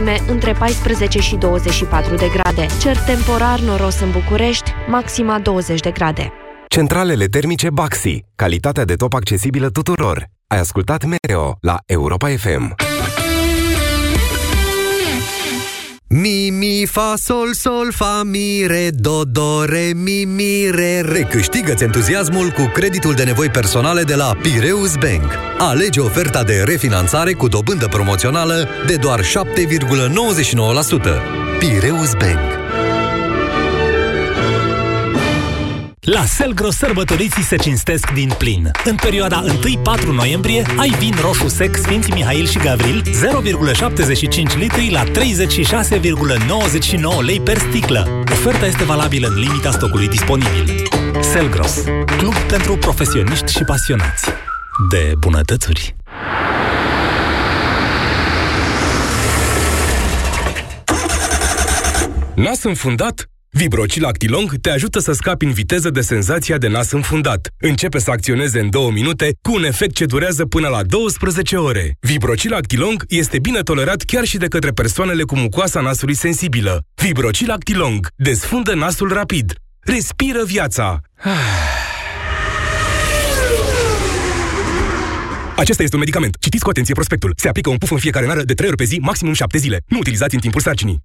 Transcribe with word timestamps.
maxime 0.00 0.32
între 0.32 0.52
14 0.52 1.18
și 1.18 1.36
24 1.36 2.14
de 2.14 2.30
grade. 2.32 2.66
Cer 2.80 2.96
temporar 2.96 3.60
noros 3.60 4.00
în 4.00 4.10
București, 4.10 4.70
maxima 4.88 5.38
20 5.38 5.80
de 5.80 5.90
grade. 5.90 6.32
Centralele 6.68 7.26
termice 7.26 7.70
Baxi. 7.70 8.24
Calitatea 8.34 8.84
de 8.84 8.94
top 8.94 9.14
accesibilă 9.14 9.70
tuturor. 9.70 10.26
Ai 10.46 10.58
ascultat 10.58 11.04
Mereo 11.04 11.56
la 11.60 11.78
Europa 11.86 12.28
FM. 12.28 12.89
Mi, 16.12 16.50
mi, 16.50 16.86
fa, 16.86 17.14
sol, 17.16 17.54
sol, 17.54 17.92
fa, 17.92 18.22
mi, 18.24 18.66
re, 18.66 18.90
do, 18.90 19.24
do, 19.24 19.64
re, 19.64 19.92
mi, 19.94 20.24
mi, 20.24 20.70
re, 20.70 21.00
re. 21.00 21.20
Câștigă-ți 21.20 21.82
entuziasmul 21.82 22.48
cu 22.48 22.70
creditul 22.72 23.14
de 23.14 23.24
nevoi 23.24 23.48
personale 23.48 24.02
de 24.02 24.14
la 24.14 24.36
Pireus 24.42 24.94
Bank. 24.94 25.32
Alege 25.58 26.00
oferta 26.00 26.42
de 26.42 26.62
refinanțare 26.64 27.32
cu 27.32 27.48
dobândă 27.48 27.86
promoțională 27.86 28.68
de 28.86 28.96
doar 28.96 29.20
7,99%. 29.20 29.26
Pireus 31.58 32.12
Bank. 32.12 32.59
La 36.12 36.24
Selgros 36.24 36.76
sărbătoriții 36.76 37.42
se 37.42 37.56
cinstesc 37.56 38.10
din 38.12 38.32
plin. 38.38 38.70
În 38.84 38.94
perioada 38.94 39.44
1-4 39.44 39.50
noiembrie 40.14 40.66
ai 40.76 40.88
vin 40.98 41.14
roșu 41.20 41.48
sec 41.48 41.76
Sfinții 41.76 42.12
Mihail 42.12 42.46
și 42.46 42.58
Gavril 42.58 43.02
0,75 43.02 43.08
litri 44.58 44.90
la 44.90 45.04
36,99 45.04 45.10
lei 47.24 47.40
per 47.40 47.58
sticlă. 47.58 48.22
Oferta 48.30 48.66
este 48.66 48.84
valabilă 48.84 49.26
în 49.28 49.38
limita 49.38 49.70
stocului 49.70 50.08
disponibil. 50.08 50.88
Selgros, 51.20 51.82
club 52.16 52.34
pentru 52.34 52.76
profesioniști 52.76 53.52
și 53.52 53.64
pasionați 53.64 54.24
de 54.90 55.12
bunătățuri. 55.18 55.96
Nas 62.34 62.62
înfundat? 62.62 63.30
Vibrocil 63.52 64.04
Actilong 64.04 64.54
te 64.60 64.70
ajută 64.70 64.98
să 64.98 65.12
scapi 65.12 65.44
în 65.44 65.52
viteză 65.52 65.90
de 65.90 66.00
senzația 66.00 66.58
de 66.58 66.68
nas 66.68 66.90
înfundat. 66.90 67.48
Începe 67.58 67.98
să 67.98 68.10
acționeze 68.10 68.60
în 68.60 68.70
două 68.70 68.90
minute 68.90 69.30
cu 69.42 69.54
un 69.54 69.64
efect 69.64 69.94
ce 69.94 70.04
durează 70.04 70.44
până 70.46 70.68
la 70.68 70.82
12 70.82 71.56
ore. 71.56 71.96
Vibrocil 72.00 72.54
Actilong 72.54 73.04
este 73.08 73.38
bine 73.38 73.60
tolerat 73.60 74.02
chiar 74.02 74.24
și 74.24 74.36
de 74.36 74.46
către 74.46 74.70
persoanele 74.70 75.22
cu 75.22 75.36
mucoasa 75.36 75.80
nasului 75.80 76.14
sensibilă. 76.14 76.82
Vibrocil 76.94 77.50
Actilong 77.50 78.08
desfundă 78.16 78.74
nasul 78.74 79.12
rapid. 79.12 79.52
Respiră 79.80 80.44
viața. 80.44 81.00
Acesta 85.56 85.82
este 85.82 85.94
un 85.94 86.00
medicament. 86.00 86.36
Citiți 86.40 86.62
cu 86.62 86.70
atenție 86.70 86.94
prospectul. 86.94 87.32
Se 87.36 87.48
aplică 87.48 87.70
un 87.70 87.76
puf 87.76 87.90
în 87.90 87.98
fiecare 87.98 88.26
nară 88.26 88.42
de 88.42 88.54
3 88.54 88.68
ori 88.68 88.76
pe 88.76 88.84
zi, 88.84 88.98
maximum 88.98 89.32
7 89.32 89.58
zile. 89.58 89.80
Nu 89.86 89.98
utilizați 89.98 90.34
în 90.34 90.40
timpul 90.40 90.60
sarcinii. 90.60 91.02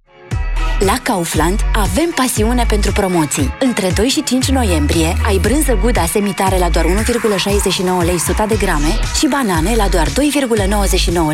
La 0.78 0.98
Kaufland 1.02 1.60
avem 1.74 2.12
pasiune 2.14 2.64
pentru 2.68 2.92
promoții. 2.92 3.54
Între 3.60 3.90
2 3.94 4.08
și 4.08 4.22
5 4.22 4.48
noiembrie 4.48 5.16
ai 5.26 5.38
brânză 5.38 5.78
Guda 5.82 6.04
semitare 6.06 6.58
la 6.58 6.68
doar 6.68 6.84
1,69 6.84 8.04
lei 8.04 8.14
100 8.14 8.44
de 8.48 8.56
grame 8.56 8.98
și 9.18 9.28
banane 9.28 9.74
la 9.76 9.88
doar 9.88 10.06
2,99 10.08 10.12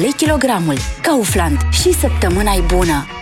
lei 0.00 0.12
kilogramul. 0.16 0.76
Kaufland. 1.00 1.58
Și 1.70 1.92
săptămâna 1.92 2.52
e 2.52 2.60
bună! 2.60 3.21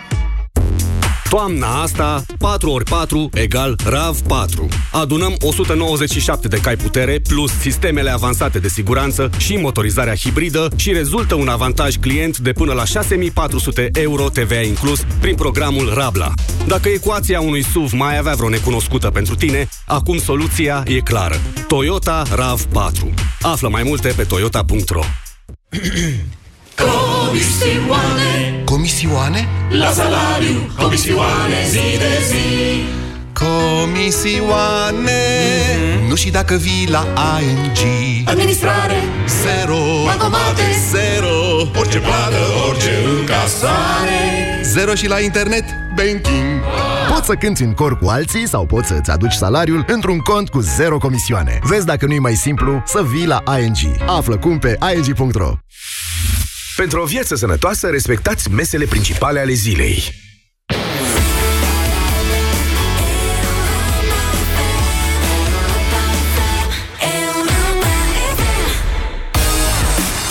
Toamna 1.31 1.83
asta, 1.83 2.23
4 2.39 2.70
ori 2.70 2.84
4 2.84 3.28
egal 3.33 3.77
RAV4. 3.84 4.91
Adunăm 4.92 5.34
197 5.41 6.48
de 6.48 6.56
cai 6.56 6.77
putere 6.77 7.20
plus 7.28 7.50
sistemele 7.50 8.11
avansate 8.11 8.59
de 8.59 8.69
siguranță 8.69 9.31
și 9.36 9.56
motorizarea 9.56 10.14
hibridă 10.14 10.69
și 10.77 10.92
rezultă 10.92 11.34
un 11.34 11.48
avantaj 11.48 11.97
client 11.97 12.39
de 12.39 12.53
până 12.53 12.73
la 12.73 12.84
6400 12.84 13.91
euro 13.92 14.28
TVA 14.28 14.61
inclus 14.61 15.01
prin 15.20 15.34
programul 15.34 15.95
Rabla. 15.95 16.33
Dacă 16.67 16.89
ecuația 16.89 17.41
unui 17.41 17.62
SUV 17.62 17.92
mai 17.92 18.19
avea 18.19 18.34
vreo 18.34 18.48
necunoscută 18.48 19.11
pentru 19.11 19.34
tine, 19.34 19.69
acum 19.86 20.19
soluția 20.19 20.83
e 20.86 20.98
clară. 20.98 21.36
Toyota 21.69 22.23
RAV4. 22.27 23.14
Află 23.41 23.68
mai 23.68 23.83
multe 23.83 24.12
pe 24.17 24.23
toyota.ro 24.23 25.02
Comisioane. 26.77 28.63
Comisioane? 28.64 29.48
La 29.70 29.91
salariu. 29.91 30.70
Comisioane 30.77 31.67
zi 31.69 31.98
de 31.98 32.23
zi. 32.29 32.83
Comisioane. 33.33 35.11
Mm-hmm. 35.11 36.09
Nu 36.09 36.14
și 36.14 36.30
dacă 36.30 36.55
vii 36.55 36.89
la 36.91 37.07
ING 37.41 37.79
Administrare. 38.29 39.03
Zero. 39.42 39.79
Bankomate 40.05 40.63
Zero. 40.91 41.69
Orice 41.79 41.98
plată, 41.98 42.36
orice 42.69 42.91
încasare. 43.19 44.61
Zero 44.63 44.95
și 44.95 45.09
la 45.09 45.20
internet. 45.20 45.64
Banking. 45.95 46.61
Poți 47.13 47.27
să 47.27 47.35
cânti 47.35 47.63
în 47.63 47.73
cor 47.73 47.98
cu 47.98 48.09
alții 48.09 48.48
sau 48.48 48.67
poți 48.67 48.89
să-ți 48.89 49.11
aduci 49.11 49.33
salariul 49.33 49.85
într-un 49.86 50.19
cont 50.19 50.48
cu 50.48 50.61
zero 50.61 50.98
comisioane. 50.98 51.59
Vezi 51.63 51.86
dacă 51.86 52.07
nu 52.07 52.13
e 52.13 52.19
mai 52.19 52.35
simplu 52.35 52.83
să 52.86 53.03
vii 53.13 53.27
la 53.27 53.42
ING. 53.63 53.77
Află 54.07 54.36
cum 54.36 54.59
pe 54.59 54.79
ing.ro 54.95 55.53
Pentru 56.80 57.01
o 57.01 57.05
viață 57.05 57.35
sănătoasă, 57.35 57.89
respectați 57.89 58.51
mesele 58.51 58.85
principale 58.85 59.41
ale 59.41 59.52
zilei. 59.52 60.02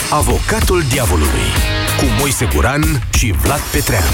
Avocatul 0.09 0.83
diavolului 0.89 1.47
cu 1.97 2.05
Moise 2.19 2.49
Guran 2.53 3.07
și 3.13 3.33
Vlad 3.41 3.61
Petreanu. 3.71 4.05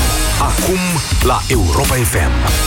Acum 0.41 0.79
la 1.23 1.41
Europa 1.47 1.96
FM. 1.96 2.66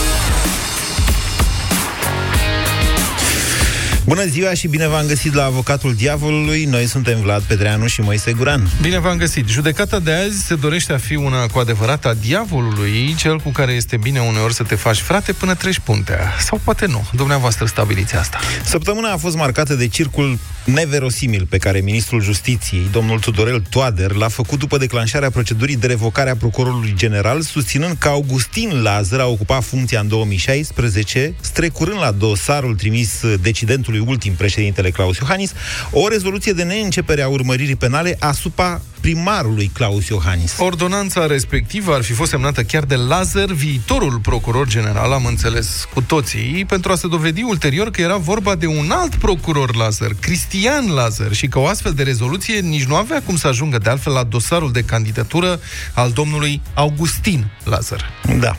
Bună 4.09 4.25
ziua 4.25 4.53
și 4.53 4.67
bine 4.67 4.87
v-am 4.87 5.05
găsit 5.05 5.33
la 5.33 5.43
Avocatul 5.43 5.93
Diavolului. 5.93 6.65
Noi 6.65 6.85
suntem 6.85 7.21
Vlad 7.21 7.41
Pedreanu 7.41 7.87
și 7.87 8.01
Moise 8.01 8.31
Guran. 8.31 8.69
Bine 8.81 8.99
v-am 8.99 9.17
găsit. 9.17 9.47
Judecata 9.47 9.99
de 9.99 10.13
azi 10.13 10.45
se 10.45 10.55
dorește 10.55 10.93
a 10.93 10.97
fi 10.97 11.15
una 11.15 11.47
cu 11.47 11.59
adevărat 11.59 12.05
a 12.05 12.13
diavolului, 12.13 13.15
cel 13.17 13.39
cu 13.39 13.49
care 13.49 13.71
este 13.71 13.97
bine 13.97 14.19
uneori 14.19 14.53
să 14.53 14.63
te 14.63 14.75
faci 14.75 14.97
frate 14.97 15.31
până 15.31 15.55
treci 15.55 15.79
puntea. 15.79 16.33
Sau 16.39 16.61
poate 16.63 16.85
nu. 16.85 17.07
Dumneavoastră 17.11 17.65
stabiliți 17.65 18.15
asta. 18.15 18.39
Săptămâna 18.63 19.11
a 19.11 19.17
fost 19.17 19.35
marcată 19.35 19.73
de 19.73 19.87
circul 19.87 20.39
neverosimil 20.73 21.45
pe 21.49 21.57
care 21.57 21.79
ministrul 21.79 22.21
justiției, 22.21 22.87
domnul 22.91 23.19
Tudorel 23.19 23.63
Toader, 23.69 24.11
l-a 24.11 24.27
făcut 24.27 24.59
după 24.59 24.77
declanșarea 24.77 25.29
procedurii 25.29 25.75
de 25.75 25.87
revocare 25.87 26.29
a 26.29 26.35
procurorului 26.35 26.93
general, 26.95 27.41
susținând 27.41 27.95
că 27.97 28.07
Augustin 28.07 28.81
Lazar 28.81 29.19
a 29.19 29.27
ocupat 29.27 29.63
funcția 29.63 29.99
în 29.99 30.07
2016, 30.07 31.33
strecurând 31.41 31.99
la 31.99 32.11
dosarul 32.11 32.75
trimis 32.75 33.21
decidentului 33.41 34.03
ultim 34.07 34.33
președintele 34.33 34.89
Claus 34.89 35.17
Iohannis, 35.17 35.53
o 35.91 36.07
rezoluție 36.07 36.53
de 36.53 36.63
neîncepere 36.63 37.21
a 37.21 37.27
urmăririi 37.27 37.75
penale 37.75 38.15
asupra 38.19 38.81
primarului 39.01 39.71
Claus 39.73 40.07
Iohannis. 40.07 40.55
Ordonanța 40.57 41.25
respectivă 41.25 41.93
ar 41.93 42.01
fi 42.01 42.13
fost 42.13 42.29
semnată 42.29 42.63
chiar 42.63 42.83
de 42.83 42.95
Lazar, 42.95 43.45
viitorul 43.45 44.19
procuror 44.19 44.67
general, 44.67 45.11
am 45.11 45.25
înțeles 45.25 45.87
cu 45.93 46.01
toții, 46.01 46.65
pentru 46.67 46.91
a 46.91 46.95
se 46.95 47.07
dovedi 47.07 47.41
ulterior 47.41 47.91
că 47.91 48.01
era 48.01 48.17
vorba 48.17 48.55
de 48.55 48.65
un 48.65 48.91
alt 48.91 49.15
procuror 49.15 49.75
Lazar, 49.75 50.11
Cristian 50.19 50.91
Lazar, 50.91 51.33
și 51.33 51.47
că 51.47 51.59
o 51.59 51.67
astfel 51.67 51.93
de 51.93 52.03
rezoluție 52.03 52.59
nici 52.59 52.85
nu 52.85 52.95
avea 52.95 53.21
cum 53.25 53.35
să 53.35 53.47
ajungă 53.47 53.77
de 53.77 53.89
altfel 53.89 54.13
la 54.13 54.23
dosarul 54.23 54.71
de 54.71 54.83
candidatură 54.83 55.59
al 55.93 56.11
domnului 56.11 56.61
Augustin 56.73 57.51
Lazar. 57.63 58.11
Da. 58.39 58.55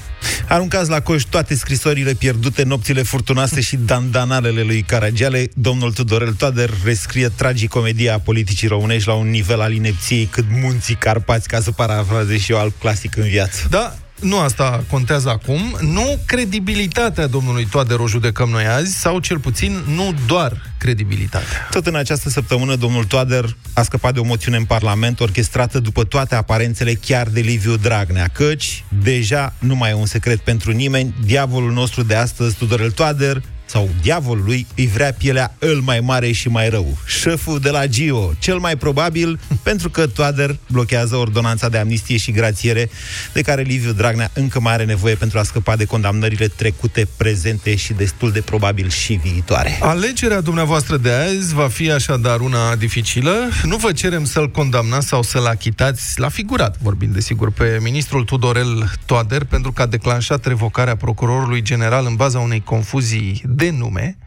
Aruncați 0.48 0.90
la 0.90 1.00
coș 1.00 1.22
toate 1.22 1.54
scrisorile 1.54 2.12
pierdute, 2.12 2.62
nopțile 2.62 3.02
furtunoase 3.02 3.60
și 3.60 3.76
dandanalele 3.76 4.62
lui 4.62 4.82
Caragiale, 4.82 5.48
domnul 5.54 5.92
Tudorel 5.92 6.32
Toader 6.32 6.70
rescrie 6.84 7.28
tragicomedia 7.28 8.18
politicii 8.18 8.68
românești 8.68 9.08
la 9.08 9.14
un 9.14 9.30
nivel 9.30 9.60
al 9.60 9.72
inepției 9.72 10.24
cât 10.24 10.44
munții 10.50 10.94
Carpați, 10.94 11.48
ca 11.48 11.60
să 11.60 11.70
parafrazez 11.70 12.38
și 12.38 12.52
eu 12.52 12.58
alt 12.58 12.74
clasic 12.78 13.16
în 13.16 13.28
viață. 13.28 13.66
Da, 13.70 13.94
nu 14.20 14.38
asta 14.38 14.84
contează 14.90 15.28
acum, 15.28 15.76
nu 15.80 16.18
credibilitatea 16.26 17.26
domnului 17.26 17.66
Toader 17.70 17.98
o 17.98 18.08
judecăm 18.08 18.48
noi 18.48 18.66
azi, 18.66 18.98
sau 18.98 19.18
cel 19.18 19.38
puțin 19.38 19.82
nu 19.94 20.14
doar 20.26 20.72
credibilitatea. 20.78 21.68
Tot 21.70 21.86
în 21.86 21.94
această 21.94 22.28
săptămână, 22.28 22.74
domnul 22.74 23.04
Toader 23.04 23.56
a 23.72 23.82
scăpat 23.82 24.14
de 24.14 24.20
o 24.20 24.24
moțiune 24.24 24.56
în 24.56 24.64
Parlament 24.64 25.20
orchestrată 25.20 25.78
după 25.78 26.04
toate 26.04 26.34
aparențele 26.34 26.94
chiar 26.94 27.28
de 27.28 27.40
Liviu 27.40 27.76
Dragnea, 27.76 28.28
căci 28.28 28.84
deja 29.02 29.54
nu 29.58 29.74
mai 29.74 29.90
e 29.90 29.94
un 29.94 30.06
secret 30.06 30.40
pentru 30.40 30.70
nimeni, 30.70 31.14
diavolul 31.24 31.72
nostru 31.72 32.02
de 32.02 32.14
astăzi, 32.14 32.56
Tudorel 32.56 32.90
Toader, 32.90 33.42
sau 33.70 33.88
diavolului 34.02 34.66
îi 34.76 34.86
vrea 34.86 35.12
pielea 35.12 35.54
îl 35.58 35.80
mai 35.84 36.00
mare 36.00 36.32
și 36.32 36.48
mai 36.48 36.68
rău. 36.68 36.96
Șeful 37.06 37.58
de 37.58 37.70
la 37.70 37.86
Gio, 37.86 38.30
cel 38.38 38.58
mai 38.58 38.76
probabil 38.76 39.38
pentru 39.62 39.90
că 39.90 40.06
Toader 40.06 40.56
blochează 40.66 41.16
ordonanța 41.16 41.68
de 41.68 41.78
amnistie 41.78 42.16
și 42.16 42.32
grațiere 42.32 42.90
de 43.32 43.42
care 43.42 43.62
Liviu 43.62 43.92
Dragnea 43.92 44.30
încă 44.32 44.60
mai 44.60 44.72
are 44.72 44.84
nevoie 44.84 45.14
pentru 45.14 45.38
a 45.38 45.42
scăpa 45.42 45.76
de 45.76 45.84
condamnările 45.84 46.46
trecute, 46.46 47.08
prezente 47.16 47.76
și 47.76 47.92
destul 47.92 48.30
de 48.30 48.40
probabil 48.40 48.88
și 48.88 49.12
viitoare. 49.12 49.78
Alegerea 49.80 50.40
dumneavoastră 50.40 50.96
de 50.96 51.10
azi 51.10 51.54
va 51.54 51.68
fi 51.68 51.90
așadar 51.90 52.40
una 52.40 52.76
dificilă. 52.76 53.48
Nu 53.64 53.76
vă 53.76 53.92
cerem 53.92 54.24
să-l 54.24 54.50
condamnați 54.50 55.06
sau 55.06 55.22
să-l 55.22 55.46
achitați 55.46 56.20
la 56.20 56.28
figurat, 56.28 56.76
vorbind 56.82 57.14
desigur, 57.14 57.50
pe 57.50 57.78
ministrul 57.82 58.24
Tudorel 58.24 58.92
Toader 59.06 59.44
pentru 59.44 59.72
că 59.72 59.82
a 59.82 59.86
declanșat 59.86 60.46
revocarea 60.46 60.96
procurorului 60.96 61.62
general 61.62 62.06
în 62.06 62.14
baza 62.14 62.38
unei 62.38 62.62
confuzii 62.64 63.42
de 63.60 63.70
nume. 63.70 64.18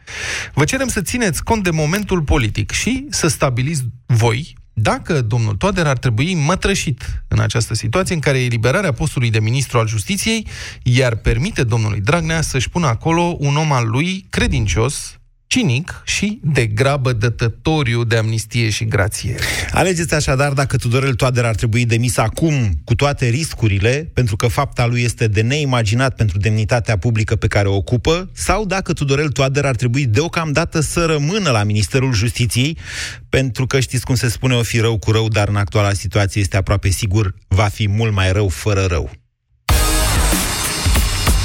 Vă 0.54 0.64
cerem 0.64 0.88
să 0.88 1.00
țineți 1.00 1.42
cont 1.42 1.62
de 1.62 1.70
momentul 1.70 2.22
politic 2.22 2.70
și 2.70 3.06
să 3.10 3.28
stabiliți 3.28 3.82
voi 4.06 4.54
dacă 4.76 5.20
domnul 5.20 5.54
Toader 5.54 5.86
ar 5.86 5.98
trebui 5.98 6.34
mătrășit 6.34 7.24
în 7.28 7.38
această 7.38 7.74
situație 7.74 8.14
în 8.14 8.20
care 8.20 8.38
eliberarea 8.38 8.92
postului 8.92 9.30
de 9.30 9.40
ministru 9.40 9.78
al 9.78 9.88
justiției 9.88 10.46
iar 10.82 11.14
permite 11.14 11.64
domnului 11.64 12.00
Dragnea 12.00 12.40
să-și 12.40 12.68
pună 12.68 12.86
acolo 12.86 13.36
un 13.38 13.56
om 13.56 13.72
al 13.72 13.88
lui 13.88 14.26
credincios, 14.30 15.18
cinic 15.54 16.02
și 16.04 16.40
de 16.42 16.66
grabă 16.66 17.12
dătătoriu 17.12 18.04
de 18.04 18.16
amnistie 18.16 18.70
și 18.70 18.84
grație. 18.84 19.34
Alegeți 19.72 20.14
așadar 20.14 20.52
dacă 20.52 20.76
Tudorel 20.76 21.14
Toader 21.14 21.44
ar 21.44 21.54
trebui 21.54 21.84
demis 21.84 22.16
acum 22.16 22.70
cu 22.84 22.94
toate 22.94 23.28
riscurile, 23.28 24.10
pentru 24.14 24.36
că 24.36 24.46
fapta 24.46 24.86
lui 24.86 25.02
este 25.02 25.26
de 25.26 25.40
neimaginat 25.40 26.14
pentru 26.14 26.38
demnitatea 26.38 26.98
publică 26.98 27.36
pe 27.36 27.46
care 27.46 27.68
o 27.68 27.74
ocupă, 27.74 28.30
sau 28.32 28.64
dacă 28.64 28.92
Tudorel 28.92 29.28
Toader 29.28 29.64
ar 29.64 29.74
trebui 29.76 30.06
deocamdată 30.06 30.80
să 30.80 31.04
rămână 31.04 31.50
la 31.50 31.64
Ministerul 31.64 32.12
Justiției, 32.12 32.78
pentru 33.28 33.66
că 33.66 33.80
știți 33.80 34.04
cum 34.04 34.14
se 34.14 34.28
spune, 34.28 34.54
o 34.54 34.62
fi 34.62 34.78
rău 34.78 34.98
cu 34.98 35.10
rău, 35.10 35.28
dar 35.28 35.48
în 35.48 35.56
actuala 35.56 35.92
situație 35.92 36.40
este 36.40 36.56
aproape 36.56 36.88
sigur, 36.88 37.34
va 37.48 37.64
fi 37.64 37.88
mult 37.88 38.12
mai 38.12 38.32
rău 38.32 38.48
fără 38.48 38.84
rău. 38.84 39.10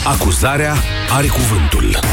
Acuzarea 0.05 0.75
are 1.09 1.27
cuvântul. 1.27 2.08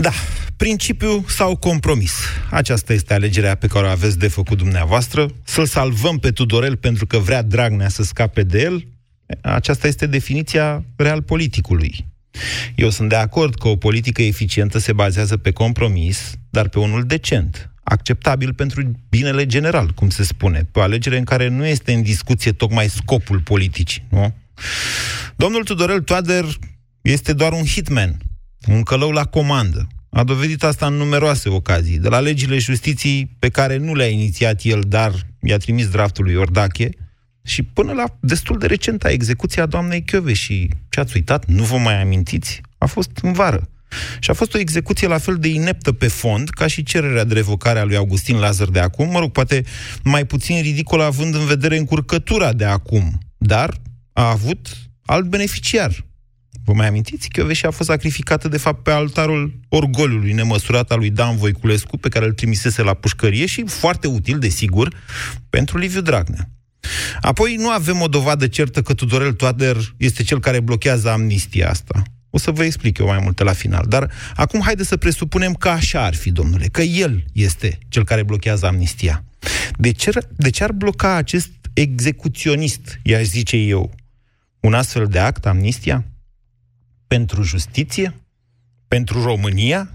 Da, 0.00 0.12
principiu 0.56 1.24
sau 1.28 1.56
compromis. 1.56 2.12
Aceasta 2.50 2.92
este 2.92 3.14
alegerea 3.14 3.54
pe 3.54 3.66
care 3.66 3.86
o 3.86 3.88
aveți 3.88 4.18
de 4.18 4.28
făcut 4.28 4.58
dumneavoastră. 4.58 5.26
Să-l 5.44 5.66
salvăm 5.66 6.18
pe 6.18 6.30
Tudorel 6.30 6.76
pentru 6.76 7.06
că 7.06 7.18
vrea 7.18 7.42
Dragnea 7.42 7.88
să 7.88 8.02
scape 8.02 8.42
de 8.42 8.60
el. 8.60 8.86
Aceasta 9.42 9.86
este 9.86 10.06
definiția 10.06 10.84
real 10.96 11.22
politicului. 11.22 12.06
Eu 12.74 12.90
sunt 12.90 13.08
de 13.08 13.14
acord 13.14 13.54
că 13.54 13.68
o 13.68 13.76
politică 13.76 14.22
eficientă 14.22 14.78
se 14.78 14.92
bazează 14.92 15.36
pe 15.36 15.50
compromis, 15.50 16.32
dar 16.50 16.68
pe 16.68 16.78
unul 16.78 17.04
decent, 17.04 17.70
acceptabil 17.82 18.54
pentru 18.54 18.92
binele 19.08 19.46
general, 19.46 19.90
cum 19.90 20.10
se 20.10 20.22
spune, 20.22 20.68
pe 20.72 20.78
o 20.78 20.82
alegere 20.82 21.18
în 21.18 21.24
care 21.24 21.48
nu 21.48 21.66
este 21.66 21.92
în 21.92 22.02
discuție 22.02 22.52
tocmai 22.52 22.88
scopul 22.88 23.40
politicii, 23.40 24.06
nu? 24.08 24.34
Domnul 25.36 25.64
Tudorel 25.64 26.00
Toader 26.00 26.44
este 27.02 27.32
doar 27.32 27.52
un 27.52 27.64
hitman, 27.64 28.16
un 28.68 28.82
călău 28.82 29.10
la 29.10 29.24
comandă. 29.24 29.86
A 30.10 30.24
dovedit 30.24 30.62
asta 30.62 30.86
în 30.86 30.94
numeroase 30.94 31.48
ocazii, 31.48 31.98
de 31.98 32.08
la 32.08 32.20
legile 32.20 32.58
justiției 32.58 33.36
pe 33.38 33.48
care 33.48 33.76
nu 33.76 33.94
le-a 33.94 34.08
inițiat 34.08 34.60
el, 34.62 34.82
dar 34.88 35.12
i-a 35.42 35.56
trimis 35.56 35.88
draftul 35.88 36.24
lui 36.24 36.32
Iordache, 36.32 36.90
și 37.42 37.62
până 37.62 37.92
la 37.92 38.04
destul 38.20 38.58
de 38.58 38.66
recenta 38.66 39.10
execuția 39.10 39.66
doamnei 39.66 40.04
Chiove 40.04 40.32
și 40.32 40.70
ce 40.88 41.00
ați 41.00 41.16
uitat, 41.16 41.46
nu 41.46 41.62
vă 41.62 41.76
mai 41.76 42.00
amintiți, 42.00 42.60
a 42.78 42.86
fost 42.86 43.10
în 43.22 43.32
vară. 43.32 43.68
Și 44.20 44.30
a 44.30 44.32
fost 44.32 44.54
o 44.54 44.58
execuție 44.58 45.08
la 45.08 45.18
fel 45.18 45.36
de 45.36 45.48
ineptă 45.48 45.92
pe 45.92 46.08
fond, 46.08 46.48
ca 46.48 46.66
și 46.66 46.82
cererea 46.82 47.24
de 47.24 47.34
revocare 47.34 47.78
a 47.78 47.84
lui 47.84 47.96
Augustin 47.96 48.36
Lazar 48.36 48.68
de 48.68 48.80
acum, 48.80 49.10
mă 49.10 49.18
rog, 49.18 49.30
poate 49.30 49.64
mai 50.02 50.26
puțin 50.26 50.62
ridicol 50.62 51.00
având 51.00 51.34
în 51.34 51.46
vedere 51.46 51.76
încurcătura 51.76 52.52
de 52.52 52.64
acum, 52.64 53.18
dar 53.38 53.80
a 54.12 54.30
avut 54.30 54.68
alt 55.04 55.26
beneficiar, 55.26 56.04
Vă 56.64 56.72
mai 56.72 56.86
amintiți? 56.86 57.28
Chioveși 57.28 57.66
a 57.66 57.70
fost 57.70 57.88
sacrificată, 57.88 58.48
de 58.48 58.56
fapt, 58.56 58.82
pe 58.82 58.90
altarul 58.90 59.60
orgoliului 59.68 60.32
nemăsurat 60.32 60.90
al 60.90 60.98
lui 60.98 61.10
Dan 61.10 61.36
Voiculescu, 61.36 61.96
pe 61.96 62.08
care 62.08 62.24
îl 62.24 62.32
trimisese 62.32 62.82
la 62.82 62.94
pușcărie 62.94 63.46
și 63.46 63.64
foarte 63.66 64.06
util, 64.06 64.38
desigur, 64.38 64.94
pentru 65.50 65.78
Liviu 65.78 66.00
Dragnea. 66.00 66.48
Apoi 67.20 67.56
nu 67.58 67.68
avem 67.68 68.00
o 68.00 68.08
dovadă 68.08 68.46
certă 68.46 68.82
că 68.82 68.94
Tudorel 68.94 69.32
Toader 69.32 69.76
este 69.96 70.22
cel 70.22 70.40
care 70.40 70.60
blochează 70.60 71.10
amnistia 71.10 71.70
asta. 71.70 72.02
O 72.30 72.38
să 72.38 72.50
vă 72.50 72.64
explic 72.64 72.98
eu 72.98 73.06
mai 73.06 73.20
multe 73.22 73.42
la 73.42 73.52
final. 73.52 73.84
Dar 73.88 74.10
acum 74.34 74.60
haide 74.60 74.84
să 74.84 74.96
presupunem 74.96 75.52
că 75.52 75.68
așa 75.68 76.04
ar 76.04 76.14
fi, 76.14 76.30
domnule, 76.30 76.66
că 76.66 76.82
el 76.82 77.24
este 77.32 77.78
cel 77.88 78.04
care 78.04 78.22
blochează 78.22 78.66
amnistia. 78.66 79.24
De 79.76 79.92
ce, 79.92 80.10
de 80.36 80.50
ce 80.50 80.64
ar 80.64 80.72
bloca 80.72 81.14
acest 81.14 81.50
execuționist, 81.72 83.00
i-aș 83.02 83.22
zice 83.22 83.56
eu, 83.56 83.94
un 84.60 84.74
astfel 84.74 85.06
de 85.06 85.18
act, 85.18 85.46
amnistia? 85.46 86.04
Pentru 87.16 87.42
justiție, 87.42 88.14
pentru 88.88 89.22
România. 89.22 89.90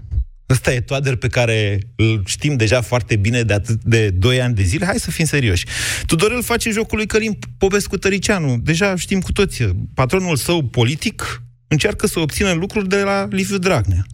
Ăsta 0.50 0.72
e 0.72 0.80
toader 0.80 1.16
pe 1.16 1.28
care 1.28 1.78
îl 1.96 2.22
știm 2.26 2.56
deja 2.56 2.80
foarte 2.80 3.16
bine 3.16 3.42
de 3.42 3.52
atât 3.52 3.82
de 3.82 4.10
2 4.10 4.40
ani 4.40 4.54
de 4.54 4.62
zile. 4.62 4.84
Hai 4.84 4.98
să 4.98 5.10
fim 5.10 5.24
serioși. 5.24 5.64
Tudorel 6.06 6.42
face 6.42 6.70
jocul 6.70 6.96
lui 6.96 7.06
Călim 7.06 7.38
Popescu 7.58 7.96
Tăricianu. 7.96 8.58
Deja 8.58 8.96
știm 8.96 9.20
cu 9.20 9.32
toți. 9.32 9.62
Patronul 9.94 10.36
său 10.36 10.62
politic 10.62 11.42
încearcă 11.68 12.06
să 12.06 12.20
obțină 12.20 12.52
lucruri 12.52 12.88
de 12.88 13.02
la 13.02 13.28
Liviu 13.30 13.58
Dragnea. 13.58 14.06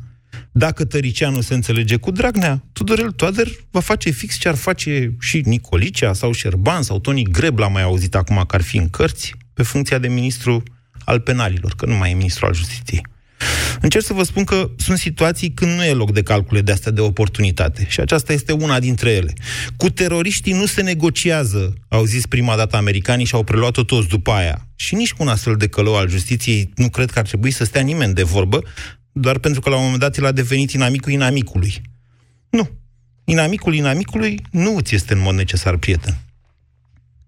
Dacă 0.52 0.84
Tăricianu 0.84 1.40
se 1.40 1.54
înțelege 1.54 1.96
cu 1.96 2.10
Dragnea, 2.10 2.64
Tudorel 2.72 3.10
Toader 3.10 3.48
va 3.70 3.80
face 3.80 4.10
fix 4.10 4.36
ce 4.36 4.48
ar 4.48 4.54
face 4.54 5.16
și 5.20 5.42
Nicolicea 5.44 6.12
sau 6.12 6.32
Șerban 6.32 6.82
sau 6.82 6.98
Toni 6.98 7.22
Greb, 7.22 7.58
l-am 7.58 7.72
mai 7.72 7.82
auzit 7.82 8.14
acum 8.14 8.44
că 8.46 8.54
ar 8.54 8.62
fi 8.62 8.76
în 8.76 8.88
cărți, 8.88 9.34
pe 9.54 9.62
funcția 9.62 9.98
de 9.98 10.08
ministru 10.08 10.62
al 11.04 11.20
penalilor, 11.20 11.74
că 11.74 11.86
nu 11.86 11.94
mai 11.94 12.10
e 12.10 12.14
ministru 12.14 12.46
al 12.46 12.54
justiției. 12.54 13.02
Încerc 13.80 14.04
să 14.04 14.12
vă 14.12 14.22
spun 14.22 14.44
că 14.44 14.70
sunt 14.76 14.98
situații 14.98 15.50
când 15.50 15.70
nu 15.70 15.84
e 15.84 15.92
loc 15.92 16.12
de 16.12 16.22
calcule 16.22 16.60
de 16.60 16.72
astea 16.72 16.92
de 16.92 17.00
oportunitate. 17.00 17.86
Și 17.88 18.00
aceasta 18.00 18.32
este 18.32 18.52
una 18.52 18.80
dintre 18.80 19.10
ele. 19.10 19.32
Cu 19.76 19.90
teroriștii 19.90 20.52
nu 20.52 20.66
se 20.66 20.82
negociază, 20.82 21.74
au 21.88 22.04
zis 22.04 22.26
prima 22.26 22.56
dată 22.56 22.76
americanii 22.76 23.24
și 23.24 23.34
au 23.34 23.42
preluat-o 23.44 23.82
toți 23.82 24.08
după 24.08 24.30
aia. 24.30 24.68
Și 24.76 24.94
nici 24.94 25.12
cu 25.12 25.22
un 25.22 25.28
astfel 25.28 25.56
de 25.56 25.68
călău 25.68 25.96
al 25.96 26.08
justiției 26.08 26.72
nu 26.76 26.88
cred 26.88 27.10
că 27.10 27.18
ar 27.18 27.26
trebui 27.26 27.50
să 27.50 27.64
stea 27.64 27.82
nimeni 27.82 28.14
de 28.14 28.22
vorbă, 28.22 28.62
doar 29.12 29.38
pentru 29.38 29.60
că 29.60 29.68
la 29.68 29.76
un 29.76 29.82
moment 29.82 30.00
dat 30.00 30.16
el 30.16 30.26
a 30.26 30.32
devenit 30.32 30.70
inamicul 30.70 31.12
inamicului. 31.12 31.82
Nu. 32.50 32.70
Inamicul 33.24 33.74
inamicului 33.74 34.40
nu 34.50 34.80
ți 34.80 34.94
este 34.94 35.12
în 35.12 35.20
mod 35.20 35.34
necesar 35.34 35.76
prieten. 35.76 36.16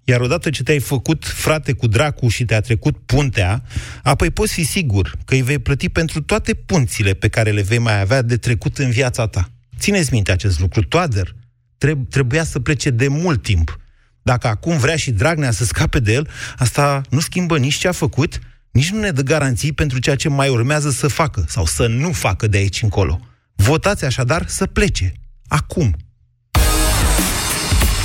Iar 0.04 0.20
odată 0.20 0.50
ce 0.50 0.62
te-ai 0.62 0.78
făcut 0.78 1.24
frate 1.26 1.72
cu 1.72 1.86
dracu 1.86 2.28
și 2.28 2.44
te-a 2.44 2.60
trecut 2.60 2.96
puntea, 3.06 3.62
apoi 4.02 4.30
poți 4.30 4.52
fi 4.52 4.64
sigur 4.64 5.18
că 5.24 5.34
îi 5.34 5.42
vei 5.42 5.58
plăti 5.58 5.88
pentru 5.88 6.22
toate 6.22 6.54
punțile 6.54 7.14
pe 7.14 7.28
care 7.28 7.50
le 7.50 7.62
vei 7.62 7.78
mai 7.78 8.00
avea 8.00 8.22
de 8.22 8.36
trecut 8.36 8.78
în 8.78 8.90
viața 8.90 9.26
ta. 9.26 9.50
Țineți 9.78 10.12
minte 10.12 10.32
acest 10.32 10.60
lucru. 10.60 10.82
Toader 10.82 11.34
treb- 11.78 12.08
trebuia 12.10 12.44
să 12.44 12.60
plece 12.60 12.90
de 12.90 13.08
mult 13.08 13.42
timp. 13.42 13.78
Dacă 14.22 14.46
acum 14.46 14.78
vrea 14.78 14.96
și 14.96 15.10
Dragnea 15.10 15.50
să 15.50 15.64
scape 15.64 15.98
de 15.98 16.12
el, 16.12 16.28
asta 16.56 17.00
nu 17.10 17.20
schimbă 17.20 17.58
nici 17.58 17.74
ce 17.74 17.88
a 17.88 17.92
făcut, 17.92 18.38
nici 18.70 18.90
nu 18.90 19.00
ne 19.00 19.10
dă 19.10 19.22
garanții 19.22 19.72
pentru 19.72 19.98
ceea 19.98 20.16
ce 20.16 20.28
mai 20.28 20.48
urmează 20.48 20.90
să 20.90 21.08
facă 21.08 21.44
sau 21.48 21.66
să 21.66 21.86
nu 21.86 22.12
facă 22.12 22.46
de 22.46 22.56
aici 22.56 22.82
încolo. 22.82 23.20
Votați 23.54 24.04
așadar 24.04 24.46
să 24.46 24.66
plece. 24.66 25.12
Acum. 25.46 25.96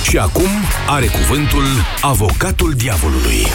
Și 0.09 0.17
acum 0.17 0.49
are 0.87 1.05
cuvântul 1.05 1.63
avocatul 2.01 2.73
diavolului. 2.73 3.45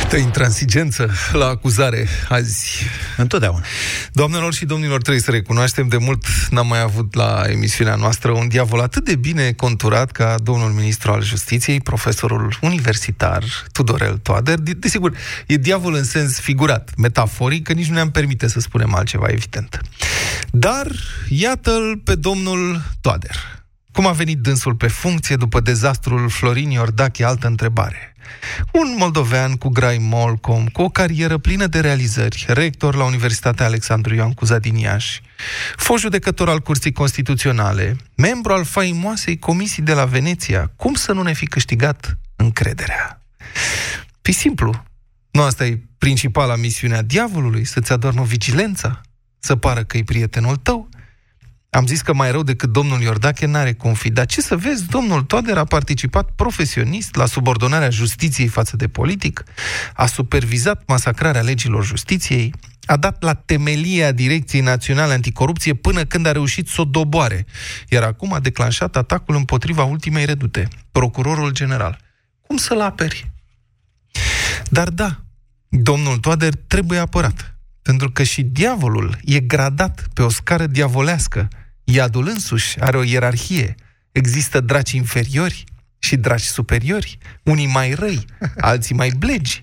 Câtă 0.00 0.16
intransigență 0.16 1.10
la 1.32 1.46
acuzare 1.46 2.08
azi. 2.28 2.84
Întotdeauna. 3.16 3.64
Doamnelor 4.12 4.54
și 4.54 4.64
domnilor, 4.64 5.00
trebuie 5.00 5.22
să 5.22 5.30
recunoaștem, 5.30 5.88
de 5.88 5.96
mult 5.96 6.24
n-am 6.50 6.66
mai 6.66 6.80
avut 6.80 7.14
la 7.14 7.42
emisiunea 7.48 7.94
noastră 7.94 8.30
un 8.30 8.48
diavol 8.48 8.80
atât 8.80 9.04
de 9.04 9.16
bine 9.16 9.52
conturat 9.52 10.10
ca 10.10 10.34
domnul 10.42 10.70
ministru 10.70 11.12
al 11.12 11.22
justiției, 11.22 11.80
profesorul 11.80 12.58
universitar 12.60 13.44
Tudorel 13.72 14.18
Toader. 14.22 14.58
Desigur, 14.58 15.16
e 15.46 15.56
diavol 15.56 15.94
în 15.94 16.04
sens 16.04 16.40
figurat, 16.40 16.90
metaforic, 16.96 17.66
că 17.66 17.72
nici 17.72 17.86
nu 17.86 17.94
ne-am 17.94 18.10
permite 18.10 18.48
să 18.48 18.60
spunem 18.60 18.94
altceva, 18.94 19.26
evident. 19.28 19.80
Dar 20.50 20.86
iată-l 21.28 22.00
pe 22.04 22.14
domnul 22.14 22.82
Toader 23.00 23.60
cum 23.92 24.06
a 24.06 24.12
venit 24.12 24.38
dânsul 24.38 24.74
pe 24.74 24.86
funcție 24.86 25.36
după 25.36 25.60
dezastrul 25.60 26.28
Florin 26.28 26.70
Iordache? 26.70 27.24
Altă 27.24 27.46
întrebare. 27.46 28.14
Un 28.72 28.94
moldovean 28.98 29.56
cu 29.56 29.68
grai 29.68 29.98
Molcom, 30.00 30.66
cu 30.66 30.82
o 30.82 30.88
carieră 30.88 31.38
plină 31.38 31.66
de 31.66 31.80
realizări, 31.80 32.44
rector 32.48 32.94
la 32.94 33.04
Universitatea 33.04 33.66
Alexandru 33.66 34.14
Ioan 34.14 34.32
Cuza 34.32 34.58
din 34.58 34.74
Iași, 34.74 35.22
fost 35.76 36.02
judecător 36.02 36.48
al 36.48 36.60
Curții 36.60 36.92
Constituționale, 36.92 37.96
membru 38.14 38.52
al 38.52 38.64
faimoasei 38.64 39.38
comisii 39.38 39.82
de 39.82 39.92
la 39.92 40.04
Veneția, 40.04 40.72
cum 40.76 40.94
să 40.94 41.12
nu 41.12 41.22
ne 41.22 41.32
fi 41.32 41.46
câștigat 41.46 42.18
încrederea? 42.36 43.22
Păi 44.22 44.32
simplu, 44.32 44.82
nu 45.30 45.42
asta 45.42 45.66
e 45.66 45.82
principala 45.98 46.56
misiune 46.56 46.96
a 46.96 47.02
diavolului, 47.02 47.64
să-ți 47.64 47.92
adormă 47.92 48.24
vigilența? 48.24 49.00
să 49.42 49.56
pară 49.56 49.84
că 49.84 49.96
e 49.96 50.04
prietenul 50.04 50.56
tău. 50.56 50.88
Am 51.74 51.86
zis 51.86 52.00
că 52.00 52.12
mai 52.12 52.30
rău 52.30 52.42
decât 52.42 52.72
domnul 52.72 53.00
Iordache 53.00 53.46
n-are 53.46 53.72
cum 53.72 53.94
fi. 53.94 54.10
Dar 54.10 54.26
ce 54.26 54.40
să 54.40 54.56
vezi, 54.56 54.86
domnul 54.86 55.22
Toader 55.22 55.56
a 55.56 55.64
participat 55.64 56.30
profesionist 56.30 57.14
la 57.14 57.26
subordonarea 57.26 57.90
justiției 57.90 58.48
față 58.48 58.76
de 58.76 58.88
politic, 58.88 59.44
a 59.94 60.06
supervizat 60.06 60.82
masacrarea 60.86 61.40
legilor 61.40 61.84
justiției, 61.84 62.54
a 62.84 62.96
dat 62.96 63.22
la 63.22 63.34
temelia 63.34 64.12
Direcției 64.12 64.62
Naționale 64.62 65.12
Anticorupție 65.12 65.74
până 65.74 66.04
când 66.04 66.26
a 66.26 66.32
reușit 66.32 66.68
să 66.68 66.80
o 66.80 66.84
doboare, 66.84 67.46
iar 67.88 68.02
acum 68.02 68.32
a 68.32 68.40
declanșat 68.40 68.96
atacul 68.96 69.34
împotriva 69.34 69.84
ultimei 69.84 70.24
redute, 70.24 70.68
procurorul 70.90 71.50
general. 71.50 71.98
Cum 72.46 72.56
să-l 72.56 72.80
aperi? 72.80 73.30
Dar 74.70 74.88
da, 74.88 75.20
domnul 75.68 76.16
Toader 76.18 76.54
trebuie 76.66 76.98
apărat, 76.98 77.54
pentru 77.82 78.10
că 78.10 78.22
și 78.22 78.42
diavolul 78.42 79.18
e 79.24 79.40
gradat 79.40 80.06
pe 80.14 80.22
o 80.22 80.28
scară 80.28 80.66
diavolească. 80.66 81.48
Iadul 81.94 82.28
însuși 82.28 82.80
are 82.80 82.96
o 82.96 83.02
ierarhie. 83.02 83.74
Există 84.12 84.60
draci 84.60 84.92
inferiori 84.92 85.64
și 85.98 86.16
draci 86.16 86.42
superiori, 86.42 87.18
unii 87.42 87.66
mai 87.66 87.94
răi, 87.94 88.24
alții 88.70 88.94
mai 88.94 89.10
blegi. 89.18 89.62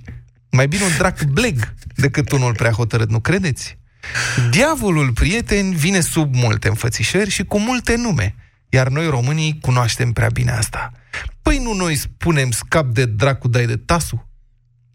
Mai 0.51 0.67
bine 0.67 0.83
un 0.83 0.91
drac 0.97 1.23
bleg 1.23 1.73
decât 1.95 2.31
unul 2.31 2.53
prea 2.53 2.71
hotărât, 2.71 3.09
nu 3.09 3.19
credeți? 3.19 3.77
Diavolul, 4.49 5.11
prieten, 5.11 5.75
vine 5.75 5.99
sub 5.99 6.35
multe 6.35 6.67
înfățișări 6.67 7.29
și 7.29 7.43
cu 7.43 7.59
multe 7.59 7.95
nume, 7.95 8.35
iar 8.69 8.87
noi 8.87 9.07
românii 9.07 9.57
cunoaștem 9.61 10.11
prea 10.11 10.29
bine 10.29 10.51
asta. 10.51 10.91
Păi 11.41 11.57
nu 11.57 11.73
noi 11.73 11.95
spunem 11.95 12.51
scap 12.51 12.93
de 12.93 13.05
dracu 13.05 13.47
dai 13.47 13.65
de 13.65 13.75
tasu? 13.75 14.29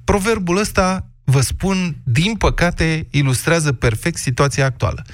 Proverbul 0.05 0.57
ăsta, 0.57 1.11
vă 1.25 1.41
spun, 1.41 1.97
din 2.05 2.37
păcate, 2.37 3.07
ilustrează 3.11 3.73
perfect 3.73 4.17
situația 4.17 4.65
actuală. 4.65 5.05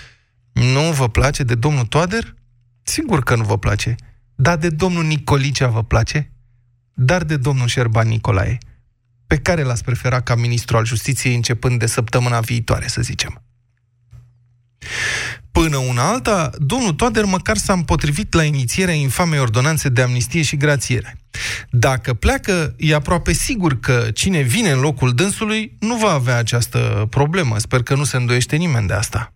Nu 0.53 0.93
vă 0.93 1.09
place 1.09 1.43
de 1.43 1.55
domnul 1.55 1.85
Toader? 1.85 2.35
Sigur 2.83 3.23
că 3.23 3.37
nu 3.37 3.45
vă 3.45 3.59
place. 3.59 3.95
Dar 4.35 4.57
de 4.57 4.69
domnul 4.69 5.05
Nicolicea 5.05 5.69
vă 5.69 5.85
place? 5.85 6.33
Dar 6.95 7.25
de 7.25 7.37
domnul 7.37 7.67
Șerban 7.67 8.09
Nicolae– 8.09 8.59
pe 9.31 9.39
care 9.39 9.63
l-ați 9.63 9.85
preferat 9.85 10.23
ca 10.23 10.35
ministru 10.35 10.77
al 10.77 10.85
justiției 10.85 11.35
începând 11.35 11.79
de 11.79 11.87
săptămâna 11.87 12.41
viitoare, 12.41 12.89
să 12.89 13.03
zicem. 13.03 13.43
Până 15.53 15.77
una 15.77 16.09
alta, 16.09 16.51
domnul 16.59 16.93
Toader 16.93 17.25
măcar 17.25 17.57
s-a 17.57 17.73
împotrivit 17.73 18.35
la 18.35 18.45
inițierea 18.45 18.95
infamei 18.95 19.39
ordonanțe 19.39 19.89
de 19.89 20.03
amnistie 20.03 20.43
și 20.43 20.57
grațiere. 20.57 21.19
Dacă 21.71 22.15
pleacă, 22.15 22.75
e 22.79 22.95
aproape 22.95 23.33
sigur 23.33 23.81
că 23.81 24.09
cine 24.15 24.41
vine 24.41 24.71
în 24.71 24.81
locul 24.81 25.15
dânsului 25.15 25.77
nu 25.81 25.97
va 25.97 26.11
avea 26.11 26.37
această 26.37 27.07
problemă. 27.11 27.59
Sper 27.59 27.83
că 27.83 27.95
nu 27.95 28.05
se 28.05 28.17
îndoiește 28.17 28.57
nimeni 28.57 28.87
de 28.87 28.95
asta. 28.95 29.35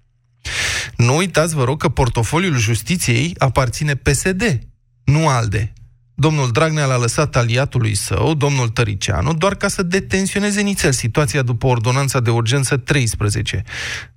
Nu 0.96 1.16
uitați, 1.16 1.54
vă 1.54 1.64
rog, 1.64 1.80
că 1.80 1.88
portofoliul 1.88 2.56
justiției 2.56 3.34
aparține 3.38 3.94
PSD, 3.94 4.58
nu 5.04 5.28
ALDE. 5.28 5.72
Domnul 6.14 6.50
Dragnea 6.50 6.84
l-a 6.84 6.96
lăsat 6.96 7.36
aliatului 7.36 7.94
său, 7.94 8.34
domnul 8.34 8.68
Tăricianu, 8.68 9.34
doar 9.34 9.54
ca 9.54 9.68
să 9.68 9.82
detenționeze 9.82 10.60
nițel 10.60 10.92
situația 10.92 11.42
după 11.42 11.66
ordonanța 11.66 12.20
de 12.20 12.30
urgență 12.30 12.76
13. 12.76 13.62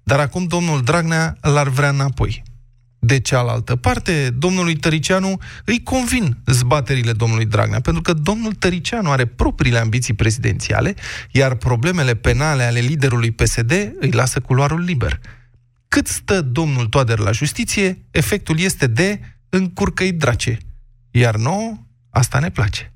Dar 0.03 0.19
acum 0.19 0.43
domnul 0.43 0.81
Dragnea 0.81 1.37
l-ar 1.41 1.67
vrea 1.67 1.89
înapoi. 1.89 2.43
De 2.99 3.19
cealaltă 3.19 3.75
parte, 3.75 4.29
domnului 4.37 4.75
Tăricianu 4.75 5.37
îi 5.65 5.83
convin 5.83 6.37
zbaterile 6.45 7.11
domnului 7.11 7.45
Dragnea, 7.45 7.81
pentru 7.81 8.01
că 8.01 8.13
domnul 8.13 8.53
Tăricianu 8.53 9.09
are 9.09 9.25
propriile 9.25 9.79
ambiții 9.79 10.13
prezidențiale, 10.13 10.95
iar 11.31 11.55
problemele 11.55 12.15
penale 12.15 12.63
ale 12.63 12.79
liderului 12.79 13.31
PSD 13.31 13.71
îi 13.99 14.11
lasă 14.11 14.39
culoarul 14.39 14.81
liber. 14.81 15.19
Cât 15.87 16.07
stă 16.07 16.41
domnul 16.41 16.87
Toader 16.87 17.19
la 17.19 17.31
justiție, 17.31 18.05
efectul 18.11 18.59
este 18.59 18.87
de 18.87 19.19
încurcă-i 19.49 20.11
drace. 20.11 20.57
Iar 21.11 21.35
nouă, 21.35 21.87
Asta 22.17 22.39
ne 22.39 22.49
place. 22.49 22.93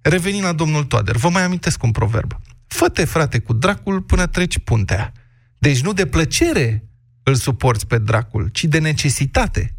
Revenind 0.00 0.44
la 0.44 0.52
domnul 0.52 0.84
Toader, 0.84 1.16
vă 1.16 1.28
mai 1.28 1.42
amintesc 1.42 1.82
un 1.82 1.90
proverb. 1.90 2.36
Fă-te, 2.66 3.04
frate, 3.04 3.38
cu 3.38 3.52
dracul 3.52 4.02
până 4.02 4.26
treci 4.26 4.58
puntea. 4.58 5.12
Deci 5.58 5.82
nu 5.82 5.92
de 5.92 6.06
plăcere 6.06 6.88
îl 7.22 7.34
suporți 7.34 7.86
pe 7.86 7.98
dracul, 7.98 8.48
ci 8.48 8.64
de 8.64 8.78
necesitate. 8.78 9.76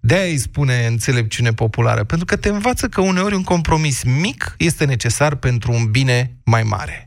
De-aia 0.00 0.30
îi 0.30 0.38
spune 0.38 0.86
înțelepciune 0.86 1.52
populară, 1.52 2.04
pentru 2.04 2.26
că 2.26 2.36
te 2.36 2.48
învață 2.48 2.88
că 2.88 3.00
uneori 3.00 3.34
un 3.34 3.42
compromis 3.42 4.02
mic 4.02 4.54
este 4.58 4.84
necesar 4.84 5.34
pentru 5.34 5.72
un 5.72 5.90
bine 5.90 6.36
mai 6.44 6.62
mare. 6.62 7.05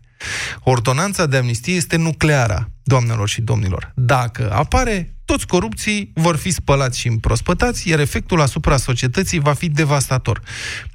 Ordonanța 0.63 1.25
de 1.25 1.37
amnistie 1.37 1.73
este 1.73 1.95
nucleara, 1.97 2.69
doamnelor 2.83 3.29
și 3.29 3.41
domnilor. 3.41 3.91
Dacă 3.95 4.51
apare, 4.53 5.13
toți 5.25 5.47
corupții 5.47 6.11
vor 6.13 6.35
fi 6.35 6.51
spălați 6.51 6.99
și 6.99 7.07
împrospătați, 7.07 7.89
iar 7.89 7.99
efectul 7.99 8.41
asupra 8.41 8.77
societății 8.77 9.39
va 9.39 9.53
fi 9.53 9.69
devastator. 9.69 10.41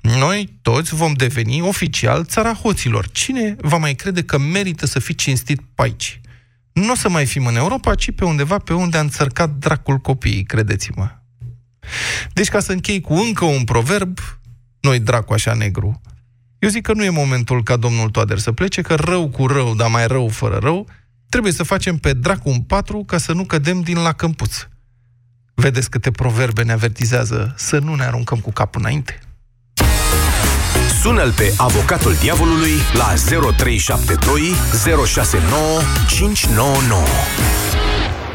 Noi 0.01 0.59
toți 0.63 0.95
vom 0.95 1.13
deveni 1.13 1.61
oficial 1.61 2.25
țara 2.25 2.53
hoților. 2.53 3.09
Cine 3.09 3.57
va 3.61 3.77
mai 3.77 3.95
crede 3.95 4.23
că 4.23 4.39
merită 4.39 4.87
să 4.87 4.99
fii 4.99 5.15
cinstit 5.15 5.61
pe 5.75 5.83
aici? 5.83 6.21
Nu 6.73 6.93
o 6.93 6.95
să 6.95 7.09
mai 7.09 7.27
fim 7.27 7.47
în 7.47 7.57
Europa, 7.57 7.95
ci 7.95 8.11
pe 8.11 8.25
undeva 8.25 8.59
pe 8.59 8.73
unde 8.73 8.97
a 8.97 9.01
înțărcat 9.01 9.51
dracul 9.51 9.97
copiii, 9.97 10.45
credeți-mă. 10.45 11.11
Deci, 12.33 12.49
ca 12.49 12.61
să 12.61 12.73
închei 12.73 13.01
cu 13.01 13.15
încă 13.15 13.45
un 13.45 13.65
proverb, 13.65 14.19
noi 14.81 14.99
dracu 14.99 15.33
așa 15.33 15.55
negru, 15.55 16.01
eu 16.65 16.71
zic 16.71 16.83
că 16.83 16.93
nu 16.93 17.05
e 17.05 17.09
momentul 17.09 17.63
ca 17.63 17.77
domnul 17.77 18.11
Toader 18.11 18.39
să 18.39 18.53
plece, 18.53 18.83
că 18.83 18.95
rău 18.95 19.29
cu 19.29 19.47
rău, 19.47 19.75
dar 19.75 19.91
mai 19.91 20.07
rău 20.07 20.29
fără 20.29 20.59
rău, 20.63 20.89
trebuie 21.29 21.53
să 21.53 21.63
facem 21.63 21.97
pe 21.97 22.13
dracu 22.13 22.49
un 22.49 22.61
patru 22.61 23.05
ca 23.05 23.19
să 23.19 23.33
nu 23.33 23.45
cădem 23.45 23.81
din 23.81 23.99
la 23.99 24.13
câmpuț. 24.13 24.57
Vedeți 25.55 25.91
câte 25.91 26.11
proverbe 26.11 26.63
ne 26.63 26.73
avertizează 26.73 27.55
să 27.57 27.79
nu 27.79 27.95
ne 27.95 28.05
aruncăm 28.05 28.39
cu 28.39 28.53
capul 28.53 28.81
înainte. 28.81 29.19
Sună-l 31.01 31.33
pe 31.33 31.55
avocatul 31.57 32.15
diavolului 32.15 32.73
la 32.93 33.15
0372 33.57 34.55
069 35.07 35.81
599. 36.09 37.03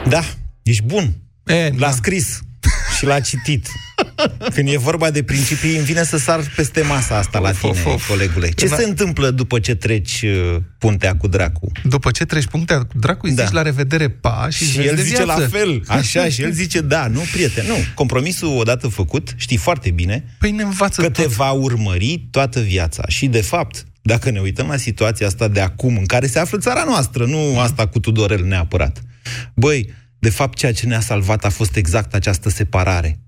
Da, 0.07 0.21
ești 0.63 0.83
bun. 0.83 1.15
E, 1.45 1.69
L-a 1.69 1.77
da. 1.77 1.91
scris 1.91 2.39
și 2.97 3.05
l-a 3.05 3.19
citit. 3.19 3.67
Când 4.53 4.69
e 4.69 4.77
vorba 4.77 5.11
de 5.11 5.23
principii, 5.23 5.75
îmi 5.75 5.85
vine 5.85 6.03
să 6.03 6.17
sar 6.17 6.51
peste 6.55 6.81
masa 6.81 7.17
asta 7.17 7.39
la 7.39 7.51
tine, 7.51 7.71
of, 7.71 7.85
of. 7.85 8.07
colegule. 8.07 8.49
Ce 8.49 8.67
se 8.67 8.83
întâmplă 8.83 9.29
după 9.29 9.59
ce 9.59 9.75
treci 9.75 10.21
uh, 10.21 10.55
puntea 10.77 11.15
cu 11.15 11.27
dracu? 11.27 11.71
După 11.83 12.11
ce 12.11 12.25
treci 12.25 12.45
puntea 12.45 12.77
cu 12.77 12.97
dracu, 12.99 13.25
îi 13.25 13.33
da. 13.33 13.43
zici 13.43 13.53
la 13.53 13.61
revedere, 13.61 14.09
pa, 14.09 14.47
și, 14.49 14.65
și 14.65 14.79
el 14.79 14.95
zice 14.95 15.23
viață. 15.23 15.41
la 15.41 15.47
fel, 15.47 15.83
așa, 15.87 16.29
și 16.29 16.41
el 16.41 16.51
zice 16.51 16.81
da, 16.81 17.07
nu, 17.07 17.21
prieten, 17.31 17.65
nu. 17.67 17.75
Compromisul 17.93 18.57
odată 18.57 18.87
făcut, 18.87 19.33
știi 19.35 19.57
foarte 19.57 19.91
bine 19.91 20.35
păi 20.39 20.51
ne 20.51 20.63
învață 20.63 21.01
că 21.01 21.09
tot. 21.09 21.25
te 21.25 21.33
va 21.35 21.51
urmări 21.51 22.27
toată 22.31 22.59
viața. 22.59 23.03
Și, 23.07 23.27
de 23.27 23.41
fapt, 23.41 23.85
dacă 24.01 24.29
ne 24.29 24.39
uităm 24.39 24.67
la 24.67 24.77
situația 24.77 25.27
asta 25.27 25.47
de 25.47 25.59
acum, 25.59 25.97
în 25.97 26.05
care 26.05 26.27
se 26.27 26.39
află 26.39 26.57
țara 26.57 26.83
noastră, 26.83 27.25
nu 27.25 27.59
asta 27.59 27.87
cu 27.87 27.99
Tudorel 27.99 28.43
neapărat, 28.43 29.01
băi, 29.53 29.93
de 30.19 30.29
fapt, 30.29 30.57
ceea 30.57 30.73
ce 30.73 30.85
ne-a 30.85 30.99
salvat 30.99 31.45
a 31.45 31.49
fost 31.49 31.75
exact 31.75 32.13
această 32.13 32.49
separare 32.49 33.19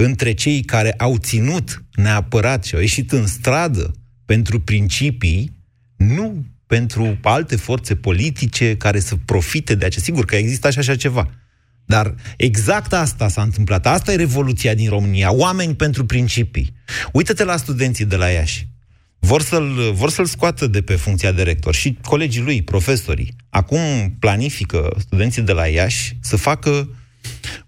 între 0.00 0.32
cei 0.32 0.62
care 0.62 0.92
au 0.92 1.16
ținut 1.16 1.84
neapărat 1.94 2.64
și 2.64 2.74
au 2.74 2.80
ieșit 2.80 3.12
în 3.12 3.26
stradă 3.26 3.94
pentru 4.24 4.60
principii, 4.60 5.56
nu 5.96 6.44
pentru 6.66 7.18
alte 7.22 7.56
forțe 7.56 7.94
politice 7.96 8.76
care 8.76 9.00
să 9.00 9.16
profite 9.24 9.74
de 9.74 9.84
acest. 9.84 10.04
Sigur 10.04 10.24
că 10.24 10.36
există 10.36 10.70
și 10.70 10.78
așa 10.78 10.96
ceva. 10.96 11.30
Dar 11.84 12.14
exact 12.36 12.92
asta 12.92 13.28
s-a 13.28 13.42
întâmplat. 13.42 13.86
Asta 13.86 14.12
e 14.12 14.16
revoluția 14.16 14.74
din 14.74 14.88
România. 14.88 15.32
Oameni 15.32 15.74
pentru 15.74 16.04
principii. 16.06 16.74
Uită-te 17.12 17.44
la 17.44 17.56
studenții 17.56 18.04
de 18.04 18.16
la 18.16 18.28
Iași. 18.28 18.68
Vor 19.18 19.42
să-l, 19.42 19.92
vor 19.92 20.10
să-l 20.10 20.26
scoată 20.26 20.66
de 20.66 20.82
pe 20.82 20.94
funcția 20.94 21.32
de 21.32 21.42
rector 21.42 21.74
și 21.74 21.98
colegii 22.02 22.42
lui, 22.42 22.62
profesorii. 22.62 23.36
Acum 23.50 23.80
planifică 24.18 24.96
studenții 24.98 25.42
de 25.42 25.52
la 25.52 25.66
Iași 25.66 26.16
să 26.20 26.36
facă 26.36 26.88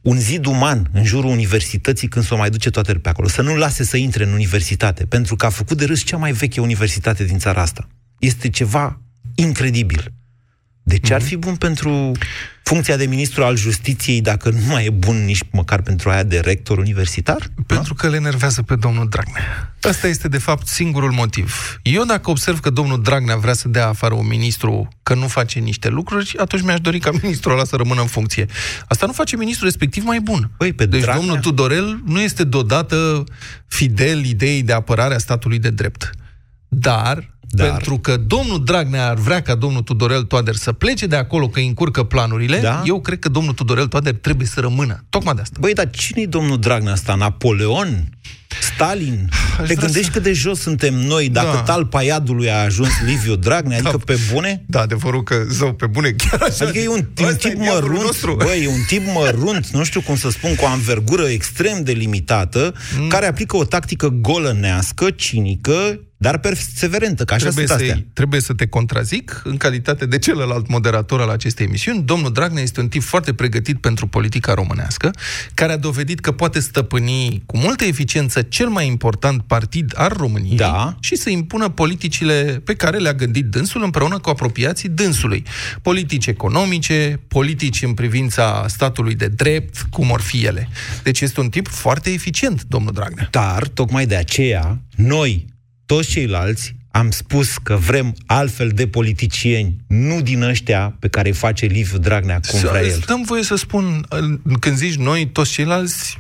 un 0.01 0.19
zid 0.19 0.47
uman 0.47 0.91
în 0.93 1.05
jurul 1.05 1.31
universității 1.31 2.09
când 2.09 2.25
s-o 2.25 2.37
mai 2.37 2.51
duce 2.51 2.71
toate 2.71 2.95
pe 2.95 3.09
acolo. 3.09 3.29
Să 3.29 3.43
nu 3.43 3.57
lase 3.57 3.85
să 3.85 3.97
intre 3.97 4.25
în 4.25 4.33
universitate, 4.33 5.07
pentru 5.07 5.37
că 5.37 5.47
a 5.47 5.51
făcut 5.51 5.77
de 5.77 5.85
râs 5.85 6.03
cea 6.03 6.17
mai 6.17 6.33
veche 6.33 6.61
universitate 6.61 7.25
din 7.25 7.39
țara 7.39 7.61
asta. 7.61 7.89
Este 8.19 8.49
ceva 8.49 9.01
incredibil. 9.35 10.13
De 10.83 10.99
ce 10.99 11.15
ar 11.15 11.21
mhm. 11.21 11.29
fi 11.29 11.37
bun 11.37 11.57
pentru 11.57 12.13
funcția 12.63 12.97
de 12.97 13.07
ministru 13.07 13.45
al 13.45 13.57
justiției 13.57 14.21
dacă 14.21 14.51
nu 14.51 14.65
mai 14.69 14.85
e 14.85 14.91
bun 14.91 15.25
nici 15.25 15.43
măcar 15.51 15.83
pentru 15.83 16.11
aia 16.11 16.23
de 16.23 16.41
rector 16.41 16.79
universitar? 16.79 17.51
Pentru 17.67 17.95
că 17.95 18.09
le 18.09 18.17
enervează 18.17 18.63
pe 18.63 18.77
domnul 18.77 19.09
Dragnea. 19.09 19.75
Asta 19.83 20.07
este, 20.07 20.29
de 20.29 20.39
fapt, 20.39 20.67
singurul 20.67 21.11
motiv. 21.11 21.79
Eu, 21.83 22.05
dacă 22.05 22.31
observ 22.31 22.61
că 22.61 22.71
domnul 22.71 23.03
Dragnea 23.03 23.37
vrea 23.37 23.53
să 23.53 23.69
dea 23.69 23.89
afară 23.89 24.15
un 24.15 24.27
ministru 24.27 24.89
că 25.03 25.15
nu 25.15 25.27
face 25.27 25.59
niște 25.59 25.89
lucruri, 25.89 26.35
atunci 26.39 26.63
mi-aș 26.63 26.81
dori 26.81 26.99
ca 26.99 27.11
ministrul 27.23 27.53
ăla 27.53 27.65
să 27.65 27.77
rămână 27.77 28.01
în 28.01 28.07
funcție. 28.07 28.47
Asta 28.89 29.07
nu 29.07 29.13
face 29.13 29.37
ministrul 29.37 29.67
respectiv 29.67 30.05
mai 30.05 30.21
bun. 30.21 30.51
Păi, 30.57 30.73
pe 30.73 30.87
deci 30.87 31.01
Dragnea... 31.01 31.25
domnul 31.25 31.43
Tudorel 31.43 32.01
nu 32.05 32.21
este 32.21 32.45
deodată 32.45 33.25
fidel 33.67 34.25
ideii 34.25 34.63
de 34.63 34.73
apărare 34.73 35.15
a 35.15 35.19
statului 35.19 35.59
de 35.59 35.71
drept. 35.71 36.11
Dar 36.69 37.31
Dar... 37.51 37.71
Pentru 37.71 37.99
că 37.99 38.17
domnul 38.17 38.65
Dragnea 38.65 39.09
ar 39.09 39.15
vrea 39.15 39.43
ca 39.43 39.55
domnul 39.55 39.83
Tudorel 39.83 40.23
Toader 40.23 40.55
să 40.55 40.73
plece 40.73 41.07
de 41.07 41.17
acolo, 41.17 41.49
că 41.49 41.59
îi 41.59 41.67
încurcă 41.67 42.03
planurile, 42.03 42.59
da? 42.61 42.83
eu 42.85 43.01
cred 43.01 43.19
că 43.19 43.29
domnul 43.29 43.53
Tudorel 43.53 43.87
Toader 43.87 44.15
trebuie 44.15 44.47
să 44.47 44.61
rămână. 44.61 45.05
Tocmai 45.09 45.35
de 45.35 45.41
asta. 45.41 45.57
Băi, 45.61 45.73
dar 45.73 45.91
cine 45.91 46.23
e 46.23 46.27
domnul 46.27 46.59
Dragnea 46.59 46.93
asta? 46.93 47.15
Napoleon? 47.15 48.09
Stalin? 48.61 49.29
Aș 49.61 49.69
Te 49.69 49.75
gândești 49.75 50.05
să... 50.05 50.11
cât 50.11 50.23
de 50.23 50.33
jos 50.33 50.61
suntem 50.61 50.95
noi 50.95 51.29
dacă 51.29 51.55
da. 51.55 51.61
talpa 51.61 52.03
iadului 52.03 52.51
a 52.51 52.57
ajuns 52.57 52.91
Liviu 53.07 53.37
Dragnea? 53.37 53.77
Adică 53.77 53.97
da. 53.97 54.13
pe 54.13 54.19
bune? 54.33 54.65
Da, 54.67 54.81
adevărul 54.81 55.23
că, 55.23 55.45
zău, 55.49 55.73
pe 55.73 55.87
bune 55.87 56.11
chiar 56.11 56.43
așa. 56.43 56.65
Adică 56.65 56.79
e 56.79 56.89
un, 56.89 57.07
un 57.21 57.35
tip 57.35 57.59
mărunt, 57.59 58.35
băi, 58.37 58.63
e 58.65 58.69
un 58.69 58.83
tip 58.87 59.03
mărunt, 59.15 59.67
nu 59.67 59.85
știu 59.85 60.01
cum 60.01 60.17
să 60.17 60.31
spun, 60.31 60.55
cu 60.55 60.65
o 60.65 60.69
anvergură 60.69 61.29
extrem 61.29 61.83
de 61.83 61.93
limitată, 61.93 62.75
mm. 62.99 63.09
care 63.09 63.27
aplică 63.27 63.57
o 63.57 63.65
tactică 63.65 64.09
golănească, 64.09 65.11
cinică, 65.11 66.01
dar 66.23 66.39
perseverentă, 66.39 67.25
că 67.25 67.35
așa 67.35 67.45
trebuie 67.45 67.67
sunt 67.67 67.81
astea. 67.81 68.05
Trebuie 68.13 68.41
să 68.41 68.53
te 68.53 68.67
contrazic 68.67 69.41
în 69.45 69.57
calitate 69.57 70.07
de 70.07 70.19
celălalt 70.19 70.69
moderator 70.69 71.21
al 71.21 71.29
acestei 71.29 71.67
emisiuni. 71.67 72.03
Domnul 72.03 72.33
Dragnea 72.33 72.63
este 72.63 72.81
un 72.81 72.89
tip 72.89 73.03
foarte 73.03 73.35
pregătit 73.35 73.81
pentru 73.81 74.07
politica 74.07 74.55
românească, 74.55 75.11
care 75.55 75.73
a 75.73 75.77
dovedit 75.77 76.21
că 76.21 76.33
poate 76.33 76.61
stăpâni 76.61 77.43
cu 77.47 77.57
multă 77.57 77.85
eficiență 77.85 78.40
cel 78.43 78.69
mai 78.69 78.87
important 78.87 79.43
partid 79.43 79.93
al 79.97 80.13
României 80.17 80.57
da. 80.57 80.97
și 81.01 81.17
să 81.17 81.31
impună 81.31 81.69
politicile 81.69 82.63
pe 82.65 82.75
care 82.75 82.99
le-a 82.99 83.15
gândit 83.15 83.45
dânsul 83.45 83.83
împreună 83.83 84.19
cu 84.19 84.31
apropiații 84.31 84.89
dânsului. 84.89 85.45
Politici 85.83 86.27
economice, 86.27 87.21
politici 87.29 87.83
în 87.83 87.95
privința 87.95 88.65
statului 88.69 89.15
de 89.15 89.27
drept, 89.29 89.87
cum 89.91 90.11
or 90.11 90.21
fi 90.21 90.45
ele. 90.45 90.69
Deci 91.03 91.21
este 91.21 91.41
un 91.41 91.49
tip 91.49 91.69
foarte 91.69 92.11
eficient, 92.11 92.65
domnul 92.65 92.93
Dragnea. 92.93 93.29
Dar, 93.31 93.69
tocmai 93.69 94.07
de 94.07 94.17
aceea, 94.17 94.81
noi, 94.97 95.47
toți 95.87 96.09
ceilalți 96.09 96.75
am 96.91 97.11
spus 97.11 97.59
că 97.59 97.77
vrem 97.77 98.15
altfel 98.27 98.69
de 98.69 98.87
politicieni, 98.87 99.77
nu 99.87 100.21
din 100.21 100.43
ăștia 100.43 100.97
pe 100.99 101.09
care 101.09 101.29
îi 101.29 101.35
face 101.35 101.67
Liviu 101.67 101.99
Dragnea 101.99 102.41
cum 102.51 102.61
vrea 102.61 102.83
el. 102.83 103.03
Dăm 103.07 103.23
voie 103.23 103.43
să 103.43 103.57
spun, 103.57 104.07
când 104.61 104.77
zici 104.77 104.95
noi, 104.95 105.27
toți 105.27 105.51
ceilalți, 105.51 106.20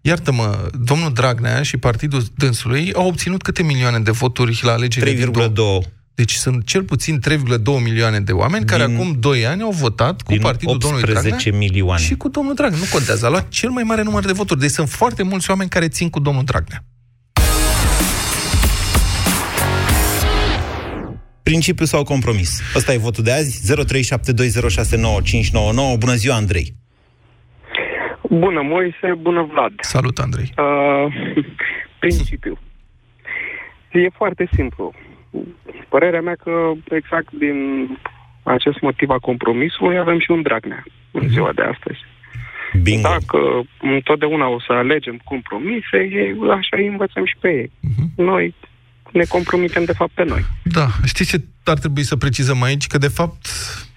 iartă-mă, 0.00 0.68
domnul 0.80 1.12
Dragnea 1.12 1.62
și 1.62 1.76
partidul 1.76 2.22
dânsului 2.36 2.92
au 2.92 3.06
obținut 3.06 3.42
câte 3.42 3.62
milioane 3.62 3.98
de 3.98 4.10
voturi 4.10 4.60
la 4.62 4.72
alegerile 4.72 5.24
3,2. 5.24 5.30
Deci 6.14 6.32
sunt 6.32 6.66
cel 6.66 6.82
puțin 6.82 7.20
3,2 7.28 7.36
milioane 7.82 8.20
de 8.20 8.32
oameni 8.32 8.64
din, 8.64 8.76
care 8.76 8.92
acum 8.92 9.16
2 9.18 9.46
ani 9.46 9.62
au 9.62 9.70
votat 9.70 10.22
cu 10.22 10.34
partidul 10.40 10.78
domnului 10.78 11.12
Dragnea 11.12 11.38
milioane. 11.52 12.02
și 12.02 12.14
cu 12.14 12.28
domnul 12.28 12.54
Dragnea. 12.54 12.78
Nu 12.78 12.84
contează, 12.92 13.26
a 13.26 13.28
luat 13.28 13.48
cel 13.48 13.70
mai 13.70 13.82
mare 13.82 14.02
număr 14.02 14.24
de 14.24 14.32
voturi. 14.32 14.60
Deci 14.60 14.70
sunt 14.70 14.88
foarte 14.88 15.22
mulți 15.22 15.50
oameni 15.50 15.70
care 15.70 15.88
țin 15.88 16.10
cu 16.10 16.20
domnul 16.20 16.44
Dragnea. 16.44 16.84
Principiu 21.42 21.84
sau 21.84 22.02
compromis? 22.02 22.60
Ăsta 22.74 22.92
e 22.92 22.96
votul 22.96 23.24
de 23.24 23.32
azi. 23.32 23.72
0372069599. 23.72 25.98
Bună 25.98 26.14
ziua, 26.14 26.34
Andrei! 26.34 26.79
Bună, 28.30 28.62
Moise, 28.62 29.14
bună, 29.20 29.42
Vlad. 29.52 29.72
Salut, 29.80 30.18
Andrei. 30.18 30.54
Uh, 30.56 31.44
principiu. 32.02 32.58
E 33.92 34.08
foarte 34.08 34.48
simplu. 34.52 34.94
Părerea 35.88 36.20
mea 36.20 36.36
că 36.44 36.72
exact 36.88 37.32
din 37.32 37.88
acest 38.42 38.80
motiv 38.80 39.10
a 39.10 39.18
compromisului 39.18 39.98
avem 39.98 40.20
și 40.20 40.30
un 40.30 40.42
Dragnea 40.42 40.84
în 41.10 41.20
mhm. 41.20 41.30
ziua 41.32 41.52
de 41.52 41.62
astăzi. 41.62 41.98
Bingo. 42.82 43.08
Dacă 43.08 43.38
întotdeauna 43.80 44.48
o 44.48 44.60
să 44.60 44.72
alegem 44.72 45.20
compromise, 45.24 45.98
așa 46.50 46.76
îi 46.76 46.86
învățăm 46.86 47.24
și 47.24 47.36
pe 47.40 47.48
ei. 47.48 47.70
Uh-huh. 47.70 48.14
Noi 48.16 48.54
ne 49.12 49.24
compromitem 49.24 49.84
de 49.84 49.92
fapt 49.92 50.10
pe 50.14 50.24
noi. 50.24 50.44
Da, 50.62 50.86
știți 51.04 51.30
ce 51.30 51.44
ar 51.64 51.78
trebui 51.78 52.02
să 52.02 52.16
precizăm 52.16 52.62
aici? 52.62 52.86
Că 52.86 52.98
de 52.98 53.08
fapt 53.08 53.46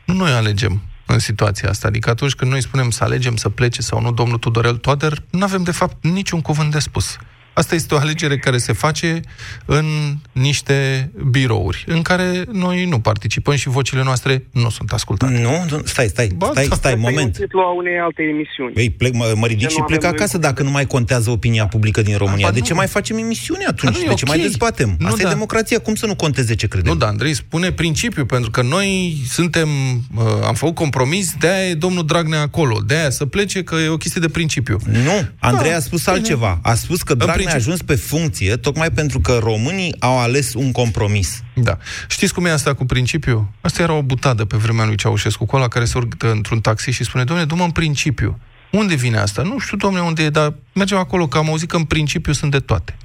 nu 0.05 0.13
noi 0.13 0.31
alegem 0.31 0.81
în 1.05 1.19
situația 1.19 1.69
asta. 1.69 1.87
Adică 1.87 2.09
atunci 2.09 2.33
când 2.33 2.51
noi 2.51 2.61
spunem 2.61 2.89
să 2.89 3.03
alegem 3.03 3.35
să 3.35 3.49
plece 3.49 3.81
sau 3.81 4.01
nu 4.01 4.11
domnul 4.11 4.37
Tudorel 4.37 4.75
Toader, 4.75 5.23
nu 5.29 5.43
avem 5.43 5.63
de 5.63 5.71
fapt 5.71 6.03
niciun 6.03 6.41
cuvânt 6.41 6.71
de 6.71 6.79
spus. 6.79 7.17
Asta 7.53 7.75
este 7.75 7.93
o 7.93 7.97
alegere 7.97 8.37
care 8.37 8.57
se 8.57 8.73
face 8.73 9.19
în 9.65 9.85
niște 10.31 11.09
birouri, 11.29 11.83
în 11.87 12.01
care 12.01 12.45
noi 12.51 12.85
nu 12.85 12.99
participăm 12.99 13.55
și 13.55 13.69
vocile 13.69 14.03
noastre 14.03 14.45
nu 14.51 14.69
sunt 14.69 14.91
ascultate. 14.91 15.39
Nu, 15.39 15.65
nu 15.69 15.81
stai, 15.85 16.07
stai, 16.07 16.27
ba, 16.35 16.49
stai, 16.51 16.67
da. 16.67 16.75
stai, 16.75 16.95
moment. 16.95 17.37
E 17.37 17.45
a 17.51 17.75
unei 17.77 17.99
alte 17.99 18.23
emisiuni. 18.23 18.73
Ei, 18.75 18.89
plec, 18.89 19.13
mă, 19.13 19.33
mă 19.35 19.45
ridic 19.47 19.69
și 19.69 19.81
plec 19.85 20.03
acasă 20.03 20.37
dacă 20.37 20.63
nu 20.63 20.69
mai 20.69 20.85
contează 20.85 21.29
opinia 21.29 21.67
publică 21.67 22.01
din 22.01 22.17
România. 22.17 22.47
Ba, 22.47 22.53
de 22.53 22.59
ce 22.59 22.73
mai 22.73 22.87
facem 22.87 23.17
emisiune 23.17 23.65
atunci? 23.65 23.97
De 23.97 24.03
ce 24.03 24.09
okay. 24.09 24.23
mai 24.27 24.39
dezbatem? 24.39 24.95
Nu, 24.99 25.07
Asta 25.07 25.21
da. 25.21 25.29
e 25.29 25.31
democrația. 25.31 25.79
Cum 25.79 25.95
să 25.95 26.05
nu 26.05 26.15
conteze 26.15 26.55
ce 26.55 26.67
credem? 26.67 26.91
Nu, 26.93 26.97
da, 26.97 27.07
Andrei 27.07 27.33
spune 27.33 27.71
principiu, 27.71 28.25
pentru 28.25 28.51
că 28.51 28.61
noi 28.61 29.17
suntem, 29.29 29.69
uh, 30.15 30.23
am 30.45 30.53
făcut 30.53 30.75
compromis, 30.75 31.33
de-aia 31.39 31.69
e 31.69 31.73
domnul 31.73 32.05
Dragnea 32.05 32.41
acolo, 32.41 32.79
de-aia 32.85 33.09
să 33.09 33.25
plece, 33.25 33.63
că 33.63 33.75
e 33.75 33.87
o 33.87 33.97
chestie 33.97 34.21
de 34.21 34.29
principiu. 34.29 34.77
Nu, 34.85 35.27
Andrei 35.39 35.71
da, 35.71 35.77
a 35.77 35.79
spus 35.79 36.07
altceva. 36.07 36.59
A 36.61 36.73
spus 36.73 37.01
că 37.01 37.13
Dragnea 37.13 37.42
a 37.47 37.53
ajuns 37.53 37.81
pe 37.81 37.95
funcție 37.95 38.55
tocmai 38.55 38.91
pentru 38.91 39.19
că 39.19 39.39
românii 39.41 39.95
au 39.99 40.19
ales 40.19 40.53
un 40.53 40.71
compromis. 40.71 41.43
Da. 41.55 41.77
Știți 42.07 42.33
cum 42.33 42.45
e 42.45 42.51
asta 42.51 42.73
cu 42.73 42.85
principiu? 42.85 43.53
Asta 43.61 43.81
era 43.81 43.93
o 43.93 44.01
butadă 44.01 44.45
pe 44.45 44.57
vremea 44.57 44.85
lui 44.85 44.95
Ceaușescu, 44.95 45.45
cu 45.45 45.55
ăla 45.55 45.67
care 45.67 45.85
se 45.85 45.97
urcă 45.97 46.31
într-un 46.31 46.59
taxi 46.61 46.91
și 46.91 47.03
spune, 47.03 47.23
domnule, 47.23 47.47
du 47.47 47.63
în 47.63 47.71
principiu. 47.71 48.39
Unde 48.71 48.95
vine 48.95 49.17
asta? 49.17 49.41
Nu 49.41 49.59
știu, 49.59 49.77
domnule, 49.77 50.03
unde 50.03 50.23
e, 50.23 50.29
dar 50.29 50.53
mergem 50.73 50.97
acolo, 50.97 51.27
că 51.27 51.37
am 51.37 51.49
auzit 51.49 51.69
că 51.69 51.75
în 51.75 51.83
principiu 51.83 52.33
sunt 52.33 52.51
de 52.51 52.59
toate. 52.59 52.97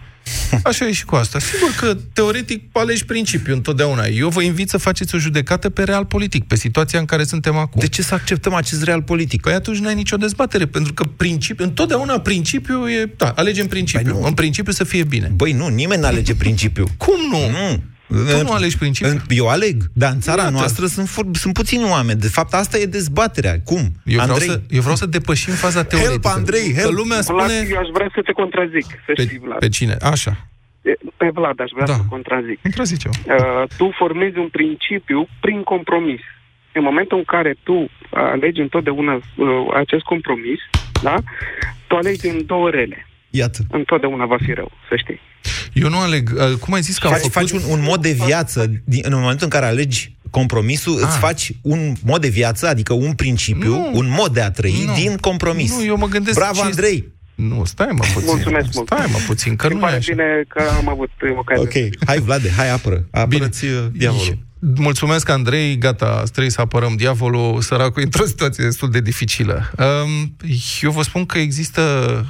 Așa 0.62 0.86
e 0.86 0.92
și 0.92 1.04
cu 1.04 1.14
asta. 1.14 1.38
Sigur 1.38 1.74
că, 1.78 1.96
teoretic, 2.12 2.62
alegi 2.72 3.04
principiul 3.04 3.56
întotdeauna. 3.56 4.06
Eu 4.06 4.28
vă 4.28 4.42
invit 4.42 4.68
să 4.68 4.76
faceți 4.78 5.14
o 5.14 5.18
judecată 5.18 5.70
pe 5.70 5.82
real 5.82 6.04
politic, 6.04 6.44
pe 6.44 6.56
situația 6.56 6.98
în 6.98 7.04
care 7.04 7.24
suntem 7.24 7.56
acum. 7.56 7.80
De 7.80 7.88
ce 7.88 8.02
să 8.02 8.14
acceptăm 8.14 8.54
acest 8.54 8.82
real 8.82 9.02
politic? 9.02 9.40
Păi 9.40 9.52
atunci 9.52 9.78
n-ai 9.78 9.94
nicio 9.94 10.16
dezbatere, 10.16 10.66
pentru 10.66 10.92
că 10.94 11.04
principiu, 11.04 11.64
întotdeauna 11.64 12.20
principiul 12.20 12.90
e... 12.90 13.12
Da, 13.16 13.32
alegem 13.36 13.66
principiul. 13.66 14.14
Păi 14.14 14.28
în 14.28 14.34
principiu 14.34 14.72
să 14.72 14.84
fie 14.84 15.04
bine. 15.04 15.32
Băi, 15.34 15.52
nu, 15.52 15.68
nimeni 15.68 16.00
nu 16.00 16.06
alege 16.06 16.34
principiul. 16.34 16.88
Cum 16.96 17.18
nu? 17.30 17.50
Nu. 17.50 17.82
Tu 18.08 18.42
nu 18.42 18.52
alegi 18.52 18.78
principiul? 18.78 19.22
Eu 19.28 19.48
aleg, 19.48 19.76
dar 19.92 20.10
în 20.12 20.20
țara 20.20 20.42
Iată. 20.42 20.52
noastră 20.52 20.86
sunt, 20.86 21.08
sunt 21.32 21.54
puțini 21.54 21.84
oameni. 21.84 22.20
De 22.20 22.28
fapt, 22.28 22.52
asta 22.54 22.78
e 22.78 22.84
dezbaterea. 22.84 23.60
Cum? 23.64 23.82
Eu 24.04 24.20
vreau, 24.20 24.20
Andrei? 24.20 24.48
Să, 24.48 24.60
eu 24.70 24.80
vreau 24.80 24.96
să 24.96 25.06
depășim 25.06 25.52
faza 25.52 25.84
teoretică. 25.84 26.28
Help, 26.28 26.36
Andrei, 26.36 26.72
help! 26.74 26.88
Că 26.88 26.94
lumea 27.00 27.20
spune... 27.20 27.66
Eu 27.70 27.78
aș 27.78 27.88
vrea 27.92 28.10
să 28.14 28.20
te 28.22 28.32
contrazic, 28.32 28.86
să 29.06 29.12
pe, 29.14 29.22
știi, 29.22 29.38
Vlad. 29.38 29.58
Pe 29.58 29.68
cine? 29.68 29.96
Așa. 30.00 30.48
Pe 31.16 31.30
Vlad 31.32 31.60
aș 31.60 31.70
vrea 31.74 31.86
da. 31.86 31.92
să 31.92 32.00
contrazic. 32.08 32.58
Contrazice 32.62 33.08
uh, 33.08 33.62
Tu 33.76 33.90
formezi 33.98 34.38
un 34.38 34.48
principiu 34.48 35.28
prin 35.40 35.62
compromis. 35.62 36.20
În 36.72 36.82
momentul 36.82 37.18
în 37.18 37.24
care 37.24 37.56
tu 37.62 37.90
alegi 38.10 38.60
întotdeauna 38.60 39.14
uh, 39.14 39.22
acest 39.74 40.02
compromis, 40.02 40.60
da? 41.02 41.14
tu 41.86 41.96
alegi 41.96 42.20
din 42.20 42.46
două 42.46 42.70
rele. 42.70 43.06
Iată. 43.30 43.58
Întotdeauna 43.70 44.26
va 44.26 44.36
fi 44.44 44.52
rău, 44.52 44.70
să 44.88 44.96
știi. 44.96 45.20
Eu 45.72 45.88
nu 45.88 45.98
aleg... 45.98 46.30
Uh, 46.34 46.56
cum 46.58 46.74
ai 46.74 46.82
zis 46.82 46.98
că 46.98 47.08
faci, 47.08 47.16
făcut... 47.16 47.32
faci 47.32 47.50
un, 47.50 47.62
un 47.68 47.82
mod 47.82 48.02
de 48.02 48.12
viață, 48.12 48.70
din, 48.84 49.02
în 49.04 49.12
momentul 49.14 49.44
în 49.44 49.50
care 49.50 49.66
alegi 49.66 50.16
compromisul, 50.30 50.96
ah. 50.96 51.08
îți 51.08 51.18
faci 51.18 51.52
un 51.62 51.92
mod 52.04 52.20
de 52.20 52.28
viață, 52.28 52.68
adică 52.68 52.92
un 52.92 53.12
principiu, 53.12 53.70
nu. 53.70 53.90
un 53.92 54.08
mod 54.10 54.32
de 54.32 54.40
a 54.40 54.50
trăi 54.50 54.84
nu. 54.86 54.94
din 54.94 55.16
compromis. 55.16 55.76
Nu, 55.76 55.84
eu 55.84 55.96
mă 55.96 56.06
gândesc... 56.06 56.38
Bravo, 56.38 56.62
Andrei! 56.62 57.16
Nu, 57.34 57.64
stai 57.64 57.88
mă 57.92 58.04
puțin. 58.12 58.28
Mulțumesc 58.28 58.74
mult. 58.74 58.86
Stai 58.86 59.06
mă 59.12 59.18
puțin, 59.26 59.56
că 59.56 59.68
nu 59.68 59.80
e 59.80 59.84
așa. 59.84 59.98
bine 60.06 60.44
că 60.48 60.62
am 60.76 60.88
avut 60.88 61.10
ocazia. 61.36 61.62
Ok, 61.62 62.04
hai 62.06 62.18
Vlade, 62.18 62.50
hai 62.50 62.70
apără. 62.70 63.04
Apără-ți 63.10 63.64
uh, 63.64 63.70
diavolul. 63.92 64.38
Mulțumesc, 64.60 65.28
Andrei. 65.28 65.78
Gata, 65.78 66.22
trebuie 66.22 66.50
să 66.50 66.60
apărăm 66.60 66.94
diavolul. 66.96 67.60
Săracul 67.60 68.02
într-o 68.02 68.24
situație 68.24 68.64
destul 68.64 68.90
de 68.90 69.00
dificilă. 69.00 69.70
Um, 69.78 70.36
eu 70.80 70.90
vă 70.90 71.02
spun 71.02 71.26
că 71.26 71.38
există 71.38 71.82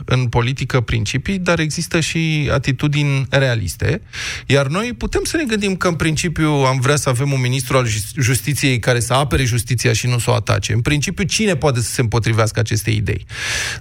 în 0.04 0.26
politică 0.26 0.80
principii, 0.80 1.38
dar 1.38 1.58
există 1.58 2.00
și 2.00 2.50
atitudini 2.52 3.26
realiste. 3.30 4.02
Iar 4.46 4.66
noi 4.66 4.92
putem 4.98 5.20
să 5.24 5.36
ne 5.36 5.44
gândim 5.44 5.76
că 5.76 5.88
în 5.88 5.94
principiu 5.94 6.50
am 6.50 6.80
vrea 6.80 6.96
să 6.96 7.08
avem 7.08 7.32
un 7.32 7.40
ministru 7.40 7.76
al 7.76 7.86
justiției 8.20 8.78
care 8.78 9.00
să 9.00 9.12
apere 9.12 9.44
justiția 9.44 9.92
și 9.92 10.06
nu 10.06 10.18
să 10.18 10.30
o 10.30 10.34
atace. 10.34 10.72
În 10.72 10.80
principiu, 10.80 11.24
cine 11.24 11.56
poate 11.56 11.80
să 11.80 11.90
se 11.90 12.00
împotrivească 12.00 12.60
acestei 12.60 12.96
idei? 12.96 13.26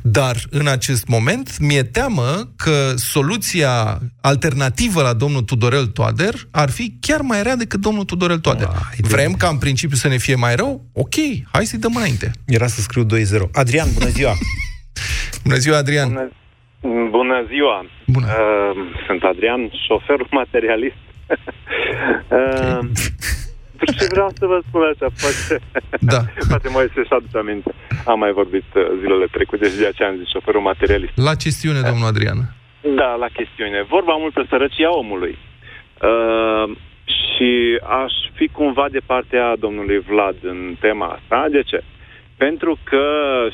Dar 0.01 0.47
în 0.49 0.67
acest 0.67 1.07
moment 1.07 1.59
mi-e 1.59 1.83
teamă 1.83 2.51
că 2.55 2.93
soluția 2.95 4.01
alternativă 4.21 5.01
la 5.01 5.13
domnul 5.13 5.41
Tudorel 5.41 5.85
Toader 5.85 6.47
ar 6.51 6.69
fi 6.69 6.97
chiar 6.99 7.21
mai 7.21 7.43
rea 7.43 7.55
decât 7.55 7.79
domnul 7.79 8.03
Tudorel 8.03 8.36
Tudorel 8.39 8.65
Toader. 8.65 8.67
Wow, 8.67 9.09
Vrem 9.15 9.33
ca 9.33 9.47
în 9.47 9.57
principiu 9.57 9.95
să 9.95 10.07
ne 10.07 10.17
fie 10.17 10.35
mai 10.35 10.55
rău? 10.55 10.81
Ok, 10.93 11.15
hai 11.51 11.65
să-i 11.65 11.79
dăm 11.79 11.93
înainte. 11.95 12.31
Era 12.47 12.67
să 12.67 12.81
scriu 12.81 13.03
2-0. 13.03 13.07
Adrian, 13.53 13.87
bună 13.93 14.09
ziua! 14.09 14.33
bună 15.43 15.55
ziua, 15.55 15.77
Adrian! 15.77 16.07
Bună, 16.09 16.29
bună 17.09 17.45
ziua! 17.51 17.85
Bună. 18.05 18.25
Uh, 18.25 18.77
sunt 19.07 19.23
Adrian, 19.23 19.61
șofer 19.85 20.19
materialist. 20.41 21.01
uh, 21.29 22.77
okay. 22.77 22.91
Ce 23.99 24.07
vreau 24.09 24.29
să 24.39 24.45
vă 24.45 24.59
spun 24.67 24.81
așa, 24.91 25.07
poate, 25.21 25.63
da. 25.99 26.19
poate 26.49 26.69
mai 26.69 26.85
se 26.93 27.15
aduce 27.15 27.37
aminte. 27.37 27.73
Am 28.05 28.19
mai 28.19 28.31
vorbit 28.31 28.67
uh, 28.75 28.83
zilele 28.99 29.27
trecute 29.31 29.65
și 29.69 29.77
de 29.83 29.87
aceea 29.87 30.09
am 30.09 30.17
zis 30.19 30.27
șoferul 30.29 30.61
materialist. 30.61 31.11
La 31.15 31.35
chestiune, 31.35 31.81
domnul 31.89 32.07
Adrian. 32.07 32.39
Da, 33.01 33.09
la 33.23 33.29
chestiune. 33.39 33.79
Vorba 33.95 34.13
multă 34.25 34.45
sărăcia 34.49 34.91
omului. 34.97 35.37
Uh, 36.09 36.65
Și 37.07 37.79
aș 38.03 38.13
fi 38.33 38.47
cumva 38.47 38.87
de 38.89 38.99
partea 39.05 39.55
domnului 39.55 39.99
Vlad 39.99 40.35
în 40.41 40.75
tema 40.79 41.07
asta. 41.07 41.47
De 41.49 41.61
ce? 41.61 41.83
Pentru 42.37 42.77
că 42.83 43.03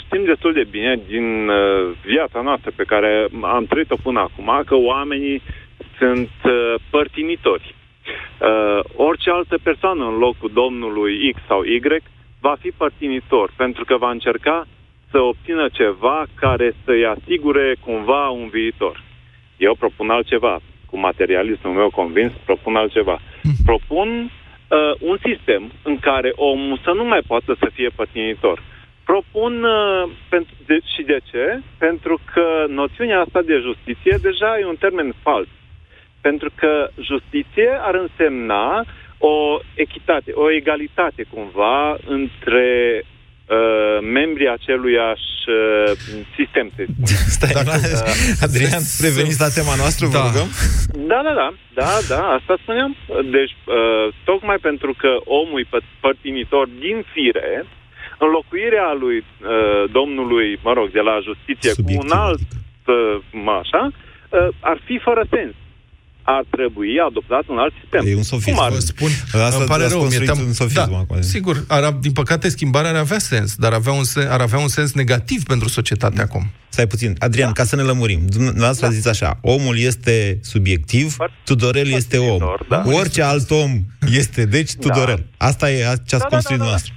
știm 0.05 0.23
destul 0.23 0.53
de 0.53 0.67
bine 0.69 0.99
din 1.07 1.49
uh, 1.49 1.91
viața 2.05 2.41
noastră 2.41 2.71
pe 2.75 2.83
care 2.83 3.27
am 3.41 3.65
trăit-o 3.65 3.95
până 4.03 4.19
acum 4.19 4.61
că 4.65 4.75
oamenii 4.75 5.41
sunt 5.97 6.31
uh, 6.43 6.75
părtinitori. 6.89 7.75
Uh, 8.39 8.79
orice 8.95 9.29
altă 9.29 9.57
persoană 9.63 10.05
în 10.05 10.17
locul 10.17 10.51
domnului 10.53 11.31
X 11.33 11.41
sau 11.47 11.63
Y 11.63 11.81
va 12.39 12.55
fi 12.59 12.69
părtinitor 12.69 13.51
pentru 13.55 13.85
că 13.85 13.97
va 13.97 14.09
încerca 14.11 14.67
să 15.11 15.19
obțină 15.19 15.67
ceva 15.71 16.25
care 16.35 16.73
să-i 16.83 17.05
asigure 17.05 17.75
cumva 17.85 18.29
un 18.29 18.47
viitor. 18.49 19.03
Eu 19.57 19.75
propun 19.75 20.09
altceva. 20.09 20.59
Cu 20.89 20.99
materialismul 20.99 21.73
meu 21.73 21.89
convins, 21.89 22.31
propun 22.45 22.75
altceva. 22.75 23.19
Propun 23.63 24.09
uh, 24.23 24.93
un 24.99 25.17
sistem 25.23 25.71
în 25.83 25.99
care 25.99 26.31
omul 26.35 26.79
să 26.83 26.91
nu 26.91 27.03
mai 27.05 27.21
poată 27.27 27.55
să 27.59 27.69
fie 27.73 27.89
părtinitor. 27.95 28.61
Propun, 29.05 29.63
uh, 29.63 30.09
pentru, 30.29 30.53
de, 30.65 30.79
și 30.95 31.01
de 31.03 31.17
ce? 31.31 31.59
Pentru 31.77 32.19
că 32.33 32.65
noțiunea 32.67 33.19
asta 33.19 33.41
de 33.41 33.57
justiție 33.57 34.17
deja 34.21 34.59
e 34.59 34.65
un 34.65 34.75
termen 34.75 35.13
fals. 35.21 35.47
Pentru 36.21 36.51
că 36.55 36.89
justiție 37.01 37.69
ar 37.81 37.95
însemna 37.95 38.85
o 39.17 39.59
echitate, 39.75 40.31
o 40.33 40.51
egalitate 40.51 41.23
cumva 41.33 41.97
între 42.05 43.03
uh, 43.47 43.97
membrii 44.19 44.49
aceluiași 44.57 45.29
uh, 45.47 45.91
sistem, 46.37 46.67
să 46.75 46.81
spun. 46.83 47.05
Stai, 47.37 47.51
uh, 47.55 48.43
Adrian, 48.45 48.83
reveniți 49.07 49.39
la 49.45 49.49
tema 49.57 49.75
noastră, 49.81 50.03
vă 50.07 50.17
Da. 50.17 50.25
rugăm? 50.27 50.49
Da, 51.11 51.19
da, 51.27 51.33
da, 51.41 51.49
da, 51.79 51.89
da, 52.13 52.21
asta 52.37 52.53
spuneam. 52.63 52.91
Deci, 53.37 53.53
uh, 53.65 54.05
tocmai 54.29 54.57
pentru 54.69 54.91
că 55.01 55.11
omul 55.39 55.59
e 55.63 55.69
pă- 55.73 55.89
părtinitor 56.05 56.65
din 56.85 56.97
fire, 57.13 57.65
înlocuirea 58.25 58.89
lui 59.03 59.17
uh, 59.17 59.83
domnului, 59.97 60.47
mă 60.63 60.73
rog, 60.73 60.87
de 60.91 61.03
la 61.09 61.15
justiție 61.27 61.71
cu 61.85 61.91
un 62.03 62.11
alt, 62.25 62.45
uh, 62.85 63.15
mă, 63.31 63.55
așa, 63.63 63.83
uh, 63.91 64.47
ar 64.59 64.77
fi 64.87 64.95
fără 65.07 65.23
sens. 65.35 65.53
Ar 66.25 66.43
trebui 66.49 66.89
adoptat 67.07 67.43
un 67.47 67.57
alt 67.57 67.73
sistem. 67.81 68.07
E 68.07 68.15
un 68.15 68.23
sofism. 68.23 68.55
Cum 68.55 68.63
ar? 68.65 68.71
Vă 68.71 68.79
spun, 68.79 69.09
Asta 69.33 69.57
îmi 69.57 69.67
pare 69.67 69.83
ați 69.83 69.91
rău, 69.91 70.01
construit 70.01 70.27
mi-e 70.27 70.35
team- 70.37 70.47
un 70.47 70.53
sofism 70.53 70.91
da, 70.91 70.97
acum. 70.97 71.21
Sigur, 71.21 71.63
ar, 71.67 71.91
din 71.91 72.11
păcate 72.11 72.49
schimbarea 72.49 72.89
ar 72.89 72.95
avea 72.95 73.19
sens, 73.19 73.55
dar 73.55 73.73
avea 73.73 73.93
un 73.93 74.03
sen, 74.03 74.27
ar 74.27 74.41
avea 74.41 74.59
un 74.59 74.67
sens 74.67 74.91
negativ 74.93 75.43
pentru 75.43 75.67
societate 75.69 76.21
acum. 76.21 76.51
Stai 76.69 76.87
puțin. 76.87 77.15
Adrian, 77.19 77.51
ca 77.51 77.63
să 77.63 77.75
ne 77.75 77.81
lămurim. 77.81 78.19
Dumneavoastră 78.27 78.87
da. 78.87 78.93
zis 78.93 79.05
așa, 79.05 79.39
omul 79.41 79.77
este 79.77 80.39
subiectiv, 80.43 81.15
Tudorel 81.43 81.87
este 81.91 82.17
om. 82.17 82.39
da. 82.69 82.83
Orice 82.85 83.21
alt 83.21 83.51
om 83.51 83.81
este, 84.11 84.45
deci, 84.45 84.73
Tudorel. 84.73 85.25
Asta 85.37 85.71
e 85.71 85.77
ce 85.83 85.87
ați 85.87 86.07
Da, 86.09 86.17
da, 86.17 86.27
construit 86.27 86.59
da, 86.59 86.63
da. 86.63 86.69
noastră. 86.69 86.93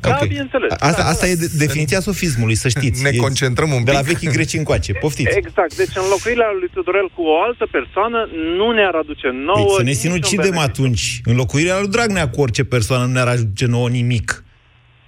Da, 0.00 0.18
bineînțeles. 0.28 0.70
Asta, 0.78 1.02
Da, 1.02 1.08
asta 1.08 1.24
da. 1.26 1.32
e 1.32 1.34
de- 1.34 1.50
definiția 1.58 2.00
sofismului, 2.00 2.54
să 2.54 2.68
știți. 2.68 3.02
Ne 3.02 3.10
E 3.12 3.16
concentrăm 3.16 3.72
un 3.72 3.84
De 3.84 3.92
la 3.92 3.98
pic. 3.98 4.06
vechii 4.08 4.28
greci 4.36 4.52
încoace. 4.54 4.92
Poftiți. 4.92 5.36
Exact. 5.36 5.76
Deci 5.76 5.94
înlocuirea 6.04 6.46
lui 6.60 6.68
Tudorel 6.74 7.08
cu 7.14 7.22
o 7.22 7.42
altă 7.42 7.66
persoană 7.70 8.28
nu 8.58 8.70
ne-ar 8.70 8.94
aduce 8.94 9.28
nouă... 9.32 9.66
Păi 9.66 9.74
să 9.76 9.82
ne 9.82 9.88
niciun 9.90 10.10
sinucidem 10.10 10.50
beneficiu. 10.50 10.68
atunci. 10.82 11.20
Înlocuirea 11.24 11.78
lui 11.80 11.88
Dragnea 11.88 12.28
cu 12.28 12.40
orice 12.40 12.64
persoană 12.64 13.04
nu 13.04 13.12
ne-ar 13.12 13.28
aduce 13.28 13.66
nouă 13.66 13.88
nimic. 13.88 14.44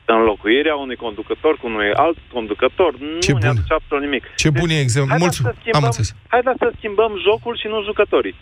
Înlocuirea 0.04 0.74
unui 0.84 0.96
conducător 0.96 1.52
cu 1.60 1.66
unui 1.66 1.90
alt 2.04 2.18
conducător 2.32 2.90
nu 2.98 3.18
Ce 3.26 3.32
ne 3.32 3.38
bun. 3.38 3.48
aduce 3.48 3.72
absolut 3.80 4.02
nimic. 4.04 4.24
Ce 4.42 4.50
bun 4.50 4.68
e 4.68 4.80
exemplu. 4.86 5.10
Haideți 5.14 5.28
Mulțumesc. 5.42 5.54
să 5.56 5.60
schimbăm, 5.60 5.80
Am 5.82 5.86
înțeles. 5.90 6.08
Haideți 6.34 6.58
să 6.64 6.68
schimbăm 6.78 7.12
jocul 7.26 7.54
și 7.60 7.66
nu 7.72 7.78
jucătorii. 7.88 8.34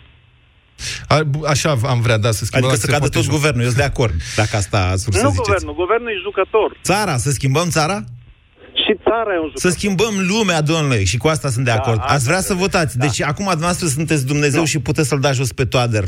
A, 1.07 1.23
bu- 1.23 1.45
Așa 1.47 1.77
am 1.85 2.01
vrea, 2.01 2.17
da, 2.17 2.31
să 2.31 2.45
schimbăm. 2.45 2.69
Adică 2.69 2.75
să 2.75 2.85
se 2.85 2.91
cadă 2.91 2.99
poate 2.99 3.15
tot 3.15 3.23
juca. 3.23 3.35
guvernul, 3.35 3.61
eu 3.61 3.67
sunt 3.67 3.79
de 3.79 3.85
acord, 3.85 4.13
dacă 4.35 4.55
asta 4.55 4.77
ați 4.91 5.03
vrut 5.03 5.15
să 5.15 5.23
nu 5.23 5.29
ziceți. 5.29 5.45
guvernul, 5.47 5.75
guvernul 5.75 6.09
e 6.09 6.13
jucător. 6.23 6.77
Țara, 6.83 7.17
să 7.17 7.31
schimbăm 7.31 7.69
țara? 7.69 8.03
Și 8.83 8.91
țara 9.03 9.31
e 9.35 9.39
un 9.45 9.47
jucător. 9.51 9.61
Să 9.61 9.69
schimbăm 9.77 10.13
lumea, 10.27 10.61
domnule, 10.61 11.03
și 11.03 11.17
cu 11.17 11.27
asta 11.27 11.49
sunt 11.49 11.65
de 11.65 11.71
Da, 11.71 11.77
acord. 11.77 11.99
asta 11.99 12.13
Ați 12.13 12.25
vrea 12.25 12.41
să 12.41 12.53
votați. 12.53 12.97
Deci 12.97 13.21
acum 13.21 13.45
dumneavoastră 13.45 13.87
sunteți 13.87 14.25
Dumnezeu 14.25 14.63
și 14.63 14.79
puteți 14.79 15.07
să-l 15.07 15.19
dați 15.19 15.35
jos 15.37 15.51
pe 15.51 15.65
Toader. 15.65 16.03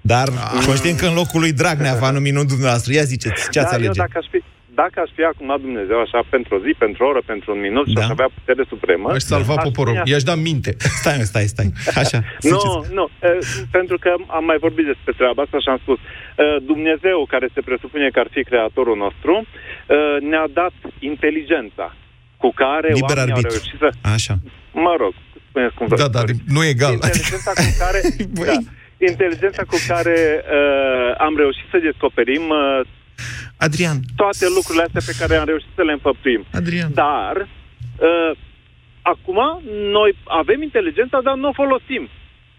Dar 0.00 0.28
conștient 0.66 0.98
că 0.98 1.06
în 1.06 1.14
locul 1.14 1.40
lui 1.40 1.52
Dragnea 1.52 1.94
va 1.94 2.10
numi, 2.10 2.30
nu 2.30 2.44
dumneavoastră. 2.44 2.92
Ia 2.92 3.02
ziceți, 3.02 3.50
ce 3.50 3.58
ați 3.60 3.70
da, 3.70 3.76
eu 3.76 3.82
alege? 3.82 3.98
dacă 3.98 4.12
aș 4.22 4.26
fi, 4.30 4.42
dacă 4.82 4.96
aș 5.04 5.10
fi 5.16 5.22
acum 5.32 5.48
Dumnezeu 5.66 5.98
așa 6.06 6.20
pentru 6.34 6.50
o 6.56 6.58
zi, 6.64 6.70
pentru 6.84 6.98
o 7.04 7.08
oră, 7.12 7.22
pentru 7.32 7.48
un 7.54 7.60
minut 7.68 7.86
și 7.88 7.94
Da. 7.98 8.00
aș 8.02 8.08
avea 8.16 8.28
putere 8.38 8.62
supremă... 8.72 9.06
Aș 9.10 9.22
salva 9.34 9.54
aș 9.58 9.62
poporul. 9.68 9.94
spune- 9.94 10.10
I-aș 10.12 10.22
da 10.30 10.34
minte. 10.48 10.70
Stai, 11.02 11.16
mă, 11.20 11.26
stai, 11.32 11.46
stai. 11.54 11.68
Așa, 12.02 12.18
Nu, 12.52 12.60
nu, 12.98 13.04
e, 13.28 13.30
pentru 13.78 13.96
că 14.02 14.10
am 14.38 14.44
mai 14.50 14.58
vorbit 14.66 14.86
despre 14.92 15.12
treaba 15.20 15.40
asta 15.42 15.58
și 15.64 15.68
am 15.74 15.80
spus. 15.84 15.98
e, 16.02 16.04
Dumnezeu, 16.72 17.18
care 17.32 17.46
se 17.54 17.60
presupune 17.68 18.06
că 18.14 18.18
ar 18.24 18.28
fi 18.36 18.42
creatorul 18.50 18.96
nostru, 19.04 19.34
e, 19.46 19.96
ne-a 20.30 20.46
dat 20.60 20.74
inteligența 21.10 21.86
cu 22.42 22.48
care 22.62 22.88
Liber 22.92 23.02
oamenii 23.08 23.32
au 23.32 23.36
arbitru. 23.38 23.56
reușit 23.58 23.78
să... 23.84 23.88
Așa. 24.16 24.34
Mă 24.86 24.94
rog, 25.02 25.12
spuneți 25.48 25.74
cum 25.78 25.86
vreți. 25.86 26.02
Da, 26.02 26.08
da, 26.16 26.22
nu 26.54 26.60
e 26.64 26.68
egal. 26.76 26.92
Inteligența 26.92 27.52
cu 27.62 27.68
care... 27.82 27.98
da, 28.50 28.56
inteligența 29.10 29.62
cu 29.72 29.78
care 29.92 30.16
uh, 30.58 31.08
am 31.26 31.34
reușit 31.42 31.66
să 31.72 31.78
descoperim 31.88 32.44
uh, 32.48 32.80
Adrian. 33.66 33.98
toate 34.22 34.46
lucrurile 34.56 34.84
astea 34.88 35.02
pe 35.10 35.14
care 35.20 35.32
am 35.40 35.46
reușit 35.52 35.72
să 35.78 35.82
le 35.88 35.92
înfăptuim. 35.98 36.42
Adrian. 36.60 36.90
Dar, 37.04 37.34
uh, 38.08 38.32
acum, 39.12 39.38
noi 39.96 40.10
avem 40.42 40.58
inteligența, 40.68 41.18
dar 41.26 41.34
nu 41.42 41.48
o 41.48 41.58
folosim. 41.62 42.02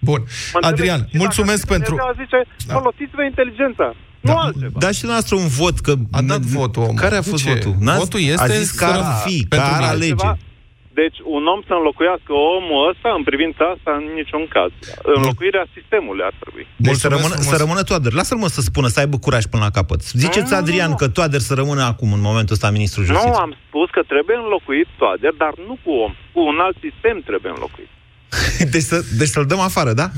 Bun. 0.10 0.22
Mă 0.54 0.60
înțelegi? 0.60 0.70
Adrian, 0.70 0.98
Și 1.00 1.04
dacă 1.12 1.18
mulțumesc 1.24 1.64
pentru... 1.76 1.94
Dumnezeu 1.96 2.24
zice, 2.24 2.40
folosiți-vă 2.76 3.24
inteligența, 3.32 3.88
nu 4.28 4.34
altceva. 4.46 4.78
Da 4.86 4.92
și 4.98 5.06
noastră 5.12 5.34
un 5.44 5.48
vot, 5.48 5.76
că... 5.86 5.94
A 6.12 6.22
dat 6.22 6.42
votul, 6.58 6.82
omul. 6.84 6.96
Care 7.04 7.16
a 7.16 7.22
De 7.22 7.30
fost 7.30 7.44
ce? 7.44 7.50
votul? 7.54 7.74
N-ați- 7.86 8.00
Votul 8.04 8.20
este 8.34 8.42
A 8.44 8.48
zis 8.62 8.72
că 8.72 8.86
ar 8.86 8.96
să- 9.04 9.28
fi, 9.28 9.36
că 9.42 9.48
pentru 9.56 9.74
ar 9.74 9.80
mine. 9.80 9.92
alege. 9.92 10.14
Ceva- 10.24 10.38
Deci 10.94 11.18
un 11.36 11.44
om 11.54 11.62
să 11.68 11.74
înlocuiască 11.80 12.32
omul 12.58 12.90
ăsta 12.92 13.10
în 13.20 13.24
privința 13.30 13.64
asta 13.76 13.92
în 14.00 14.06
niciun 14.20 14.44
caz. 14.56 14.72
Înlocuirea 15.16 15.66
sistemului 15.78 16.24
ar 16.30 16.36
trebui. 16.40 16.66
Deci 16.76 16.96
să 17.04 17.08
rămână, 17.08 17.36
să 17.52 17.56
rămână 17.64 17.82
Toader. 17.84 18.12
Lasă-l 18.14 18.38
mă 18.38 18.48
să 18.48 18.62
spună, 18.62 18.88
să 18.88 19.00
aibă 19.00 19.18
curaj 19.18 19.44
până 19.54 19.64
la 19.64 19.76
capăt. 19.78 20.02
Ziceți, 20.24 20.52
Nu, 20.52 20.56
nu, 20.58 20.62
Adrian, 20.62 20.90
nu. 20.90 20.96
că 21.02 21.08
Toader 21.18 21.40
să 21.50 21.54
rămână 21.54 21.84
acum, 21.92 22.10
în 22.18 22.22
momentul 22.30 22.54
ăsta, 22.58 22.70
ministrul 22.78 23.04
Nu, 23.06 23.10
justiției. 23.12 23.42
am 23.46 23.54
spus 23.68 23.90
că 23.96 24.02
trebuie 24.14 24.38
înlocuit 24.46 24.88
Toader, 25.02 25.34
dar 25.44 25.54
nu 25.68 25.78
cu 25.84 25.92
om. 26.06 26.14
Cu 26.34 26.40
un 26.52 26.58
alt 26.66 26.78
sistem 26.88 27.18
trebuie 27.30 27.52
înlocuit. 27.56 27.90
Deci, 28.74 28.82
să, 28.92 29.04
deci 29.18 29.28
să-l 29.28 29.46
dăm 29.46 29.60
afară, 29.60 29.94
da? 29.94 30.12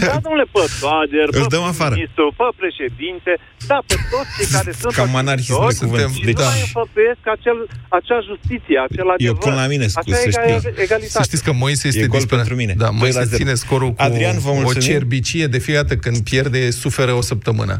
Da, 0.00 0.18
domnule, 0.22 0.46
pe 0.52 0.60
Toader, 0.80 1.26
Îl 1.30 1.40
pe 1.40 1.46
dăm 1.54 1.62
afară. 1.72 1.94
ministru, 1.94 2.34
pe 2.36 2.44
președinte, 2.62 3.32
da, 3.70 3.78
pe 3.86 3.96
toți 4.10 4.30
cei 4.36 4.46
care 4.56 4.70
sunt 4.80 4.92
Cam 4.98 5.14
anarhist 5.22 5.48
de 5.48 5.54
părtinitori 5.54 6.02
cuvânt. 6.02 6.14
și 6.18 6.24
Deci- 6.28 6.38
nu 6.38 6.44
mai 6.52 6.60
înfăptuiesc 6.66 7.22
acel, 7.36 7.58
acea 7.98 8.18
justiție, 8.30 8.76
acel 8.88 9.06
adevăr. 9.14 9.38
pun 9.44 9.54
la 9.62 9.66
mine, 9.72 9.86
scu- 9.92 10.00
Așa 10.02 10.16
să 10.16 10.26
egal- 10.28 10.58
știi. 10.60 10.82
egalitate. 10.86 11.18
Să 11.18 11.22
știți 11.28 11.44
că 11.46 11.52
Moise 11.64 11.84
este 11.92 12.04
E 12.06 12.12
gol 12.14 12.18
disperat. 12.20 12.40
pentru 12.40 12.54
mine. 12.62 12.72
Da, 12.82 12.86
Doi 12.86 12.94
la 12.94 13.00
Moise 13.02 13.22
zero. 13.30 13.36
ține 13.40 13.54
scorul 13.64 13.90
cu 13.96 14.02
Adrian, 14.06 14.36
vă 14.46 14.50
o 14.50 14.54
mulțumim. 14.54 14.88
cerbicie 14.92 15.46
de 15.54 15.58
fiecare 15.64 15.86
dată 15.86 16.00
când 16.04 16.18
pierde, 16.30 16.60
suferă 16.82 17.12
o 17.20 17.22
săptămână. 17.32 17.74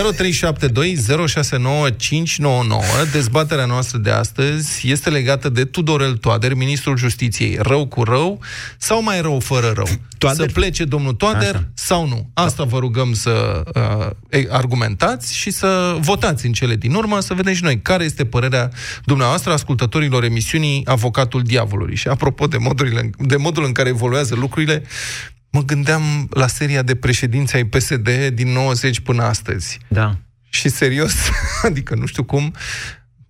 0372 0.00 0.96
069 1.26 1.90
599. 1.90 2.82
Dezbaterea 3.12 3.64
noastră 3.74 3.98
de 3.98 4.10
astăzi 4.10 4.90
este 4.90 5.08
legată 5.10 5.48
de 5.48 5.64
Tudorel 5.64 6.12
Toader, 6.16 6.54
ministrul 6.54 6.96
justiției. 6.96 7.58
Rău 7.60 7.86
cu 7.86 8.02
rău 8.04 8.40
sau 8.78 9.02
mai 9.02 9.20
rău 9.20 9.40
fără 9.40 9.72
rău? 9.74 9.88
Toader? 10.18 10.46
Să 10.46 10.52
plece 10.52 10.84
domnul 10.84 11.12
Toader 11.12 11.54
Așa. 11.54 11.68
sau 11.74 12.08
nu? 12.08 12.30
Asta 12.34 12.64
vă 12.64 12.78
rugăm 12.78 13.12
să 13.12 13.62
uh, 13.74 14.38
e- 14.40 14.48
argumentați 14.50 15.36
și 15.36 15.50
să 15.50 15.96
votați 16.00 16.46
în 16.46 16.52
cele 16.52 16.76
din 16.76 16.94
urmă, 16.94 17.20
să 17.20 17.34
vedem 17.34 17.54
și 17.54 17.62
noi 17.62 17.80
care 17.80 18.04
este 18.04 18.24
părerea 18.24 18.70
dumneavoastră, 19.04 19.52
ascultătorilor 19.52 20.24
emisiunii 20.24 20.82
Avocatul 20.84 21.42
Diavolului. 21.42 21.96
Și 21.96 22.08
apropo 22.08 22.46
de, 22.46 22.56
modurile, 22.56 23.10
de 23.18 23.36
modul 23.36 23.64
în 23.64 23.72
care 23.72 23.88
evoluează 23.88 24.34
lucrurile, 24.34 24.82
mă 25.50 25.62
gândeam 25.62 26.28
la 26.30 26.46
seria 26.46 26.82
de 26.82 26.94
președinți 26.94 27.56
ai 27.56 27.64
PSD 27.64 28.08
din 28.32 28.48
90 28.48 29.00
până 29.00 29.22
astăzi. 29.22 29.78
Da. 29.88 30.16
Și 30.48 30.68
serios, 30.68 31.14
adică 31.68 31.94
nu 31.94 32.06
știu 32.06 32.24
cum, 32.24 32.54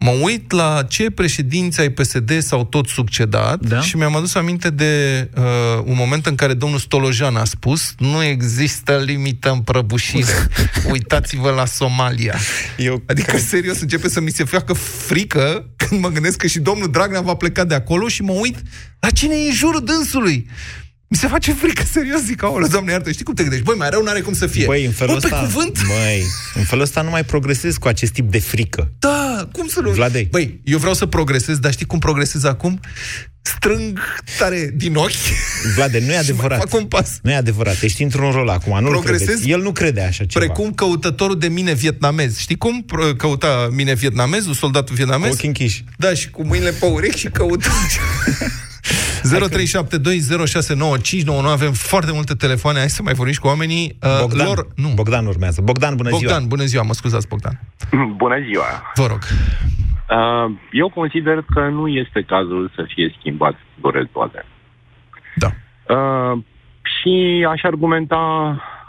mă 0.03 0.11
uit 0.11 0.51
la 0.51 0.83
ce 0.89 1.11
președinți 1.11 1.81
ai 1.81 1.91
PSD 1.91 2.41
s-au 2.41 2.65
tot 2.65 2.89
succedat 2.89 3.61
da? 3.61 3.81
și 3.81 3.97
mi-am 3.97 4.17
adus 4.17 4.35
aminte 4.35 4.71
de 4.71 5.29
uh, 5.37 5.43
un 5.85 5.95
moment 5.97 6.27
în 6.27 6.35
care 6.35 6.55
domnul 6.55 6.79
Stolojan 6.79 7.37
a 7.37 7.45
spus 7.45 7.95
nu 7.99 8.23
există 8.23 9.03
limită 9.05 9.51
în 9.51 9.61
prăbușire. 9.61 10.49
Uitați-vă 10.93 11.51
la 11.51 11.65
Somalia. 11.65 12.39
Eu... 12.77 13.03
Adică, 13.07 13.39
serios, 13.39 13.81
începe 13.81 14.09
să 14.09 14.21
mi 14.21 14.31
se 14.31 14.45
facă 14.45 14.73
frică 14.73 15.71
când 15.77 16.01
mă 16.01 16.09
gândesc 16.09 16.37
că 16.37 16.47
și 16.47 16.59
domnul 16.59 16.91
Dragnea 16.91 17.21
va 17.21 17.35
pleca 17.35 17.65
de 17.65 17.75
acolo 17.75 18.09
și 18.09 18.23
mă 18.23 18.33
uit 18.33 18.57
la 19.01 19.11
cine 19.11 19.35
e 19.35 19.49
în 19.49 19.55
jurul 19.55 19.85
dânsului. 19.85 20.49
Mi 21.13 21.19
se 21.19 21.27
face 21.27 21.53
frică, 21.53 21.83
serios, 21.93 22.23
zic, 22.23 22.43
aolă, 22.43 22.67
doamne, 22.67 22.93
iartă, 22.93 23.11
știi 23.11 23.25
cum 23.25 23.35
te 23.35 23.43
gândești? 23.43 23.65
Băi, 23.65 23.77
mai 23.79 23.91
rău 23.91 24.03
n-are 24.03 24.21
cum 24.21 24.33
să 24.33 24.47
fie. 24.47 24.65
Băi, 24.67 24.85
în 24.85 24.93
felul 24.93 25.15
Bă, 25.15 25.21
pe 25.21 25.27
ăsta, 25.27 25.39
cuvânt? 25.47 25.79
Măi, 25.87 26.25
în 26.55 26.65
felul 26.65 26.85
ăsta 26.85 27.03
nu 27.03 27.11
mai 27.11 27.25
progresezi 27.25 27.79
cu 27.79 27.89
acest 27.89 28.13
tip 28.13 28.31
de 28.31 28.39
frică. 28.39 28.93
Da, 28.99 29.49
cu 29.53 29.59
cum 29.59 29.69
să 29.69 29.81
nu... 29.81 29.91
Vladei. 29.91 30.29
Băi, 30.31 30.61
eu 30.65 30.79
vreau 30.79 30.95
să 30.95 31.07
progresez, 31.07 31.59
dar 31.59 31.73
știi 31.73 31.87
cum 31.87 31.99
progresez 31.99 32.45
acum? 32.45 32.81
Strâng 33.43 34.01
tare 34.39 34.73
din 34.75 34.95
ochi. 34.97 35.11
Vlade, 35.75 35.99
nu 35.99 36.07
e 36.07 36.13
și 36.13 36.19
adevărat. 36.19 36.59
mai 36.59 36.67
Fac 36.69 36.81
un 36.81 36.87
pas. 36.87 37.19
Nu 37.23 37.31
e 37.31 37.35
adevărat. 37.35 37.83
Ești 37.83 38.03
într-un 38.03 38.31
rol 38.31 38.49
acum. 38.49 38.81
Nu 38.83 38.89
Progresez 38.89 39.47
El 39.47 39.63
nu 39.63 39.73
crede 39.73 40.01
așa 40.01 40.25
ceva. 40.25 40.45
Precum 40.45 40.73
căutătorul 40.73 41.39
de 41.39 41.49
mine 41.49 41.73
vietnamez. 41.73 42.39
Știi 42.39 42.57
cum 42.57 42.83
Pro- 42.83 43.15
căuta 43.15 43.69
mine 43.73 43.95
vietnamezul, 43.95 44.55
soldatul 44.55 44.95
vietnamez? 44.95 45.29
Cu 45.29 45.35
ochii 45.35 45.49
închiși. 45.49 45.85
Da, 45.97 46.15
și 46.15 46.31
cu 46.31 46.45
mâinile 46.45 46.71
pe 46.71 46.85
urechi 46.87 47.19
și 47.19 47.29
căuta. 47.29 47.71
0372069599 49.23 51.51
avem 51.53 51.73
foarte 51.73 52.13
multe 52.13 52.35
telefoane, 52.35 52.79
hai 52.79 52.89
să 52.89 53.03
mai 53.03 53.15
vorbim 53.15 53.35
și 53.35 53.41
cu 53.41 53.47
oamenii. 53.47 53.97
Uh, 54.03 54.19
Bogdan. 54.21 54.47
Lor, 54.47 54.67
nu. 54.77 54.89
Bogdan 54.95 55.27
urmează. 55.27 55.61
Bogdan, 55.61 55.97
bună 55.97 56.09
Bogdan, 56.11 56.37
ziua. 56.37 56.49
bună 56.49 56.65
ziua, 56.65 56.83
mă 56.83 56.93
scuzați, 56.93 57.29
Bogdan. 57.29 57.61
Bună 58.17 58.37
ziua! 58.51 58.65
Vă 58.95 59.07
rog. 59.07 59.19
Uh, 59.23 60.53
Eu 60.73 60.89
consider 60.89 61.45
că 61.55 61.69
nu 61.69 61.89
este 61.89 62.23
cazul 62.23 62.71
să 62.75 62.85
fie 62.95 63.15
schimbat 63.19 63.55
Dorel 63.81 64.09
toate. 64.13 64.45
Da. 65.37 65.51
Uh, 65.95 66.39
și 66.83 67.47
aș 67.49 67.63
argumenta 67.63 68.17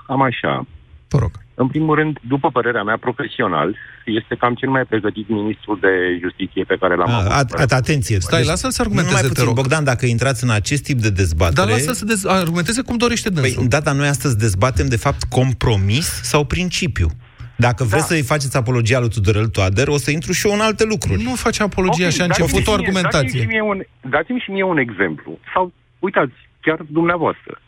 cam 0.07 0.21
așa. 0.21 0.65
Vă 1.07 1.17
rog. 1.17 1.31
În 1.55 1.67
primul 1.67 1.95
rând, 1.95 2.17
după 2.27 2.49
părerea 2.51 2.83
mea, 2.83 2.97
profesional, 2.97 3.75
este 4.05 4.35
cam 4.35 4.53
cel 4.53 4.69
mai 4.69 4.83
pregătit 4.83 5.29
ministru 5.29 5.75
de 5.81 5.87
justiție 6.21 6.63
pe 6.63 6.75
care 6.79 6.95
l-am 6.95 7.09
A, 7.09 7.17
avut. 7.17 7.31
at, 7.31 7.51
at, 7.51 7.71
atenție. 7.71 8.19
Stai, 8.19 8.43
lasă-l 8.45 8.71
să 8.71 8.81
argumenteze, 8.81 9.15
Numai 9.15 9.27
te 9.29 9.33
puțin, 9.33 9.45
rog. 9.45 9.55
Bogdan, 9.55 9.83
dacă 9.83 10.05
intrați 10.05 10.43
în 10.43 10.49
acest 10.49 10.83
tip 10.83 10.99
de 10.99 11.09
dezbatere... 11.09 11.55
Dar 11.55 11.69
lasă 11.69 11.91
să 11.93 12.05
dez- 12.05 12.25
argumenteze 12.39 12.81
cum 12.81 12.97
dorește 12.97 13.29
dânsul. 13.29 13.55
Păi, 13.59 13.67
da, 13.67 13.79
dar 13.79 13.95
noi 13.95 14.07
astăzi 14.07 14.37
dezbatem, 14.37 14.87
de 14.87 14.97
fapt, 14.97 15.23
compromis 15.23 16.05
sau 16.23 16.45
principiu. 16.45 17.07
Dacă 17.55 17.83
vreți 17.83 18.07
Da. 18.07 18.13
să-i 18.15 18.21
faceți 18.21 18.57
apologia 18.57 18.99
lui 18.99 19.09
Tudorel 19.09 19.47
Toader, 19.47 19.87
o 19.87 19.97
să 19.97 20.11
intru 20.11 20.31
și 20.31 20.47
eu 20.47 20.53
în 20.53 20.59
alte 20.59 20.83
lucruri. 20.83 21.23
Nu 21.23 21.33
face 21.35 21.63
apologia 21.63 22.05
Ok, 22.05 22.11
și 22.11 22.21
a 22.21 22.27
dați-mi 22.27 22.45
început 22.47 22.67
o 22.67 22.71
și 22.71 22.77
mie- 22.77 22.85
argumentație. 22.85 23.19
Dați-mi 23.27 23.41
și, 23.41 23.47
mie 23.47 23.61
un, 23.61 23.81
dați-mi 24.09 24.39
și 24.39 24.51
mie 24.51 24.63
un 24.63 24.77
exemplu. 24.77 25.39
Sau, 25.53 25.73
uitați, 25.99 26.33
chiar 26.61 26.79
dumneavoastră. 26.87 27.61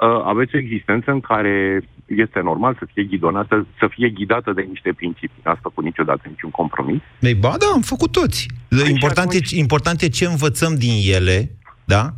Uh, 0.00 0.22
aveți 0.24 0.54
o 0.54 0.58
existență 0.58 1.10
în 1.10 1.20
care 1.20 1.82
este 2.06 2.40
normal 2.40 2.76
să 2.78 2.86
fie 2.92 3.04
ghidonată, 3.04 3.66
să 3.78 3.86
fie 3.90 4.08
ghidată 4.08 4.52
de 4.52 4.62
niște 4.68 4.92
principii. 4.96 5.42
N-ați 5.44 5.60
făcut 5.62 5.84
niciodată 5.84 6.22
niciun 6.28 6.50
compromis. 6.50 7.00
Ei, 7.20 7.34
ba 7.34 7.48
da, 7.58 7.66
am 7.74 7.80
făcut 7.80 8.12
toți. 8.12 8.46
Important, 8.88 9.28
atunci- 9.28 9.52
e, 9.52 9.58
important 9.58 10.00
e 10.00 10.08
ce 10.08 10.24
învățăm 10.26 10.74
din 10.74 11.12
ele, 11.14 11.50
da? 11.84 12.10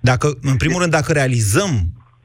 Dacă, 0.00 0.28
în 0.42 0.56
primul 0.56 0.80
rând, 0.80 0.92
dacă 0.92 1.12
realizăm 1.12 1.70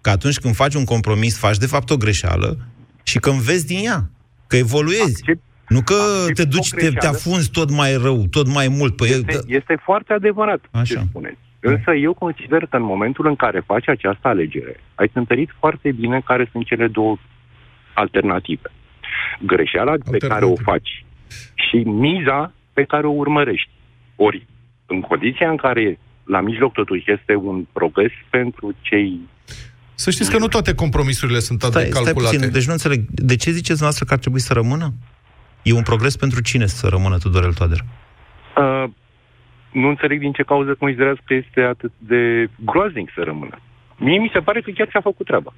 că 0.02 0.10
atunci 0.10 0.38
când 0.40 0.56
faci 0.56 0.74
un 0.74 0.84
compromis, 0.84 1.38
faci 1.40 1.58
de 1.58 1.66
fapt 1.66 1.90
o 1.90 1.98
greșeală 1.98 2.58
și 3.04 3.20
că 3.20 3.30
înveți 3.30 3.68
din 3.68 3.86
ea, 3.86 4.10
că 4.48 4.56
evoluezi. 4.58 5.22
Accept- 5.22 5.44
nu 5.68 5.82
că 5.82 5.94
accept 5.94 6.36
te 6.36 6.42
o 6.42 6.46
duci, 6.46 6.70
te, 6.70 6.76
te 6.76 6.90
greșeală. 6.90 7.16
afunzi 7.18 7.50
tot 7.52 7.72
mai 7.72 7.96
rău, 7.96 8.26
tot 8.28 8.48
mai 8.54 8.68
mult. 8.68 8.96
Păi, 8.96 9.10
Este, 9.10 9.40
este 9.48 9.80
foarte 9.84 10.14
adevărat 10.14 10.62
Așa. 10.72 10.84
ce 10.84 11.06
spuneți. 11.10 11.38
Însă 11.60 11.92
eu 11.92 12.14
consider 12.14 12.66
că 12.66 12.76
în 12.76 12.84
momentul 12.84 13.28
în 13.28 13.36
care 13.36 13.60
faci 13.60 13.88
această 13.88 14.28
alegere, 14.28 14.80
ai 14.96 15.12
întărit 15.14 15.50
foarte 15.60 15.92
bine 15.92 16.22
care 16.26 16.50
sunt 16.52 16.66
cele 16.66 16.88
două 16.88 17.18
alternative. 17.94 18.72
Greșeala 19.40 19.94
pe 20.12 20.18
care 20.18 20.46
o 20.46 20.56
faci 20.56 21.06
și 21.54 21.76
miza 21.76 22.54
pe 22.74 22.84
care 22.84 23.08
o 23.08 23.12
urmărești. 23.12 23.70
Ori, 24.16 24.46
în 24.86 25.02
condiția 25.02 25.50
în 25.50 25.56
care 25.56 26.00
la 26.24 26.42
mijloc 26.42 26.74
totuși 26.74 27.12
este 27.12 27.36
un 27.36 27.66
progres 27.74 28.12
pentru 28.30 28.76
cei 28.82 29.20
Să 29.96 30.10
știți 30.10 30.32
că 30.32 30.38
nu 30.38 30.48
toate 30.48 30.76
compromisurile 30.76 31.40
sunt 31.40 31.64
atât 31.64 31.74
de 31.74 31.80
stai, 31.80 31.92
stai 31.92 32.04
calculate. 32.04 32.36
puțin, 32.36 32.52
deci 32.52 32.66
nu 32.66 32.72
înțeleg. 32.72 33.04
De 33.10 33.36
ce 33.36 33.52
ziceți 33.52 33.82
noastră 33.82 34.06
că 34.06 34.14
ar 34.14 34.20
trebui 34.20 34.40
să 34.40 34.54
rămână? 34.54 34.94
E 35.62 35.74
un 35.74 35.84
progres 35.84 36.16
pentru 36.16 36.42
cine 36.42 36.66
să 36.66 36.88
rămână 36.88 37.18
Tudorel 37.18 37.54
Toader? 37.54 37.80
Uh, 38.58 38.84
nu 39.72 39.88
înțeleg 39.88 40.20
din 40.20 40.32
ce 40.32 40.44
cauză 40.44 40.76
considerați 40.80 41.22
că 41.26 41.34
este 41.34 41.62
atât 41.62 41.92
de 41.98 42.50
groaznic 42.66 43.10
să 43.16 43.22
rămână. 43.24 43.60
Mie 43.98 44.20
mi 44.20 44.30
se 44.34 44.40
pare 44.40 44.62
că 44.62 44.72
chiar 44.72 44.88
și-a 44.90 45.02
făcut 45.02 45.26
treaba. 45.26 45.54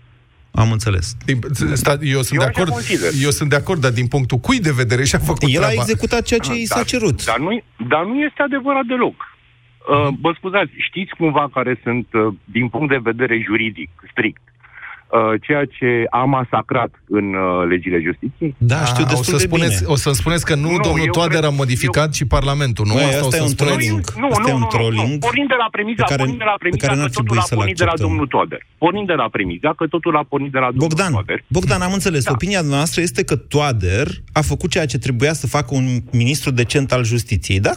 Am 0.54 0.72
înțeles. 0.72 1.16
Din- 1.26 1.40
sta- 1.74 1.98
Eu 2.02 2.22
sunt, 2.22 2.40
Eu 2.40 2.46
de 2.46 2.50
așa 2.50 2.54
acord, 2.62 2.70
consider. 2.70 3.10
eu 3.24 3.30
sunt 3.30 3.50
de 3.50 3.56
acord, 3.56 3.82
dar 3.82 3.92
din 3.92 4.08
punctul 4.08 4.38
cui 4.38 4.60
de 4.60 4.72
vedere 4.72 5.04
și-a 5.04 5.20
făcut 5.20 5.50
El 5.50 5.64
a 5.64 5.66
treaba. 5.66 5.82
executat 5.82 6.22
ceea 6.22 6.40
ce 6.40 6.54
i 6.54 6.66
s-a 6.66 6.76
Dar- 6.76 6.86
cerut. 6.86 7.26
Dar 7.26 7.40
nu, 7.40 7.62
dar 7.90 8.04
nu 8.06 8.16
este 8.28 8.42
adevărat 8.42 8.84
deloc. 8.86 9.16
Uh, 9.92 10.08
vă 10.22 10.34
scuzați, 10.38 10.72
știți 10.78 11.14
cumva 11.18 11.50
care 11.54 11.80
sunt, 11.84 12.08
uh, 12.14 12.34
din 12.44 12.68
punct 12.70 12.90
de 12.90 13.00
vedere 13.12 13.42
juridic, 13.46 13.90
strict, 14.12 14.42
uh, 14.46 14.52
ceea 15.46 15.66
ce 15.78 15.90
a 16.10 16.24
masacrat 16.38 16.92
în 17.18 17.26
uh, 17.34 17.68
legile 17.72 18.00
justiției? 18.08 18.52
Da, 18.72 18.80
știu 18.92 19.04
Ah, 19.04 19.10
o 19.10 19.14
destul 19.14 19.34
să 19.34 19.40
de 19.42 19.48
spuneți, 19.50 19.78
bine. 19.80 19.92
O 19.94 19.96
să-mi 20.04 20.16
spuneți 20.22 20.46
că 20.50 20.56
nu, 20.56 20.70
Nu, 20.72 20.78
domnul 20.88 21.06
eu 21.06 21.12
Toader 21.18 21.40
cred- 21.40 21.52
a 21.52 21.56
modificat 21.64 22.10
și 22.20 22.26
Parlamentul, 22.38 22.86
nu? 22.90 22.94
Băi, 22.94 23.04
Asta 23.04 23.18
o 23.24 23.26
asta 23.26 23.36
e 23.36 23.40
să 23.40 23.44
un 23.50 23.54
spuneți? 23.58 23.76
trolling. 23.78 24.04
Nu, 24.24 24.28
Asta 24.28 24.42
nu, 24.42 24.48
e 24.48 24.54
un 24.54 24.60
nu, 24.60 24.68
nu, 24.70 24.76
trolling 24.76 25.10
nu. 25.12 25.18
Pornind 25.28 25.48
de 25.56 25.60
la 25.64 25.68
premiza, 25.76 26.04
pe 26.04 26.10
care- 26.12 26.22
pornind 26.22 26.42
de 26.44 26.50
la 26.52 26.58
pe 26.58 26.62
premiza 26.64 26.84
care 26.86 26.98
nu 27.00 27.04
că 27.04 27.08
ar 27.08 27.14
totul 27.14 27.24
trebui 27.26 27.42
a 27.44 27.48
să-l 27.50 27.58
pornit 27.60 27.78
de 27.78 27.84
la 27.84 27.90
acceptăm. 27.92 28.10
domnul 28.10 28.28
Toader. 28.36 28.62
Pornind 28.84 29.08
de 29.14 29.18
la 29.24 29.28
premiza 29.36 29.70
că 29.80 29.84
totul 29.96 30.14
a 30.22 30.24
pornit 30.32 30.52
de 30.56 30.60
la 30.66 30.70
domnul 30.74 30.88
Bogdan, 30.88 31.12
Toader. 31.18 31.40
Bogdan, 31.58 31.82
am 31.88 31.94
înțeles. 32.00 32.24
Da. 32.28 32.32
Opinia 32.38 32.62
noastră 32.76 33.00
este 33.08 33.22
că 33.30 33.36
Toader 33.54 34.08
a 34.40 34.42
făcut 34.52 34.70
ceea 34.76 34.88
ce 34.92 34.98
trebuia 35.06 35.34
să 35.42 35.46
facă 35.58 35.72
un 35.80 35.88
ministru 36.24 36.50
decent 36.62 36.88
al 36.98 37.04
justiției, 37.14 37.60
da? 37.70 37.74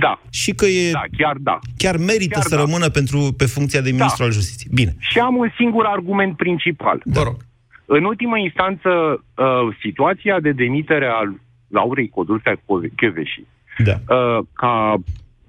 Da, 0.00 0.20
Și 0.30 0.50
că 0.52 0.66
e, 0.66 0.90
da, 0.90 1.04
chiar 1.18 1.36
da. 1.48 1.58
chiar 1.82 1.96
merită 1.96 2.34
Chiar 2.38 2.42
să 2.42 2.54
da. 2.56 2.60
rămână 2.64 2.88
pentru, 2.98 3.18
pe 3.40 3.46
funcția 3.56 3.80
de 3.80 3.90
ministru 3.90 4.22
al 4.24 4.32
justiției. 4.38 4.70
Bine. 4.74 4.92
Și 4.98 5.18
am 5.18 5.34
un 5.36 5.48
singur 5.60 5.84
argument 5.96 6.36
principal. 6.36 6.74
Vă 7.04 7.22
rog. 7.22 7.36
În 7.84 8.04
ultima 8.04 8.38
instanță, 8.38 8.88
uh, 9.34 9.76
situația 9.80 10.40
de 10.40 10.52
demitere 10.52 11.06
al 11.06 11.40
Laurei 11.68 12.08
Codruța 12.08 12.52
Cheveși 12.96 13.44
Da. 13.78 13.92
uh, 14.14 14.44
ca, 14.52 14.94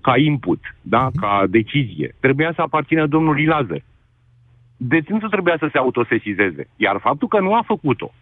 ca 0.02 0.18
input, 0.18 0.60
da, 0.82 1.10
ca 1.20 1.44
decizie, 1.50 2.16
trebuia 2.20 2.52
să 2.56 2.62
aparțină 2.62 3.08
domnului 3.08 3.46
Lazar. 3.46 3.84
Deținsul 4.78 5.30
trebuia 5.30 5.56
să 5.60 5.70
se 5.72 5.78
autosesizeze. 5.78 6.68
Iar 6.76 7.00
faptul 7.02 7.28
că 7.28 7.40
nu 7.40 7.54
a 7.54 7.64
făcut-o, 7.66 8.14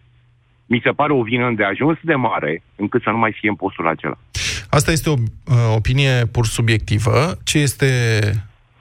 mi 0.66 0.80
se 0.84 0.90
pare 0.90 1.12
o 1.12 1.22
vină 1.22 1.52
de 1.56 1.64
ajuns 1.64 1.98
de 2.02 2.14
mare 2.14 2.62
încât 2.76 3.02
să 3.02 3.10
nu 3.10 3.16
mai 3.18 3.32
fie 3.32 3.48
în 3.48 3.54
postul 3.54 3.88
acela. 3.88 4.18
Asta 4.70 4.90
este 4.90 5.10
o 5.10 5.12
uh, 5.12 5.54
opinie 5.76 6.26
pur 6.32 6.46
subiectivă. 6.46 7.36
Ce 7.44 7.58
este 7.58 7.86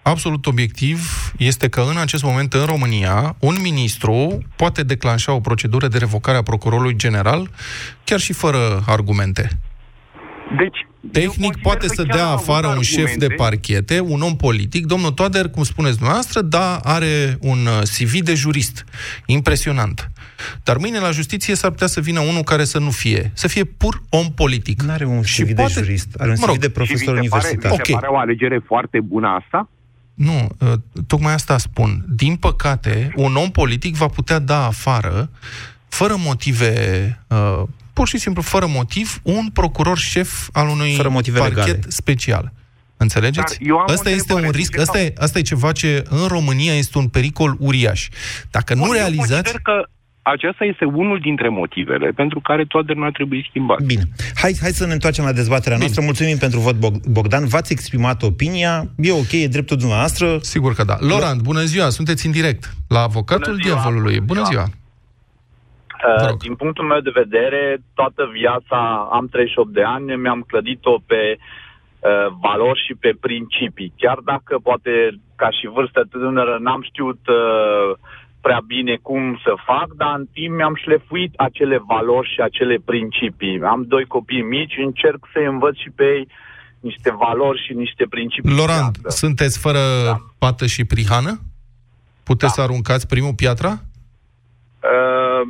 absolut 0.08 0.46
obiectiv 0.46 1.00
este 1.38 1.70
că 1.70 1.82
în 1.92 1.98
acest 1.98 2.24
moment 2.24 2.54
în 2.54 2.66
România 2.66 3.36
un 3.40 3.56
ministru 3.62 4.40
poate 4.56 4.84
declanșa 4.84 5.32
o 5.34 5.40
procedură 5.40 5.88
de 5.88 5.98
revocare 5.98 6.38
a 6.38 6.42
procurorului 6.42 6.96
general 6.96 7.50
chiar 8.04 8.20
și 8.20 8.34
fără 8.34 8.84
argumente. 8.88 9.50
Deci, 10.58 10.78
Tehnic 11.12 11.58
poate 11.62 11.88
să 11.88 12.04
dea 12.04 12.28
afară 12.28 12.68
un 12.68 12.82
șef 12.82 13.16
de 13.16 13.28
parchete, 13.28 14.00
un 14.00 14.22
om 14.22 14.36
politic. 14.36 14.86
Domnul 14.86 15.12
Toader, 15.12 15.50
cum 15.50 15.64
spuneți 15.64 15.96
dumneavoastră, 15.96 16.42
da, 16.42 16.76
are 16.84 17.38
un 17.42 17.58
uh, 17.66 17.82
CV 17.82 18.20
de 18.22 18.34
jurist. 18.34 18.86
Impresionant. 19.26 20.12
Dar 20.64 20.78
mâine 20.78 21.00
la 21.00 21.12
justiție 21.12 21.56
s-ar 21.56 21.72
putea 21.72 21.88
să 21.88 22.00
vină 22.00 22.20
unul 22.20 22.44
care 22.44 22.64
să 22.64 22.80
nu 22.80 22.90
fie. 22.92 23.32
Să 23.34 23.48
fie 23.48 23.64
pur 23.64 24.02
om 24.10 24.26
politic. 24.36 24.82
Nu 24.82 24.92
are 24.92 25.06
un 25.06 25.24
Și 25.24 25.42
CV 25.42 25.48
de 25.48 25.54
poate- 25.54 25.74
jurist, 25.74 26.08
are 26.18 26.30
un 26.30 26.36
Mă 26.40 26.46
CV 26.46 26.50
rog, 26.52 26.58
de 26.58 26.66
și 26.66 26.72
profesor 26.72 26.98
vi 26.98 27.04
se 27.06 27.12
pare, 27.12 27.20
universitar. 27.20 27.72
vi 27.72 27.76
se 27.86 27.94
Ok. 27.94 28.00
pare 28.00 28.12
o 28.14 28.18
alegere 28.18 28.62
foarte 28.66 29.00
bună 29.00 29.28
asta? 29.44 29.70
Nu, 30.16 30.50
uh, 30.60 30.74
tocmai 31.08 31.34
asta 31.34 31.58
spun. 31.58 32.06
Din 32.08 32.36
păcate, 32.36 33.12
un 33.16 33.36
om 33.36 33.52
politic 33.52 33.96
va 33.96 34.08
putea 34.08 34.40
da 34.40 34.66
afară, 34.66 35.30
fără 35.88 36.16
motive, 36.18 37.20
uh, 37.28 37.64
pur 37.94 38.08
și 38.08 38.18
simplu 38.18 38.42
fără 38.42 38.66
motiv, 38.68 39.20
un 39.24 39.50
procuror 39.54 39.98
șef 39.98 40.50
al 40.52 40.68
unui 40.68 40.96
Fără 40.96 41.10
motive 41.10 41.40
parchet 41.40 41.66
legale. 41.66 41.80
special. 41.88 42.54
Înțelegeți? 42.98 43.58
Dar 43.58 43.68
eu 43.68 43.78
am 43.78 43.86
Asta 43.90 44.10
o 44.10 44.14
este 44.14 44.34
un 44.34 44.44
întrebare. 44.44 44.58
risc, 44.58 44.72
De 44.72 44.76
ce 44.78 44.82
asta 44.82 45.02
e, 45.02 45.14
asta 45.18 45.40
e 45.40 45.42
ceva 45.42 45.72
ce 45.72 46.04
în 46.10 46.28
România 46.28 46.74
este 46.74 46.98
un 46.98 47.08
pericol 47.08 47.56
uriaș. 47.60 48.08
Dacă 48.52 48.74
nu 48.74 48.86
Eu 48.86 48.92
realizați... 48.92 49.30
consider 49.30 49.62
că 49.62 49.90
acesta 50.34 50.64
este 50.66 50.86
unul 50.86 51.20
dintre 51.20 51.50
motivele 51.50 52.12
pentru 52.16 52.40
care 52.40 52.66
Toader 52.66 52.96
nu 52.96 53.04
ar 53.04 53.12
trebui 53.12 53.46
schimbat. 53.50 53.82
Bine. 53.82 54.02
Hai, 54.36 54.54
hai 54.62 54.72
să 54.72 54.86
ne 54.86 54.94
întoarcem 54.94 55.26
la 55.26 55.32
dezbaterea 55.32 55.78
noastră. 55.78 56.02
Mulțumim 56.04 56.38
pentru 56.38 56.60
vot, 56.60 56.76
Bog- 56.76 57.06
Bogdan. 57.12 57.48
V-ați 57.48 57.72
exprimat 57.72 58.24
opinia. 58.24 58.84
E 58.98 59.12
ok, 59.12 59.32
e 59.32 59.48
dreptul 59.48 59.78
dumneavoastră. 59.78 60.38
Sigur 60.42 60.74
că 60.74 60.84
da. 60.84 60.96
Laurent, 61.00 61.42
bună 61.42 61.62
ziua, 61.62 61.90
sunteți 61.90 62.26
în 62.26 62.32
direct 62.32 62.64
la 62.88 63.00
avocatul 63.00 63.52
Bună 63.52 63.64
ziua, 63.64 63.74
diavolului. 63.74 64.20
Bună 64.20 64.26
bună 64.26 64.44
ziua. 64.44 64.66
Uh, 64.66 66.38
din 66.38 66.56
punctul 66.56 66.86
meu 66.86 67.00
de 67.00 67.12
vedere, 67.14 67.78
toată 67.94 68.30
viața, 68.34 69.10
am 69.12 69.28
38 69.28 69.74
de 69.74 69.84
ani, 69.84 70.16
mi-am 70.16 70.42
clădit-o 70.48 70.98
pe 71.06 71.38
uh, 71.38 72.28
valori 72.42 72.84
și 72.86 72.94
pe 73.00 73.12
principii. 73.20 73.94
Chiar 73.98 74.20
dacă 74.24 74.60
poate 74.64 74.92
ca 75.36 75.50
și 75.50 75.74
vârstă 75.74 76.08
tânără 76.10 76.58
n-am 76.62 76.82
știut 76.90 77.22
uh, 77.28 77.98
prea 78.46 78.62
bine 78.76 78.96
cum 79.08 79.22
să 79.46 79.54
fac, 79.70 79.88
dar 80.02 80.14
în 80.20 80.26
timp 80.38 80.56
mi-am 80.56 80.76
șlefuit 80.84 81.32
acele 81.48 81.78
valori 81.94 82.32
și 82.34 82.40
acele 82.42 82.78
principii. 82.92 83.62
Am 83.74 83.82
doi 83.94 84.06
copii 84.06 84.42
mici, 84.42 84.76
încerc 84.88 85.20
să-i 85.34 85.46
învăț 85.46 85.76
și 85.84 85.90
pe 85.96 86.04
ei 86.04 86.28
niște 86.80 87.10
valori 87.26 87.64
și 87.66 87.74
niște 87.74 88.06
principii. 88.10 88.50
de 88.50 88.56
Laurent, 88.56 88.98
viață. 88.98 89.18
sunteți 89.18 89.60
fără 89.60 89.82
pată 90.38 90.66
și 90.66 90.84
prihană? 90.86 91.34
Puteți 92.24 92.54
să 92.54 92.62
aruncați 92.62 93.08
primul 93.08 93.34
piatra? 93.34 93.72
Uh, 93.72 95.42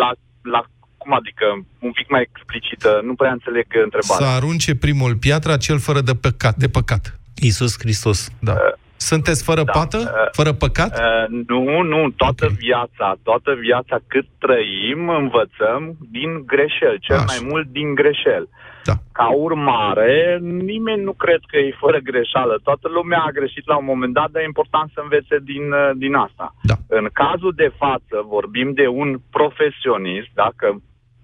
la, 0.00 0.10
la 0.54 0.60
cum 0.98 1.12
adică, 1.14 1.46
un 1.78 1.92
pic 1.92 2.10
mai 2.10 2.28
explicită, 2.30 3.00
nu 3.04 3.14
prea 3.14 3.32
înțeleg 3.32 3.66
întrebarea. 3.84 4.26
Să 4.26 4.36
arunce 4.36 4.76
primul 4.76 5.16
piatra 5.16 5.56
cel 5.56 5.78
fără 5.78 6.00
de 6.00 6.14
păcat. 6.14 6.56
De 6.56 6.68
păcat. 6.68 7.20
Iisus 7.34 7.72
Hristos. 7.78 8.30
Da. 8.38 8.54
Sunteți 9.00 9.44
fără 9.44 9.62
Da, 9.62 9.72
pată? 9.72 9.98
uh, 9.98 10.28
Fără 10.32 10.52
păcat? 10.52 10.90
Uh, 10.98 11.44
nu, 11.46 11.82
nu, 11.82 12.10
toată 12.16 12.44
okay. 12.44 12.56
viața, 12.58 13.16
toată 13.22 13.50
viața 13.66 13.96
cât 14.06 14.26
trăim, 14.38 15.08
învățăm 15.08 15.82
din 16.10 16.30
greșeli, 16.46 16.98
cel 17.00 17.16
Așa. 17.16 17.24
mai 17.32 17.40
mult 17.50 17.66
din 17.66 17.94
greșeli. 17.94 18.48
Da. 18.84 18.92
Ca 19.12 19.28
urmare, 19.48 20.38
nimeni 20.72 21.02
nu 21.02 21.12
cred 21.12 21.40
că 21.46 21.56
e 21.58 21.80
fără 21.84 21.98
greșeală. 21.98 22.60
Toată 22.62 22.88
lumea 22.88 23.22
a 23.26 23.30
greșit 23.38 23.66
la 23.66 23.76
un 23.76 23.84
moment 23.84 24.12
dat, 24.12 24.30
dar 24.30 24.42
e 24.42 24.44
important 24.44 24.90
să 24.94 25.00
învețe 25.02 25.36
din, 25.50 25.64
uh, 25.72 25.90
din 25.96 26.14
asta. 26.14 26.54
Da. 26.62 26.74
În 26.88 27.08
cazul 27.12 27.52
de 27.56 27.72
față, 27.76 28.16
vorbim 28.36 28.72
de 28.72 28.86
un 28.86 29.10
profesionist, 29.30 30.30
dacă 30.34 30.66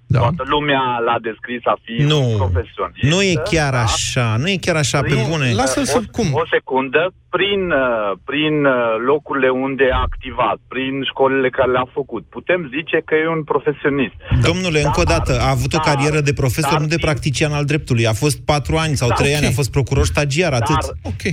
da. 0.06 0.18
toată 0.18 0.42
lumea 0.46 0.82
l-a 1.06 1.18
descris 1.28 1.60
a 1.64 1.76
fi 1.84 1.94
un 2.00 2.06
Nu, 2.06 2.20
profesionist. 2.42 3.02
nu 3.12 3.18
e 3.22 3.34
chiar 3.50 3.72
da? 3.72 3.82
așa, 3.82 4.36
nu 4.38 4.48
e 4.48 4.56
chiar 4.66 4.76
așa, 4.76 5.00
pe 5.00 5.06
Prin- 5.08 5.26
bune. 5.30 5.52
Lasă-l 5.54 5.84
să... 5.84 5.98
o, 5.98 6.10
Cum? 6.16 6.28
O 6.32 6.42
secundă, 6.50 7.12
prin, 7.36 7.60
uh, 7.70 8.12
prin 8.24 8.64
uh, 8.64 8.74
locurile 9.06 9.48
unde 9.48 9.86
a 9.92 10.00
activat, 10.00 10.58
prin 10.68 10.94
școlile 11.10 11.50
care 11.50 11.70
le-a 11.70 11.88
făcut, 11.92 12.24
putem 12.36 12.60
zice 12.76 13.02
că 13.04 13.14
e 13.14 13.28
un 13.28 13.42
profesionist. 13.44 14.14
Domnule, 14.48 14.80
încă 14.82 15.00
o 15.00 15.08
dată, 15.14 15.32
a 15.40 15.50
avut 15.50 15.72
o 15.74 15.76
dar- 15.76 15.86
carieră 15.94 16.20
de 16.20 16.32
profesor, 16.32 16.70
dar 16.72 16.80
nu 16.80 16.86
de 16.86 16.94
din- 16.96 17.04
practician 17.06 17.52
al 17.52 17.64
dreptului. 17.64 18.06
A 18.06 18.12
fost 18.12 18.38
patru 18.52 18.76
ani 18.76 18.94
sau 18.96 19.08
Da, 19.08 19.14
trei 19.14 19.30
ok. 19.32 19.36
ani, 19.36 19.46
a 19.46 19.58
fost 19.60 19.70
procuror 19.70 20.04
stagiar, 20.06 20.52
atât. 20.52 20.80
Dar, 20.86 20.90
Ok. 21.12 21.24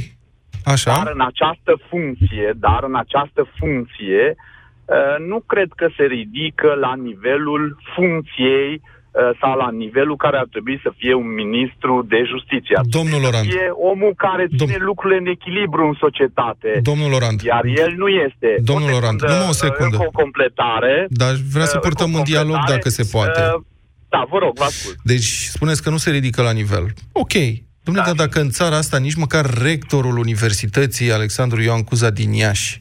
Așa? 0.66 0.92
dar 1.04 1.12
în 1.16 1.22
această 1.32 1.74
funcție, 1.90 2.48
dar 2.56 2.80
în 2.90 2.96
această 2.96 3.42
funcție, 3.60 4.22
uh, 4.30 4.52
nu 5.32 5.40
cred 5.52 5.70
că 5.76 5.88
se 5.98 6.04
ridică 6.04 6.70
la 6.86 6.94
nivelul 7.08 7.64
funcției 7.96 8.72
uh, 8.82 9.38
sau 9.42 9.54
la 9.64 9.70
nivelul 9.84 10.16
care 10.16 10.38
ar 10.38 10.48
trebui 10.52 10.80
să 10.84 10.90
fie 10.98 11.14
un 11.14 11.30
ministru 11.44 11.94
de 12.14 12.20
justiție. 12.32 12.76
Ar 12.78 12.86
Domnul 12.98 13.20
trebui 13.20 13.26
să 13.30 13.32
Orand. 13.36 13.48
fie 13.52 13.68
omul 13.92 14.14
care 14.26 14.44
ține 14.58 14.78
lucrurile 14.90 15.20
în 15.24 15.30
echilibru 15.38 15.82
în 15.92 15.96
societate. 16.06 16.70
Domnul 16.92 17.12
Orand. 17.20 17.40
Iar 17.42 17.66
el 17.84 17.92
nu 18.04 18.08
este. 18.28 18.50
Domnul 18.72 18.92
o 18.94 18.96
Orand, 19.00 19.20
secundă, 19.20 19.34
numai 19.38 19.54
o 19.56 19.62
secundă. 19.66 19.96
încă 19.96 20.08
o 20.08 20.14
completare. 20.22 20.96
Dar 21.22 21.34
vrea 21.56 21.66
să 21.74 21.78
Uh, 21.80 21.84
purtăm 21.88 22.06
încă 22.08 22.18
o 22.18 22.22
un 22.22 22.30
dialog 22.32 22.56
completare. 22.56 22.76
dacă 22.82 22.90
se 23.00 23.04
poate. 23.16 23.42
Uh, 23.56 23.62
Da, 24.16 24.22
vă 24.32 24.38
rog, 24.44 24.54
vă 24.62 24.64
ascult. 24.64 24.98
Deci 25.12 25.30
spuneți 25.56 25.84
că 25.84 25.90
nu 25.90 25.98
se 25.98 26.10
ridică 26.18 26.42
la 26.42 26.52
nivel. 26.62 26.86
Ok. 27.12 27.34
Domnule, 27.86 28.06
Da. 28.08 28.14
dar 28.14 28.26
dacă 28.26 28.40
în 28.40 28.50
țara 28.50 28.76
asta 28.78 28.98
nici 28.98 29.16
măcar 29.16 29.46
rectorul 29.62 30.18
Universității 30.18 31.12
Alexandru 31.12 31.62
Ioan 31.62 31.84
Cuza 31.84 32.10
din 32.10 32.32
Iași 32.32 32.78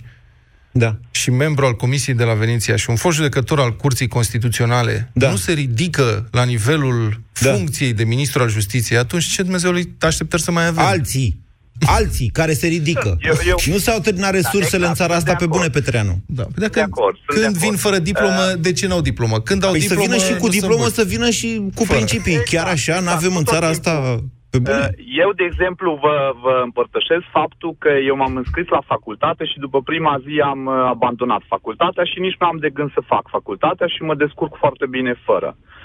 Da. 0.73 0.97
și 1.11 1.31
membru 1.31 1.67
al 1.67 1.75
Comisiei 1.77 2.15
de 2.17 2.25
la 2.25 2.33
Veneția 2.35 2.77
și 2.77 2.91
un 2.91 2.97
fost 2.97 3.17
judecător 3.17 3.61
al 3.61 3.77
Curții 3.77 4.09
Constituționale 4.09 5.11
Da. 5.15 5.31
nu 5.31 5.37
se 5.37 5.53
ridică 5.53 6.29
la 6.31 6.45
nivelul 6.45 7.21
Da. 7.41 7.53
funcției 7.53 7.93
de 7.93 8.05
ministru 8.05 8.43
al 8.43 8.49
justiției, 8.49 8.99
atunci 8.99 9.27
ce 9.29 9.43
Dumnezeului 9.43 9.95
așteptări 10.01 10.43
să 10.43 10.51
mai 10.51 10.67
avem? 10.67 10.85
Alții, 10.85 11.41
alții 11.87 12.29
care 12.29 12.53
se 12.55 12.67
ridică. 12.67 13.17
Eu- 13.21 13.35
eu- 13.49 13.57
Nu 13.67 13.79
s-au 13.79 13.99
terminat 13.99 14.31
resursele 14.33 14.65
exact, 14.65 14.85
în 14.89 14.95
țara 14.95 15.13
sunt 15.15 15.29
asta 15.29 15.31
de 15.33 15.37
pe 15.39 15.45
acord. 15.45 15.59
bune, 15.59 15.71
Petreanu. 15.71 16.23
Da. 16.27 16.43
Păi 16.43 16.53
Dacă, 16.57 16.73
De 16.75 16.81
acord, 16.81 17.17
sunt 17.17 17.41
când 17.41 17.53
de 17.53 17.59
vin 17.59 17.67
acord. 17.67 17.81
fără 17.81 17.99
diplomă, 17.99 18.55
de 18.61 18.73
ce 18.73 18.87
n-au 18.87 19.01
diplomă? 19.01 19.41
Când 19.41 19.65
au 19.65 19.71
Păi 19.71 19.81
să 19.81 19.89
diplomă, 19.89 20.11
vină 20.11 20.23
și 20.25 20.29
cu 20.31 20.35
nu 20.35 20.39
sunt 20.41 20.53
diplomă, 20.61 20.81
buni. 20.83 20.93
să 20.93 21.05
vină 21.05 21.31
și 21.31 21.63
cu 21.75 21.85
Fără. 21.85 21.99
principii. 21.99 22.33
Chiar 22.35 22.45
Exact, 22.45 22.69
așa? 22.69 22.93
exact, 22.97 23.05
N-avem 23.07 23.37
în 23.37 23.45
tot 23.45 23.53
țara 23.55 23.71
timpul. 23.71 23.91
asta 23.91 24.01
pe 24.01 24.07
bune? 24.09 24.23
Uh, 24.23 24.23
Eu, 25.23 25.33
de 25.33 25.45
exemplu, 25.45 25.99
vă, 26.03 26.35
vă 26.41 26.61
împărtășesc 26.65 27.25
faptul 27.31 27.77
că 27.79 27.89
eu 27.89 28.17
m-am 28.17 28.37
înscris 28.37 28.69
la 28.69 28.83
facultate 28.87 29.45
și 29.45 29.59
după 29.59 29.81
prima 29.83 30.19
zi 30.27 30.41
am 30.41 30.67
uh, 30.67 30.75
abandonat 30.75 31.43
facultatea 31.49 32.05
și 32.05 32.21
nici 32.21 32.37
nu 32.39 32.47
am 32.47 32.57
de 32.57 32.71
gând 32.71 32.93
să 32.93 33.01
fac 33.07 33.25
facultatea 33.29 33.87
și 33.87 34.03
mă 34.03 34.15
descurc 34.15 34.57
foarte 34.57 34.87
bine 34.87 35.15
fără. 35.25 35.57
Uh, 35.57 35.82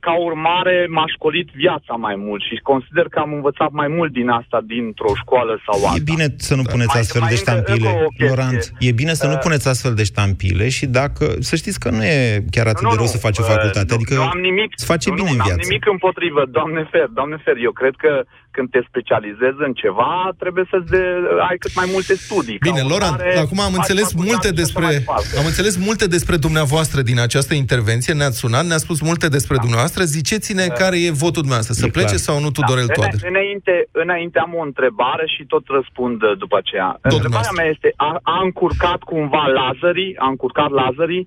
Ca 0.00 0.12
urmare, 0.28 0.86
m-a 0.90 1.04
școlit 1.14 1.48
viața 1.62 1.94
mai 2.06 2.14
mult 2.26 2.42
și 2.42 2.54
consider 2.62 3.06
că 3.08 3.18
am 3.18 3.32
învățat 3.32 3.70
mai 3.70 3.88
mult 3.88 4.12
din 4.12 4.28
asta 4.28 4.58
dintr-o 4.66 5.12
școală 5.22 5.52
sau 5.66 5.76
alta. 5.86 5.98
E 6.00 6.10
bine 6.12 6.26
să 6.36 6.54
nu 6.54 6.62
puneți 6.72 6.92
Mai- 6.94 7.00
astfel 7.00 7.20
mai 7.20 7.30
de 7.32 7.36
încă- 7.38 7.50
ștampile, 7.50 7.88
încă 7.88 8.04
o 8.04 8.08
chestie. 8.08 8.26
Laurent. 8.36 8.72
E 8.88 8.92
bine 9.02 9.12
să 9.20 9.26
nu 9.26 9.32
Uh, 9.32 9.42
puneți 9.46 9.68
astfel 9.68 9.94
de 10.00 10.04
ștampile 10.12 10.68
și 10.68 10.86
dacă... 10.86 11.24
Să 11.48 11.54
știți 11.56 11.78
că 11.82 11.88
nu 11.90 12.02
e 12.04 12.44
chiar 12.54 12.66
atât 12.66 12.82
Nu, 12.82 12.88
de 12.88 12.94
nu, 12.94 13.00
rău 13.02 13.10
să 13.14 13.18
faci 13.26 13.38
o 13.38 13.42
uh, 13.44 13.48
facultate. 13.52 13.86
nu, 13.88 13.94
Adică 13.94 14.14
nu 14.14 14.22
am 14.34 14.40
nimic, 14.48 14.70
îți 14.76 14.84
face 14.92 15.08
nu, 15.08 15.14
bine 15.14 15.26
nu, 15.26 15.32
în 15.32 15.38
n-am 15.38 15.46
viață. 15.48 15.62
nimic 15.68 15.84
împotrivă, 15.94 16.42
doamne 16.56 16.82
fer, 16.92 17.06
doamne 17.18 17.36
fer. 17.44 17.56
Eu 17.66 17.72
cred 17.80 17.94
că 18.04 18.12
când 18.56 18.68
te 18.74 18.80
specializezi 18.90 19.58
în 19.68 19.72
ceva, 19.82 20.12
trebuie 20.42 20.64
să 20.72 20.76
de, 20.92 21.02
ai 21.48 21.56
cât 21.64 21.74
mai 21.80 21.88
multe 21.94 22.14
studii. 22.26 22.58
Ca 22.58 22.66
Bine, 22.70 22.82
Laurent, 22.90 23.14
urmare, 23.18 23.38
acum 23.46 23.60
am 23.66 23.72
faci 23.72 23.80
înțeles 23.80 24.08
facultate 24.10 24.28
multe 24.30 24.46
și 24.48 24.52
așa 24.54 24.62
despre 24.62 24.82
mai 24.88 24.94
departe. 24.98 25.32
am 25.40 25.46
înțeles 25.52 25.74
multe 25.88 26.04
despre 26.16 26.36
dumneavoastră 26.46 26.98
din 27.10 27.18
această 27.26 27.52
intervenție, 27.64 28.12
ne-ați 28.20 28.38
sunat, 28.44 28.64
ne-a 28.70 28.82
spus 28.86 28.98
multe 29.10 29.26
despre 29.36 29.56
dumneavoastră. 29.64 30.02
Ziceți-ne 30.16 30.64
care 30.82 30.96
e 31.06 31.10
votul 31.24 31.42
dumneavoastră, 31.46 31.74
să 31.80 31.84
E 31.86 31.96
plece 31.98 32.14
clar. 32.16 32.26
sau 32.28 32.36
nu 32.44 32.50
Tudorel 32.58 32.88
Da, 32.90 32.92
Toader? 32.98 33.18
îna- 33.20 33.28
Înainte, 33.34 33.74
înainte 34.04 34.38
am 34.46 34.52
o 34.60 34.62
întrebare 34.70 35.24
și 35.34 35.42
tot 35.52 35.64
răspund 35.76 36.18
uh, 36.22 36.32
după 36.42 36.56
aceea. 36.62 36.88
Tot 36.90 37.00
Întrebarea 37.02 37.20
dumneavoastră. 37.26 37.56
mea 37.60 37.68
este, 37.74 37.88
a, 38.08 38.10
a 38.34 38.36
încurcat 38.48 39.00
cumva 39.12 39.42
Lazarii, 39.60 40.12
a 40.24 40.28
încurcat 40.34 40.70
Lazarii, 40.80 41.24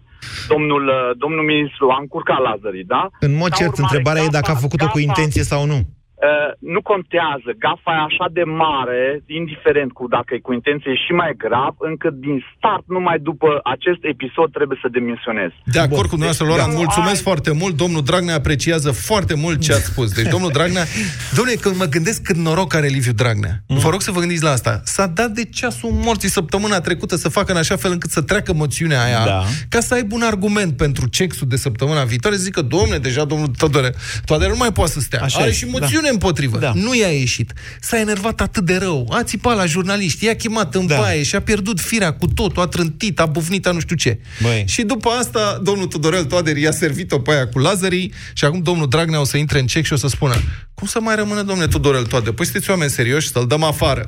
domnul, 0.53 0.83
uh, 0.87 0.95
domnul 1.23 1.43
ministru 1.53 1.85
a 1.95 1.97
încurcat 2.05 2.39
Lazarii, 2.49 2.87
da? 2.95 3.03
În 3.27 3.33
mod 3.41 3.49
Ca 3.51 3.57
cert, 3.59 3.71
urmare, 3.73 3.85
întrebarea 3.87 4.23
e 4.27 4.37
dacă 4.39 4.51
a 4.51 4.53
gafa- 4.53 4.65
făcut-o 4.65 4.87
cu 4.93 4.97
gafa- 4.99 5.07
intenție 5.07 5.43
sau 5.53 5.61
nu. 5.73 5.79
Uh, 6.19 6.51
nu 6.75 6.81
contează, 6.91 7.49
gafa 7.65 7.91
e 7.97 8.01
așa 8.09 8.27
de 8.37 8.43
mare, 8.65 9.01
indiferent 9.39 9.91
cu 9.97 10.03
dacă 10.15 10.29
e 10.33 10.47
cu 10.47 10.53
intenție 10.59 10.91
e 10.91 11.03
și 11.05 11.11
mai 11.21 11.31
grav, 11.45 11.73
încât 11.89 12.13
din 12.27 12.37
start, 12.53 12.83
numai 12.95 13.17
după 13.29 13.49
acest 13.75 14.01
episod 14.13 14.47
trebuie 14.57 14.77
să 14.83 14.87
demisionez. 14.97 15.51
De 15.75 15.79
acord 15.85 16.07
cu 16.11 16.15
dumneavoastră, 16.17 16.45
Deci, 16.45 16.55
Laurent, 16.55 16.73
nu 16.77 16.83
mulțumesc 16.83 17.19
ai- 17.21 17.27
foarte 17.29 17.51
mult. 17.61 17.73
Domnul 17.83 18.03
Dragnea 18.09 18.35
apreciază 18.41 18.89
foarte 19.09 19.33
mult 19.43 19.57
ce 19.65 19.71
ați 19.77 19.85
spus. 19.93 20.07
Deci, 20.17 20.29
domnul 20.35 20.51
Dragnea, 20.57 20.85
domnule, 21.37 21.57
când 21.63 21.75
mă 21.81 21.85
gândesc 21.95 22.19
cât 22.27 22.37
noroc 22.47 22.69
are 22.73 22.87
Liviu 22.97 23.15
Dragnea, 23.21 23.53
Mm. 23.67 23.77
vă 23.83 23.89
rog 23.89 24.01
să 24.07 24.11
vă 24.11 24.19
gândiți 24.19 24.43
la 24.43 24.51
asta. 24.57 24.73
S-a 24.95 25.07
dat 25.07 25.29
de 25.39 25.43
ceasul 25.59 25.91
morții 26.07 26.29
săptămâna 26.29 26.79
trecută 26.87 27.15
să 27.15 27.29
facă 27.29 27.51
în 27.51 27.57
așa 27.57 27.75
fel 27.75 27.91
încât 27.91 28.09
să 28.09 28.21
treacă 28.21 28.53
moțiunea 28.53 29.03
aia, 29.03 29.21
Da. 29.25 29.43
ca 29.69 29.79
să 29.79 29.93
aibă 29.93 30.15
un 30.15 30.21
argument 30.21 30.77
pentru 30.77 31.07
cexul 31.07 31.47
de 31.47 31.55
săptămâna 31.55 32.03
viitoare, 32.03 32.35
să 32.35 32.41
zică, 32.41 32.61
domne, 32.61 32.97
deja 32.97 33.23
domnul 33.25 33.47
Todore, 33.47 33.93
Toadere 34.25 34.49
nu 34.49 34.57
mai 34.57 34.71
poate 34.71 34.91
să 34.91 34.99
stea. 34.99 35.21
Așa 35.23 35.39
are 35.39 35.49
e, 35.49 35.53
și 35.53 35.65
moțiune 35.65 36.06
da. 36.06 36.06
Împotrivă. 36.11 36.57
Da. 36.57 36.71
Nu 36.75 36.95
i-a 36.95 37.07
ieșit. 37.07 37.53
S-a 37.81 37.99
enervat 37.99 38.41
atât 38.41 38.65
de 38.65 38.75
rău, 38.77 39.07
a 39.11 39.23
țipat 39.23 39.55
la 39.57 39.65
jurnaliști, 39.65 40.25
i-a 40.25 40.35
chemat 40.35 40.75
în 40.75 40.87
Da. 40.87 40.97
baie 40.97 41.23
și 41.23 41.35
a 41.35 41.41
pierdut 41.41 41.79
firea 41.79 42.13
cu 42.13 42.27
totul, 42.27 42.61
a 42.61 42.67
trântit, 42.67 43.19
a 43.19 43.25
bufnit, 43.25 43.67
a 43.67 43.71
nu 43.71 43.79
știu 43.79 43.95
ce. 43.95 44.19
Băi. 44.41 44.63
Și 44.67 44.81
după 44.81 45.09
asta, 45.09 45.59
domnul 45.63 45.85
Tudorel 45.87 46.23
Toader 46.25 46.57
i-a 46.57 46.71
servit-o 46.71 47.19
pe 47.19 47.31
aia 47.31 47.47
cu 47.47 47.59
lazerii 47.59 48.13
și 48.33 48.45
acum 48.45 48.61
domnul 48.61 48.87
Dragnea 48.89 49.19
o 49.19 49.23
să 49.23 49.37
intre 49.37 49.59
în 49.59 49.67
cec 49.67 49.85
și 49.85 49.93
o 49.93 49.95
să 49.95 50.07
spună 50.07 50.35
cum 50.73 50.87
să 50.87 50.99
mai 51.01 51.15
rămână 51.15 51.41
domnule 51.41 51.67
Tudorel 51.67 52.05
Toader? 52.05 52.33
Păi 52.33 52.45
sunteți 52.45 52.69
oameni 52.69 52.89
serioși 52.91 53.27
să-l 53.29 53.47
dăm 53.47 53.63
afară. 53.63 54.03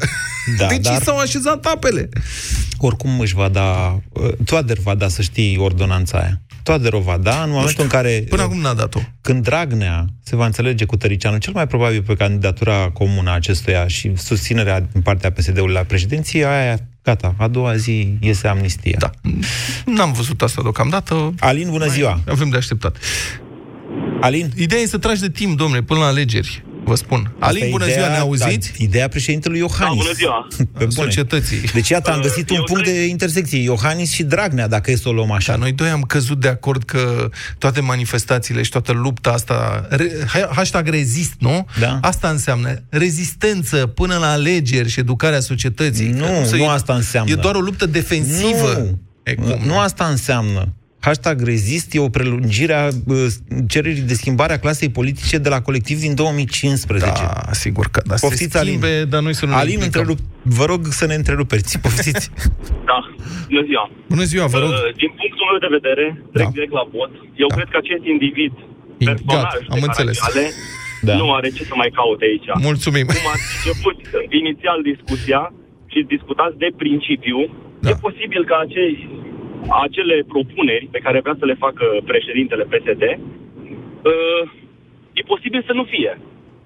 Da, 0.58 0.68
deci 0.72 0.82
dar- 0.84 1.02
i 1.02 1.04
s-au 1.04 1.18
așezat 1.18 1.66
apele. 1.66 2.10
Oricum 2.78 3.20
își 3.20 3.36
va 3.36 3.50
da... 3.50 4.00
uh, 4.14 4.30
Toader 4.46 4.78
va 4.84 4.96
da, 4.96 5.08
să 5.08 5.22
știi, 5.22 5.58
ordonanța 5.58 6.18
aia. 6.18 6.42
Toader 6.64 6.94
o 6.94 7.00
va 7.00 7.18
da 7.18 7.44
în 7.44 7.50
momentul 7.50 7.84
în 7.84 7.90
care... 7.90 8.26
Până 8.30 8.42
acum 8.42 8.60
n-a 8.60 8.74
dat-o. 8.74 9.00
Când 9.22 9.44
Dragnea 9.44 10.06
se 10.24 10.36
va 10.36 10.46
înțelege 10.46 10.86
cu 10.86 10.96
Tăricianu, 10.96 11.38
cel 11.38 11.54
mai 11.54 11.68
probabil 11.68 12.02
pe 12.02 12.14
candidatura 12.14 12.90
comună 12.94 13.30
a 13.30 13.34
acestuia 13.34 13.88
și 13.88 14.12
susținerea 14.16 14.80
din 14.92 15.02
partea 15.02 15.32
PSD-ului 15.32 15.74
la 15.74 15.84
președinție, 15.84 16.46
aia, 16.46 16.78
gata, 17.04 17.36
a 17.38 17.48
doua 17.48 17.76
zi 17.76 18.18
iese 18.20 18.48
amnistia. 18.48 18.98
Da. 19.00 19.10
N-am 19.86 20.12
văzut 20.12 20.42
asta 20.42 20.62
deocamdată. 20.62 21.34
Alin, 21.40 21.70
bună 21.70 21.88
ziua! 21.88 22.22
Avem 22.28 22.50
de 22.50 22.58
așteptat. 22.58 22.98
Alin? 24.22 24.52
Ideea 24.56 24.82
e 24.82 24.86
să 24.86 24.98
tragi 24.98 25.22
de 25.22 25.30
timp, 25.30 25.58
domnule, 25.58 25.82
până 25.82 26.00
la 26.00 26.06
alegeri. 26.06 26.64
Vă 26.90 26.96
spun. 26.96 27.32
Alin, 27.40 27.56
Asta 27.56 27.66
e 27.66 27.70
bună 27.70 27.84
ideea- 27.84 28.00
ziua, 28.00 28.12
ne 28.12 28.18
auziți? 28.20 28.72
Da, 28.78 28.84
ideea 28.84 29.08
președintelui 29.08 29.58
Iohannis. 29.60 29.98
Da, 29.98 30.02
bună 30.04 30.14
ziua. 30.14 30.48
Pe 30.58 30.64
bune. 30.74 30.90
Societății. 30.90 31.58
Deci, 31.74 31.90
iată, 31.90 32.12
am 32.12 32.22
găsit 32.22 32.50
un 32.50 32.56
Eu 32.56 32.64
punct 32.64 32.82
cred- 32.82 32.94
de 32.94 33.06
intersecție. 33.06 33.60
Iohannis 33.60 34.12
și 34.12 34.24
Dragnea, 34.24 34.68
dacă 34.68 34.92
e 34.92 34.96
să 34.96 35.10
o 35.10 35.12
luăm 35.12 35.32
așa. 35.32 35.52
Dar 35.52 35.62
noi 35.62 35.72
doi 35.72 35.90
am 35.90 36.02
căzut 36.02 36.40
de 36.40 36.48
acord 36.48 36.84
că 36.84 37.30
toate 37.58 37.80
manifestațiile 37.82 38.62
și 38.64 38.70
toată 38.72 38.92
lupta 38.92 39.30
asta, 39.32 39.86
re, 39.90 40.12
hashtag 40.56 40.88
rezist, 40.88 41.34
nu? 41.40 41.66
Da. 41.80 42.00
Asta 42.02 42.30
înseamnă 42.30 42.84
rezistență 42.90 43.78
până 43.88 44.18
la 44.18 44.32
alegeri 44.32 44.90
și 44.90 45.00
educarea 45.00 45.40
societății. 45.40 46.08
Nu, 46.10 46.26
Că 46.42 46.46
să- 46.48 46.56
nu 46.56 46.68
asta 46.68 46.94
înseamnă. 46.94 47.32
E 47.32 47.36
doar 47.36 47.56
o 47.56 47.60
luptă 47.60 47.86
defensivă. 47.86 48.74
Nu, 48.78 48.98
E 49.24 49.36
cum? 49.36 49.62
nu 49.66 49.80
asta 49.80 50.06
înseamnă. 50.06 50.74
Hashtag 51.02 51.42
rezist 51.42 51.94
e 51.96 52.00
o 52.00 52.10
prelungire 52.10 52.74
a 52.74 52.88
uh, 52.88 53.26
cererii 53.68 54.02
de 54.02 54.14
schimbare 54.14 54.54
a 54.54 54.60
clasei 54.60 54.90
politice 55.00 55.38
de 55.38 55.50
la 55.50 55.62
colectiv 55.62 55.98
din 56.00 56.16
2015. 56.16 57.10
Da, 57.12 57.52
sigur 57.64 57.86
că 57.92 58.02
da. 58.06 58.16
Poftiți, 58.26 58.52
se 58.52 58.60
schimbe, 58.66 58.88
Alin. 58.88 59.10
dar 59.10 59.22
noi 59.28 59.36
să 59.40 59.46
nu 59.46 59.52
ne 59.52 59.58
Alin, 59.58 59.74
implicăm. 59.80 60.02
întrerup, 60.02 60.20
vă 60.58 60.66
rog 60.72 60.82
să 61.00 61.06
ne 61.12 61.16
întrerupeți. 61.22 61.80
Poftiți. 61.86 62.26
Da, 62.90 62.98
bună 63.50 63.64
ziua. 63.70 63.84
Bună 64.14 64.26
ziua, 64.32 64.46
vă 64.56 64.60
rog. 64.64 64.72
Uh, 64.78 64.82
Din 65.02 65.12
punctul 65.20 65.46
meu 65.52 65.60
de 65.66 65.72
vedere, 65.78 66.06
trec 66.36 66.48
Da. 66.48 66.56
direct 66.58 66.74
la 66.80 66.86
vot. 66.96 67.12
Eu 67.44 67.48
Da. 67.50 67.56
cred 67.56 67.68
că 67.74 67.78
acest 67.84 68.04
individ, 68.16 68.54
In- 69.04 69.08
personaj 69.10 69.42
gata, 69.44 69.58
de 69.60 69.76
am 69.76 69.82
înțeles. 69.90 70.16
caractere, 70.20 70.48
Da. 71.08 71.14
nu 71.22 71.28
are 71.38 71.48
ce 71.58 71.62
să 71.70 71.74
mai 71.82 71.92
caute 72.00 72.24
aici. 72.32 72.48
Mulțumim. 72.70 73.06
Cum 73.16 73.28
ați 73.36 73.48
început 73.58 73.98
inițial 74.42 74.78
discuția 74.92 75.42
și 75.92 76.00
discutați 76.14 76.56
de 76.64 76.70
principiu, 76.84 77.38
Da. 77.84 77.90
e 77.92 77.94
posibil 78.08 78.42
ca 78.52 78.58
acei, 78.66 78.94
acele 79.86 80.16
propuneri 80.34 80.88
pe 80.92 81.04
care 81.06 81.20
vrea 81.26 81.36
să 81.40 81.46
le 81.46 81.62
facă 81.66 81.86
președintele 82.12 82.64
PSD 82.72 83.04
uh, 83.12 84.44
e 85.20 85.32
posibil 85.34 85.64
să 85.70 85.74
nu 85.74 85.84
fie. 85.84 86.14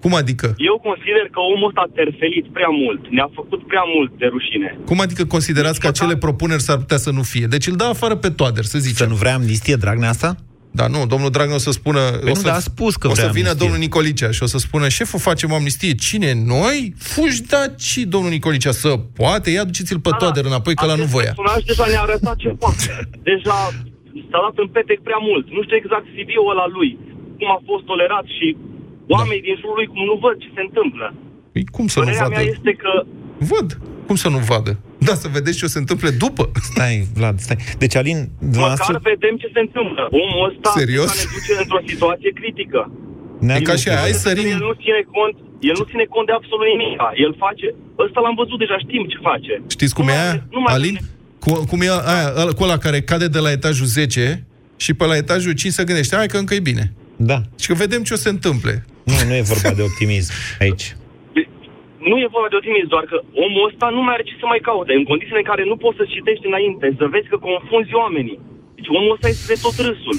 Cum 0.04 0.14
adică? 0.14 0.54
Eu 0.56 0.76
consider 0.88 1.24
că 1.34 1.40
omul 1.40 1.68
ăsta 1.68 1.82
a 1.84 1.94
terfelit 1.94 2.46
prea 2.52 2.72
mult, 2.82 3.02
ne-a 3.08 3.30
făcut 3.34 3.66
prea 3.66 3.84
mult 3.94 4.10
de 4.18 4.26
rușine. 4.26 4.78
Cum 4.90 5.00
adică 5.00 5.24
considerați 5.24 5.80
că 5.80 5.86
acele 5.86 6.16
propuneri 6.16 6.66
s-ar 6.66 6.76
putea 6.76 6.96
să 6.96 7.10
nu 7.10 7.22
fie? 7.22 7.46
Deci 7.46 7.66
îl 7.66 7.76
dă 7.76 7.84
afară 7.84 8.16
pe 8.16 8.30
Toader, 8.30 8.64
să 8.64 8.78
zicem. 8.78 9.06
Să 9.06 9.12
nu 9.12 9.18
vrea 9.22 9.34
amnistie, 9.34 9.76
Dragnea 9.76 10.08
asta? 10.08 10.36
Da, 10.78 10.86
nu, 10.94 11.00
domnul 11.12 11.30
Dragnea 11.36 11.54
o 11.60 11.64
să 11.68 11.72
spună... 11.80 12.00
Păi 12.24 12.30
o 12.30 12.34
nu, 12.34 12.40
să, 12.42 12.46
dar 12.50 12.56
a 12.62 12.66
spus 12.72 12.92
că 13.02 13.06
O 13.08 13.14
să 13.14 13.20
vrea 13.20 13.32
vină 13.38 13.48
amnistie. 13.48 13.62
domnul 13.62 13.78
Nicolicea 13.86 14.30
și 14.36 14.42
o 14.46 14.48
să 14.54 14.58
spună 14.66 14.84
șeful, 14.98 15.20
facem 15.30 15.50
amnistie. 15.58 15.92
Cine? 16.08 16.30
Noi? 16.56 16.78
Fugi, 17.12 17.40
da, 17.52 17.62
și 17.90 18.00
domnul 18.14 18.30
Nicolicea 18.36 18.72
să 18.82 18.90
poate, 19.20 19.48
ia 19.56 19.64
duceți-l 19.70 20.00
pe 20.06 20.10
Toader 20.20 20.44
înapoi, 20.52 20.74
că 20.80 20.86
la 20.92 20.96
nu 21.02 21.06
voia. 21.16 21.32
Personaj 21.34 21.60
deja 21.70 21.84
ne-a 21.92 22.02
arătat 22.08 22.36
ce 22.44 22.48
poate. 22.62 22.84
Deja 23.30 23.58
s-a 24.30 24.38
dat 24.46 24.54
în 24.64 24.68
petec 24.76 24.98
prea 25.08 25.20
mult. 25.28 25.44
Nu 25.56 25.60
știu 25.64 25.76
exact 25.82 26.06
CV-ul 26.14 26.50
ăla 26.54 26.66
lui, 26.76 26.90
cum 27.38 27.48
a 27.56 27.60
fost 27.70 27.84
tolerat 27.90 28.26
și 28.36 28.46
oamenii 29.14 29.44
din 29.48 29.56
jurul 29.60 29.76
lui 29.80 29.88
cum 29.92 30.02
nu 30.10 30.16
văd 30.24 30.34
ce 30.44 30.48
se 30.56 30.62
întâmplă. 30.68 31.06
Păi 31.54 31.64
cum 31.76 31.86
să 31.92 31.98
nu 31.98 32.04
Părerea 32.04 32.26
vadă? 32.26 32.34
mea 32.36 32.44
este 32.56 32.72
că 32.84 32.92
Văd. 33.52 33.68
Cum 34.06 34.16
să 34.16 34.28
nu 34.28 34.38
vadă? 34.38 34.72
Da, 34.98 35.14
să 35.14 35.28
vedeți 35.36 35.56
ce 35.58 35.64
o 35.64 35.68
se 35.68 35.78
întâmple 35.78 36.10
după. 36.10 36.42
Stai, 36.70 37.06
Vlad, 37.14 37.36
stai. 37.46 37.56
Deci, 37.78 37.94
Alin, 37.96 38.18
măcar 38.18 38.36
dumneavoastră... 38.38 39.00
vedem 39.12 39.34
ce 39.42 39.48
se 39.54 39.60
întâmplă. 39.66 40.02
Omul 40.22 40.40
ăsta 40.48 40.68
Serios? 40.80 41.10
deja 41.12 41.22
ne 41.24 41.36
duce 41.36 41.52
într-o 41.62 41.80
situație 41.90 42.30
critică. 42.40 42.80
Ne-am 43.46 43.60
E 43.60 43.68
ca 43.70 43.74
și 43.82 43.88
aia, 43.88 43.98
hai 43.98 44.12
să 44.24 44.28
El 44.28 44.58
nu 44.68 44.72
ține 44.84 45.02
cont, 45.16 45.34
el 45.70 45.74
nu 45.80 45.84
ține 45.90 46.04
cont 46.14 46.26
de 46.30 46.34
absolut 46.40 46.66
nimic. 46.74 46.94
El 47.26 47.32
face, 47.44 47.66
ăsta 48.04 48.18
l-am 48.24 48.36
văzut 48.42 48.58
deja, 48.62 48.76
știm 48.84 49.02
ce 49.12 49.18
face. 49.28 49.52
Știți 49.76 49.94
cum 49.98 50.06
e 50.08 50.14
aia, 50.22 50.34
Alin? 50.76 50.96
Cu, 51.42 51.50
cum 51.70 51.78
e 51.86 51.88
aia, 52.14 52.28
ăla- 52.42 52.54
cu 52.56 52.62
ăla 52.66 52.78
care 52.86 52.98
cade 53.10 53.28
de 53.36 53.40
la 53.46 53.50
etajul 53.58 53.86
10 53.86 54.46
și 54.84 54.94
pe 54.98 55.04
la 55.10 55.16
etajul 55.16 55.52
5 55.52 55.72
se 55.72 55.84
gândește, 55.84 56.16
hai 56.16 56.26
că 56.32 56.38
încă 56.38 56.54
e 56.54 56.60
bine. 56.72 56.92
Da. 57.16 57.38
Și 57.60 57.66
că 57.66 57.74
vedem 57.74 58.02
ce 58.02 58.12
o 58.12 58.16
se 58.16 58.28
întâmple. 58.28 58.84
Nu, 59.04 59.14
nu 59.28 59.34
e 59.34 59.42
vorba 59.52 59.70
de 59.78 59.82
optimism 59.82 60.32
aici. 60.64 60.86
Nu 62.10 62.16
e 62.18 62.34
vorba 62.34 62.48
de 62.50 62.56
optimism, 62.60 62.88
doar 62.94 63.04
că 63.10 63.16
omul 63.44 63.66
ăsta 63.68 63.86
nu 63.96 64.02
mai 64.02 64.14
are 64.14 64.22
ce 64.28 64.34
să 64.40 64.46
mai 64.46 64.66
caute. 64.68 64.92
În 64.94 65.04
condițiile 65.10 65.42
în 65.42 65.50
care 65.50 65.64
nu 65.64 65.76
poți 65.76 65.98
să 66.00 66.04
citești 66.14 66.46
înainte, 66.46 66.86
să 66.98 67.06
vezi 67.14 67.28
că 67.28 67.36
confunzi 67.36 67.94
oamenii. 68.02 68.38
Deci 68.76 68.88
omul 68.98 69.14
ăsta 69.16 69.28
este 69.28 69.52
de 69.52 69.60
tot 69.64 69.76
râsul. 69.86 70.16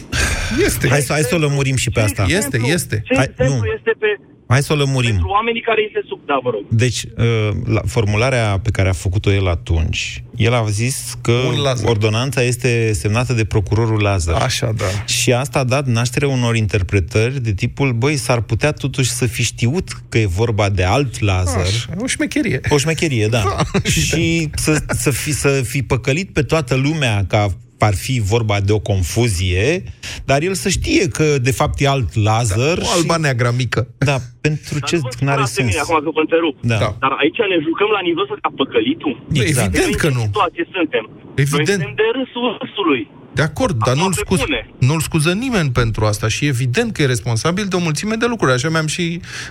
Este. 0.66 0.88
Hai 0.90 1.02
să, 1.02 1.12
hai 1.14 1.22
să 1.22 1.36
o 1.36 1.38
lămurim 1.38 1.76
și 1.76 1.90
pe 1.90 2.00
asta. 2.00 2.26
Este, 2.28 2.60
este. 2.64 3.02
Ce 3.06 3.16
Hai, 3.16 3.26
exemplu 3.30 3.56
nu. 3.56 3.66
este 3.78 3.92
pe 4.00 4.08
Hai 4.48 4.64
să 4.64 4.74
o 4.74 4.76
lămurim. 4.76 5.10
pentru 5.10 5.28
oamenii 5.28 5.62
care 5.62 5.82
îi 5.82 5.92
se 5.94 6.02
sub, 6.08 6.20
da, 6.26 6.40
vă 6.44 6.50
rog. 6.50 6.62
Deci, 6.70 7.04
uh, 7.18 7.50
la 7.66 7.82
formularea 7.86 8.60
pe 8.64 8.70
care 8.70 8.90
a 8.90 8.92
făcut-o 8.92 9.32
el 9.32 9.48
atunci, 9.48 10.24
el 10.36 10.54
a 10.54 10.66
zis 10.70 11.14
că 11.22 11.42
ordonanța 11.84 12.42
este 12.42 12.94
semnată 12.94 13.34
de 13.34 13.46
procurorul 13.46 14.02
Lazar. 14.02 14.42
Așa, 14.42 14.72
da. 14.78 14.86
Și 15.06 15.34
asta 15.34 15.60
a 15.60 15.64
dat 15.64 15.86
naștere 15.88 16.26
unor 16.26 16.56
interpretări 16.56 17.42
de 17.42 17.54
tipul, 17.54 17.92
băi, 17.94 18.16
s-ar 18.16 18.42
putea 18.42 18.72
totuși 18.72 19.10
să 19.10 19.26
fi 19.26 19.44
știut 19.44 19.90
că 20.10 20.18
e 20.18 20.26
vorba 20.26 20.70
de 20.70 20.84
alt 20.84 21.20
Lazar. 21.20 21.62
Așa, 21.62 21.90
o 21.98 22.08
șmecherie. 22.08 22.60
O 22.70 22.78
șmecherie, 22.78 23.28
da. 23.28 23.44
și 24.08 24.50
să, 24.56 24.84
să, 24.88 25.12
fi, 25.12 25.32
să 25.32 25.48
fi 25.50 25.84
păcălit 25.84 26.34
pe 26.34 26.42
toată 26.42 26.76
lumea 26.76 27.26
ca 27.28 27.48
ar 27.86 27.96
fi 27.96 28.20
vorba 28.34 28.58
de 28.68 28.72
o 28.72 28.80
confuzie, 28.80 29.84
dar 30.26 30.40
el 30.42 30.54
să 30.64 30.70
știe 30.70 31.08
că 31.08 31.26
de 31.48 31.52
fapt 31.60 31.76
e 31.82 31.88
alt 31.88 32.10
Lazar. 32.28 32.78
Da, 32.78 32.86
o 32.86 32.90
alba 32.98 33.18
neagră 33.18 33.52
mică. 33.58 33.88
Da, 33.98 34.18
pentru 34.42 34.80
ce 34.80 34.96
nu 35.20 35.30
are 35.34 35.42
Asta 35.42 35.62
e 35.62 35.62
sens. 35.62 35.68
bine, 35.70 35.82
acum 35.86 36.04
că 36.04 36.12
vă 36.18 36.22
întrerup. 36.26 36.56
Da. 36.72 36.78
Da. 36.84 36.90
Dar 37.04 37.14
aici 37.22 37.40
ne 37.54 37.58
jucăm 37.68 37.90
la 37.98 38.02
nivel 38.10 38.26
să 38.32 38.36
ca 38.46 38.50
păcălitul. 38.62 39.14
Exact. 39.48 39.68
Evident 39.68 39.90
Noi 39.92 40.00
că 40.02 40.08
în 40.08 40.14
ce 40.14 40.18
nu. 40.20 40.26
situație 40.32 40.66
suntem? 40.78 41.04
Evident. 41.44 41.68
Noi 41.68 41.76
suntem 41.76 41.94
de 42.02 42.08
râsul 42.18 42.48
râsului. 42.64 43.04
De 43.40 43.42
acord, 43.42 43.76
dar 43.86 43.96
nu-l, 43.96 44.14
pe 44.16 44.22
scuz, 44.26 44.40
bune. 44.40 44.62
nu-l 44.80 45.00
scuză 45.00 45.32
nimeni 45.46 45.70
pentru 45.82 46.06
asta 46.06 46.28
și 46.28 46.46
evident 46.46 46.90
că 46.94 47.02
e 47.02 47.06
responsabil 47.16 47.66
de 47.72 47.76
o 47.76 47.80
mulțime 47.80 48.16
de 48.16 48.26
lucruri. 48.26 48.52
Așa 48.54 48.70
mi-am 48.70 48.88
și 48.88 49.06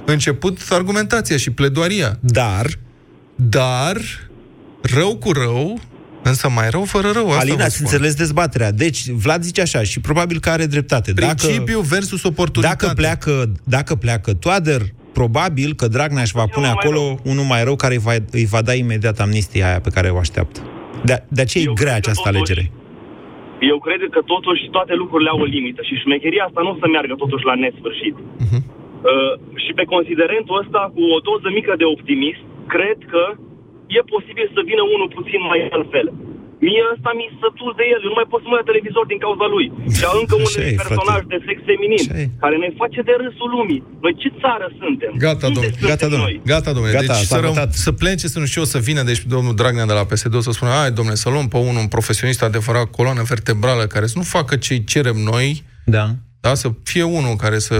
început 0.04 0.58
argumentația 0.70 1.36
și 1.36 1.50
pledoaria. 1.50 2.10
Dar? 2.20 2.66
Dar, 3.34 3.96
rău 4.82 5.16
cu 5.16 5.32
rău, 5.32 5.80
însă 6.30 6.48
mai 6.48 6.68
rău 6.70 6.84
fără 6.84 7.08
rău. 7.12 7.28
Asta 7.28 7.40
Alina, 7.40 7.56
vă 7.56 7.62
ați 7.62 7.74
spun. 7.74 7.86
înțeles 7.86 8.14
dezbaterea. 8.14 8.72
Deci, 8.72 9.00
Vlad 9.08 9.42
zice 9.42 9.60
așa, 9.60 9.82
și 9.82 10.00
probabil 10.00 10.38
că 10.40 10.50
are 10.50 10.66
dreptate. 10.66 11.12
Principiu 11.12 11.80
versus 11.80 12.22
oportunitate. 12.22 12.76
Dacă 12.84 12.94
pleacă, 13.00 13.52
dacă 13.64 13.94
pleacă 13.94 14.30
Toader, 14.34 14.80
probabil 15.18 15.70
că 15.80 15.86
Dragnea 15.88 16.22
își 16.22 16.38
va 16.40 16.46
pune 16.54 16.68
acolo 16.76 17.00
unul 17.32 17.46
mai 17.52 17.64
rău 17.68 17.76
care 17.76 17.94
îi 17.94 18.04
va, 18.08 18.14
îi 18.40 18.46
va 18.54 18.62
da 18.68 18.74
imediat 18.74 19.16
amnistia 19.20 19.66
aia 19.68 19.80
pe 19.86 19.90
care 19.94 20.08
o 20.16 20.18
așteaptă. 20.24 20.60
De, 21.08 21.14
de 21.36 21.40
aceea 21.44 21.64
e 21.64 21.80
grea 21.82 21.96
această 22.02 22.26
alegere. 22.28 22.64
Eu 23.72 23.78
cred 23.86 24.00
că 24.14 24.20
totuși 24.34 24.62
toate 24.76 24.94
lucrurile 25.02 25.30
au 25.34 25.40
o 25.44 25.52
limită 25.56 25.80
și 25.88 26.02
șmecheria 26.04 26.44
asta 26.44 26.60
nu 26.64 26.70
o 26.74 26.80
să 26.82 26.86
meargă 26.94 27.14
totuși 27.24 27.44
la 27.50 27.54
nesfârșit. 27.64 28.16
Mhm. 28.46 28.58
Uh, 29.12 29.32
și 29.64 29.72
pe 29.78 29.84
considerentul 29.94 30.60
ăsta, 30.62 30.80
cu 30.94 31.02
o 31.16 31.18
doză 31.28 31.48
mică 31.58 31.72
de 31.80 31.86
optimism, 31.94 32.44
cred 32.74 32.98
că 33.12 33.22
e 33.98 34.00
posibil 34.14 34.46
să 34.56 34.60
vină 34.70 34.82
unul 34.94 35.08
puțin 35.18 35.40
mai 35.50 35.60
altfel. 35.76 36.08
Mie 36.68 36.82
ăsta 36.94 37.10
mi 37.20 37.26
sătul 37.42 37.72
de 37.78 37.84
el, 37.94 38.00
eu 38.04 38.10
nu 38.12 38.18
mai 38.20 38.28
pot 38.32 38.40
să 38.42 38.46
mă 38.48 38.54
uit 38.54 38.62
la 38.64 38.70
televizor 38.70 39.04
din 39.12 39.20
cauza 39.24 39.46
lui. 39.54 39.66
Și 39.96 40.02
a 40.08 40.12
încă 40.20 40.34
un 40.42 40.48
Așa 40.50 40.60
e, 40.70 40.78
personaj 40.82 41.20
frate. 41.22 41.32
de 41.32 41.38
sex 41.48 41.58
feminin, 41.70 42.04
care 42.42 42.54
ne 42.64 42.68
face 42.82 43.00
de 43.08 43.14
râsul 43.22 43.48
lumii. 43.56 43.80
Noi 44.04 44.12
ce 44.22 44.28
țară 44.42 44.66
suntem? 44.82 45.12
Gata, 45.26 45.46
Unde 45.46 45.46
domnule. 45.46 45.70
suntem 45.72 45.88
Gata, 45.92 46.06
domnule. 46.12 46.32
noi? 46.32 46.36
Gata, 46.52 46.70
domnule. 46.76 46.94
Gata, 46.98 47.06
deci 47.12 47.22
s-a 47.30 47.34
să, 47.34 47.42
răm, 47.44 47.52
votat. 47.54 47.70
să 47.86 47.90
plece, 48.02 48.26
să 48.34 48.38
nu 48.42 48.46
știu 48.50 48.60
eu, 48.64 48.68
să 48.74 48.78
vină, 48.88 49.02
deci 49.10 49.20
domnul 49.34 49.54
Dragnea 49.60 49.86
de 49.90 49.96
la 50.00 50.04
PSD 50.10 50.34
o 50.40 50.42
să 50.48 50.52
spună, 50.56 50.70
hai, 50.78 50.90
domnule, 50.98 51.16
să 51.24 51.28
luăm 51.34 51.46
pe 51.52 51.58
unul, 51.70 51.82
un 51.86 51.90
profesionist 51.96 52.40
adevărat, 52.48 52.86
coloană 52.98 53.22
vertebrală, 53.32 53.82
care 53.94 54.06
să 54.12 54.16
nu 54.20 54.24
facă 54.36 54.52
ce 54.64 54.72
cerem 54.92 55.16
noi, 55.32 55.48
Da. 55.96 56.04
da, 56.46 56.52
să 56.62 56.68
fie 56.92 57.02
unul 57.18 57.34
care 57.44 57.58
să 57.68 57.76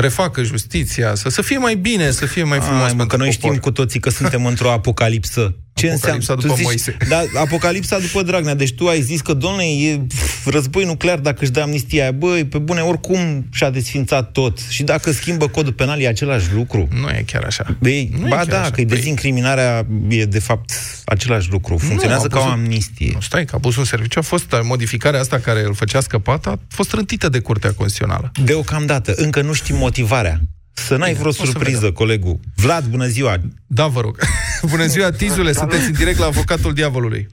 refacă 0.00 0.42
justiția, 0.42 1.14
să, 1.14 1.28
să 1.28 1.42
fie 1.42 1.58
mai 1.58 1.74
bine, 1.74 2.10
să 2.10 2.26
fie 2.26 2.42
mai 2.42 2.60
frumos 2.60 2.82
Ai, 2.82 2.90
mă, 2.90 2.96
pentru 2.96 3.06
că 3.06 3.16
noi 3.16 3.32
popor. 3.32 3.50
știm 3.50 3.60
cu 3.60 3.70
toții 3.70 4.00
că 4.00 4.10
suntem 4.10 4.46
într-o 4.46 4.70
apocalipsă. 4.70 5.54
Ce 5.78 5.90
Apocalipsa 5.90 6.32
înseamnă? 6.32 6.42
după 6.42 6.54
Tu 6.56 6.62
Moise. 6.62 6.96
Da, 7.08 7.40
apocalipsa 7.40 7.98
după 7.98 8.22
Dragnea. 8.22 8.54
Deci 8.54 8.72
tu 8.74 8.86
ai 8.86 9.00
zis 9.00 9.20
că, 9.20 9.34
domnule, 9.34 9.64
e 9.64 9.96
pf, 10.08 10.46
război 10.46 10.84
nuclear 10.84 11.18
dacă 11.18 11.38
își 11.40 11.50
dă 11.50 11.60
amnistia 11.60 12.02
aia. 12.02 12.10
Băi, 12.12 12.44
pe 12.44 12.58
bune, 12.58 12.80
oricum 12.80 13.46
și-a 13.52 13.70
desfințat 13.70 14.32
tot. 14.32 14.58
Și 14.68 14.82
dacă 14.82 15.12
schimbă 15.12 15.48
codul 15.48 15.72
penal, 15.72 16.00
e 16.00 16.08
același 16.08 16.52
lucru. 16.54 16.88
Nu 17.00 17.08
e 17.08 17.22
chiar 17.26 17.44
așa. 17.44 17.76
Băi, 17.80 18.10
Nu 18.18 18.26
e 18.26 18.28
ba 18.28 18.36
chiar 18.36 18.46
da, 18.46 18.60
așa. 18.60 18.70
că 18.70 18.82
dezincriminarea 18.82 19.86
e 20.08 20.24
de 20.24 20.38
fapt 20.38 20.70
același 21.04 21.50
lucru. 21.50 21.76
Funcționează 21.76 22.22
Nu, 22.22 22.28
ca 22.28 22.38
o 22.38 22.42
abuzul- 22.42 22.58
amnistie. 22.60 23.10
Nu, 23.14 23.20
stai, 23.20 23.44
că 23.44 23.54
abusul 23.54 23.80
în 23.80 23.86
serviciu 23.86 24.18
a 24.18 24.22
fost, 24.22 24.54
modificarea 24.62 25.20
asta 25.20 25.38
care 25.38 25.64
îl 25.64 25.74
făcea 25.74 26.00
scăpat, 26.00 26.46
a 26.46 26.58
fost 26.68 26.92
rântită 26.92 27.28
de 27.28 27.38
Curtea 27.38 27.72
Constituțională. 27.72 28.32
Deocamdată, 28.44 29.12
încă 29.16 29.40
nu 29.42 29.52
știm 29.52 29.76
motivarea. 29.76 30.40
Să 30.86 30.96
n-ai 30.96 31.14
vreo 31.14 31.28
o 31.28 31.32
să 31.32 31.44
surpriză, 31.44 31.78
vedem. 31.78 31.92
colegul. 31.92 32.36
Vlad, 32.56 32.84
bună 32.84 33.06
ziua! 33.06 33.34
Da, 33.66 33.86
vă 33.86 34.00
rog. 34.00 34.16
Bună 34.72 34.84
ziua, 34.84 35.10
Tizule, 35.10 35.52
sunteți 35.52 35.86
în 35.86 35.92
direct 35.92 36.18
la 36.18 36.26
avocatul 36.26 36.72
diavolului. 36.72 37.26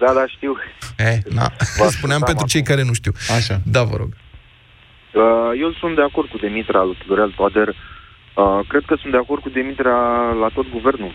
Da, 0.00 0.12
da, 0.12 0.24
știu. 0.26 0.56
Eh, 0.96 1.18
na. 1.34 1.52
Spuneam 1.96 2.22
pentru 2.24 2.46
cei 2.46 2.62
care 2.62 2.82
nu 2.82 2.92
știu. 2.92 3.12
Așa. 3.36 3.60
Da, 3.64 3.82
vă 3.82 3.96
rog. 3.96 4.10
Uh, 5.14 5.60
Eu 5.60 5.70
sunt 5.80 5.94
de 5.94 6.02
acord 6.02 6.28
cu 6.28 6.38
demiterea 6.38 6.82
lui 6.82 6.96
Tudorel 7.00 7.32
Toader. 7.36 7.68
Uh, 7.68 8.60
Cred 8.68 8.82
că 8.86 8.94
sunt 9.00 9.12
de 9.12 9.18
acord 9.18 9.42
cu 9.42 9.48
demiterea 9.48 10.00
la 10.42 10.48
tot 10.54 10.66
guvernul. 10.70 11.12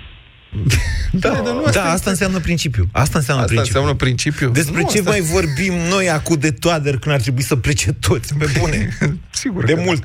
Da, 1.19 1.29
dar 1.29 1.53
nu 1.53 1.63
Da, 1.71 1.91
asta 1.91 2.09
înseamnă 2.09 2.39
principiu. 2.39 2.83
Asta 2.91 3.17
înseamnă 3.17 3.43
Asta 3.43 3.53
principiu. 3.55 3.79
înseamnă 3.79 3.93
principiu. 4.05 4.49
Despre 4.49 4.81
Nu, 4.81 4.87
ce 4.89 4.97
asta- 4.97 5.09
mai 5.09 5.19
vorbim 5.21 5.73
noi 5.89 6.09
acum 6.09 6.35
de 6.39 6.51
toader 6.51 6.97
când 6.97 7.15
ar 7.15 7.21
trebui 7.21 7.41
să 7.43 7.55
plece 7.55 7.93
toți 7.93 8.33
pe 8.37 8.45
bune? 8.59 8.97
Sigur 9.43 9.63
De 9.65 9.71
că 9.73 9.77
da. 9.77 9.83
mult. 9.85 10.03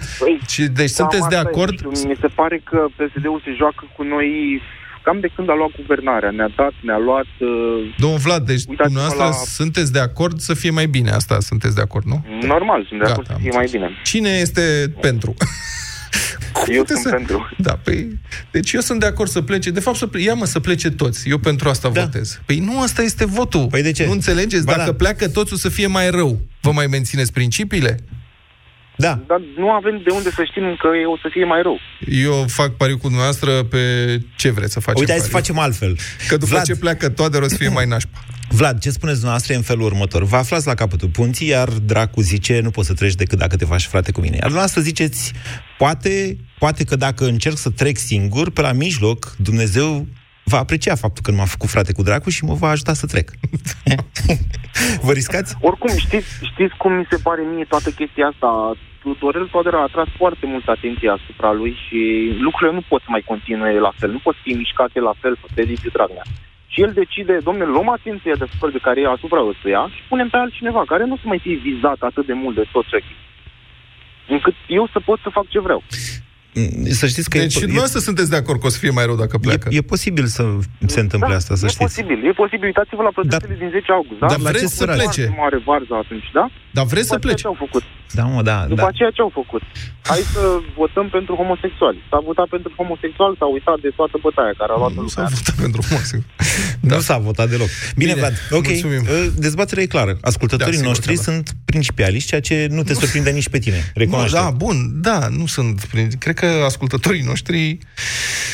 Și, 0.48 0.62
deci 0.62 0.90
sunteți 0.90 1.28
de 1.28 1.36
asta 1.36 1.48
e, 1.48 1.52
acord? 1.52 1.80
nu 1.80 1.94
știu, 1.96 2.08
mi 2.08 2.16
se 2.20 2.26
pare 2.34 2.60
că 2.70 2.78
PSD-ul 2.96 3.40
se 3.44 3.52
joacă 3.56 3.82
cu 3.96 4.02
noi 4.02 4.28
cam 5.02 5.20
de 5.20 5.28
când 5.34 5.50
a 5.50 5.54
luat 5.54 5.70
guvernarea. 5.80 6.30
Ne-a 6.30 6.50
dat, 6.56 6.72
ne-a 6.82 6.98
luat... 6.98 7.30
Uh, 7.38 7.48
Domnul 7.98 8.18
Vlad, 8.18 8.46
deci 8.46 8.62
Uitați-vă 8.68 8.84
dumneavoastră 8.84 9.24
la- 9.24 9.44
sunteți 9.60 9.92
de 9.92 9.98
acord 9.98 10.38
să 10.38 10.54
fie 10.54 10.70
mai 10.70 10.86
bine. 10.86 11.10
Asta 11.10 11.40
sunteți 11.40 11.74
de 11.74 11.80
acord, 11.80 12.04
nu? 12.06 12.24
normal, 12.42 12.84
sunt 12.88 12.98
de 13.00 13.04
acord 13.10 13.26
Gata, 13.26 13.28
să 13.28 13.32
am 13.34 13.40
fie 13.40 13.50
mai 13.60 13.68
bine. 13.70 13.88
Cine 14.04 14.28
este 14.28 14.94
pentru? 15.00 15.34
Eu 16.68 16.84
sunt 16.86 17.14
pentru. 17.14 17.50
Da, 17.58 17.72
păi, 17.72 18.18
deci 18.50 18.72
eu 18.72 18.80
sunt 18.80 19.00
de 19.00 19.06
acord 19.06 19.30
să 19.30 19.40
plece. 19.42 19.70
De 19.70 19.80
fapt, 19.80 19.96
să 19.96 20.06
plece, 20.06 20.26
ia 20.26 20.34
mă, 20.34 20.44
să 20.44 20.60
plece 20.60 20.90
toți. 20.90 21.28
Eu 21.28 21.38
pentru 21.38 21.68
asta 21.68 21.88
da. 21.90 22.00
votez. 22.00 22.40
Păi 22.46 22.58
nu, 22.58 22.80
asta 22.80 23.02
este 23.02 23.24
votul. 23.24 23.66
Păi 23.66 23.82
de 23.82 23.92
ce? 23.92 24.04
Nu 24.06 24.12
înțelegeți? 24.12 24.64
Ba 24.64 24.72
Dacă 24.72 24.90
da. 24.90 24.96
pleacă 24.96 25.28
toți, 25.28 25.52
o 25.52 25.56
să 25.56 25.68
fie 25.68 25.86
mai 25.86 26.10
rău. 26.10 26.40
Vă 26.60 26.72
mai 26.72 26.86
mențineți 26.86 27.32
principiile? 27.32 27.98
Da. 29.06 29.14
Dar 29.26 29.40
nu 29.56 29.70
avem 29.70 30.00
de 30.04 30.10
unde 30.10 30.30
să 30.30 30.42
știm 30.50 30.76
că 30.82 30.88
e- 31.02 31.06
o 31.14 31.16
să 31.22 31.28
fie 31.30 31.44
mai 31.44 31.62
rău. 31.62 31.78
Eu 32.26 32.44
fac 32.48 32.70
pariu 32.76 32.96
cu 32.96 33.06
dumneavoastră 33.12 33.50
pe 33.62 33.82
ce 34.36 34.50
vreți 34.50 34.72
să 34.72 34.80
facem 34.80 35.00
Uite, 35.00 35.12
hai 35.12 35.20
să 35.20 35.28
pariu. 35.30 35.38
facem 35.40 35.58
altfel. 35.58 35.96
Că 36.28 36.34
după 36.36 36.50
Vlad. 36.50 36.64
ce 36.64 36.76
pleacă 36.76 37.08
toate, 37.08 37.36
o 37.38 37.48
să 37.48 37.56
fie 37.56 37.68
mai 37.68 37.86
nașpa. 37.86 38.18
Vlad, 38.48 38.80
ce 38.80 38.90
spuneți 38.90 39.16
dumneavoastră 39.16 39.52
e 39.52 39.56
în 39.56 39.62
felul 39.62 39.84
următor. 39.84 40.22
Vă 40.24 40.36
aflați 40.36 40.66
la 40.66 40.74
capătul 40.74 41.08
punții, 41.08 41.48
iar 41.48 41.68
dracu 41.68 42.20
zice, 42.20 42.60
nu 42.60 42.70
poți 42.70 42.86
să 42.86 42.94
treci 42.94 43.14
decât 43.14 43.38
dacă 43.38 43.56
te 43.56 43.64
faci 43.64 43.84
frate 43.86 44.12
cu 44.12 44.20
mine. 44.20 44.32
Iar 44.34 44.42
dumneavoastră 44.42 44.80
ziceți, 44.80 45.32
poate, 45.78 46.36
poate 46.58 46.84
că 46.84 46.96
dacă 46.96 47.24
încerc 47.24 47.56
să 47.56 47.70
trec 47.70 47.96
singur, 47.96 48.50
pe 48.50 48.60
la 48.60 48.72
mijloc, 48.72 49.34
Dumnezeu 49.38 50.06
va 50.44 50.58
aprecia 50.58 50.94
faptul 50.94 51.22
că 51.22 51.30
nu 51.30 51.36
m-a 51.36 51.44
făcut 51.44 51.68
frate 51.68 51.92
cu 51.92 52.02
dracu 52.02 52.30
și 52.30 52.44
mă 52.44 52.54
va 52.54 52.68
ajuta 52.68 52.92
să 52.94 53.06
trec. 53.06 53.30
Vă 55.06 55.12
riscați? 55.12 55.56
Oricum, 55.60 55.96
știți, 55.96 56.26
știți 56.52 56.74
cum 56.78 56.92
mi 56.92 57.06
se 57.10 57.16
pare 57.16 57.42
mie 57.54 57.64
toată 57.68 57.90
chestia 57.90 58.26
asta? 58.26 58.76
Tudorel 59.02 59.46
Toader 59.52 59.74
a 59.74 59.82
atras 59.82 60.08
foarte 60.16 60.46
mult 60.46 60.68
atenție 60.68 61.10
asupra 61.10 61.52
lui 61.52 61.72
și 61.84 61.98
lucrurile 62.46 62.76
nu 62.78 62.84
pot 62.88 63.00
să 63.00 63.10
mai 63.10 63.24
continue 63.32 63.86
la 63.88 63.92
fel, 63.98 64.10
nu 64.10 64.18
pot 64.26 64.36
fi 64.42 64.52
mișcate 64.52 65.00
la 65.00 65.14
fel 65.20 65.34
pe 65.54 65.62
Liviu 65.62 65.90
Dragnea. 65.92 66.26
Și 66.72 66.80
el 66.80 66.92
decide, 66.92 67.38
domnule, 67.44 67.70
luăm 67.70 67.88
atenția 67.88 68.34
desupra 68.42 68.68
de 68.68 68.78
care 68.86 69.00
e 69.00 69.16
asupra 69.16 69.40
ăstuia 69.50 69.82
și 69.94 70.02
punem 70.08 70.28
pe 70.28 70.36
altcineva, 70.36 70.82
care 70.86 71.04
nu 71.04 71.16
să 71.16 71.26
mai 71.26 71.38
fie 71.44 71.56
vizat 71.68 72.00
atât 72.00 72.26
de 72.26 72.32
mult 72.32 72.54
de 72.54 72.64
tot 72.72 72.86
ce 72.86 73.02
încât 74.34 74.54
eu 74.66 74.88
să 74.92 75.00
pot 75.04 75.18
să 75.22 75.28
fac 75.32 75.48
ce 75.48 75.60
vreau. 75.60 75.82
Să 77.00 77.06
știți 77.06 77.30
că 77.30 77.38
deci 77.38 77.54
e, 77.54 77.58
și 77.58 77.86
sunteți 77.86 78.30
de 78.30 78.36
acord 78.36 78.60
că 78.60 78.66
o 78.66 78.68
să 78.68 78.78
fie 78.78 78.90
mai 78.90 79.04
rău 79.04 79.16
dacă 79.16 79.38
pleacă. 79.38 79.68
E, 79.70 79.76
e 79.76 79.92
posibil 79.94 80.26
să 80.26 80.42
se 80.86 81.00
întâmple 81.00 81.28
da, 81.28 81.34
asta, 81.34 81.54
să 81.54 81.64
e 81.64 81.68
știți. 81.68 81.84
posibil, 81.84 82.26
e 82.28 82.32
posibil. 82.32 82.64
Uitați-vă 82.64 83.02
la 83.02 83.08
protestele 83.08 83.56
din 83.58 83.70
10 83.70 83.92
august, 83.92 84.18
da? 84.20 84.26
Dar 84.26 84.38
vreți 84.38 84.76
să 84.76 84.84
plece. 84.84 85.34
mare 85.38 85.58
varză 85.64 85.94
atunci, 85.94 86.28
da? 86.32 86.50
Dar 86.76 86.84
vreți 86.84 87.08
să 87.08 87.18
plece. 87.18 87.42
ce 87.42 87.46
au 87.46 87.56
făcut? 87.64 87.82
Da, 88.18 88.24
mă, 88.24 88.42
da. 88.42 88.64
După 88.68 88.80
da. 88.80 88.86
aceea 88.86 89.10
ce 89.10 89.20
au 89.20 89.32
făcut? 89.40 89.62
Hai 90.02 90.18
să 90.34 90.42
votăm 90.76 91.08
pentru 91.08 91.34
homosexuali. 91.34 91.98
S-a 92.10 92.20
votat 92.24 92.48
pentru 92.56 92.72
homosexuali, 92.76 93.36
s-a 93.38 93.46
uitat 93.56 93.78
de 93.80 93.90
toată 93.96 94.16
bătaia 94.22 94.54
care 94.58 94.72
a 94.72 94.76
luat 94.76 94.92
Nu 94.92 95.08
s-a 95.08 95.22
votat 95.22 95.54
pentru 95.64 95.80
homosexuali. 95.88 96.26
Da. 96.80 96.94
Nu 96.94 97.00
s-a 97.00 97.18
votat 97.18 97.48
deloc. 97.48 97.68
Bine, 97.96 98.12
Bine 98.12 98.14
Vlad, 98.20 98.34
ok. 98.58 98.66
Mulțumim. 98.66 99.02
Dezbaterea 99.36 99.82
e 99.82 99.86
clară. 99.86 100.18
Ascultătorii 100.20 100.78
da, 100.78 100.86
noștri 100.86 101.14
da. 101.14 101.22
sunt 101.22 101.50
principialiști, 101.64 102.28
ceea 102.28 102.40
ce 102.40 102.66
nu 102.70 102.82
te 102.82 102.94
surprinde 102.94 103.30
nici 103.30 103.48
pe 103.48 103.58
tine. 103.58 103.80
Recunoaște. 103.94 104.36
Da, 104.36 104.50
bun, 104.50 104.76
da, 105.08 105.28
nu 105.28 105.46
sunt. 105.46 105.86
Cred 106.18 106.34
că 106.34 106.46
ascultătorii 106.46 107.22
noștri 107.22 107.78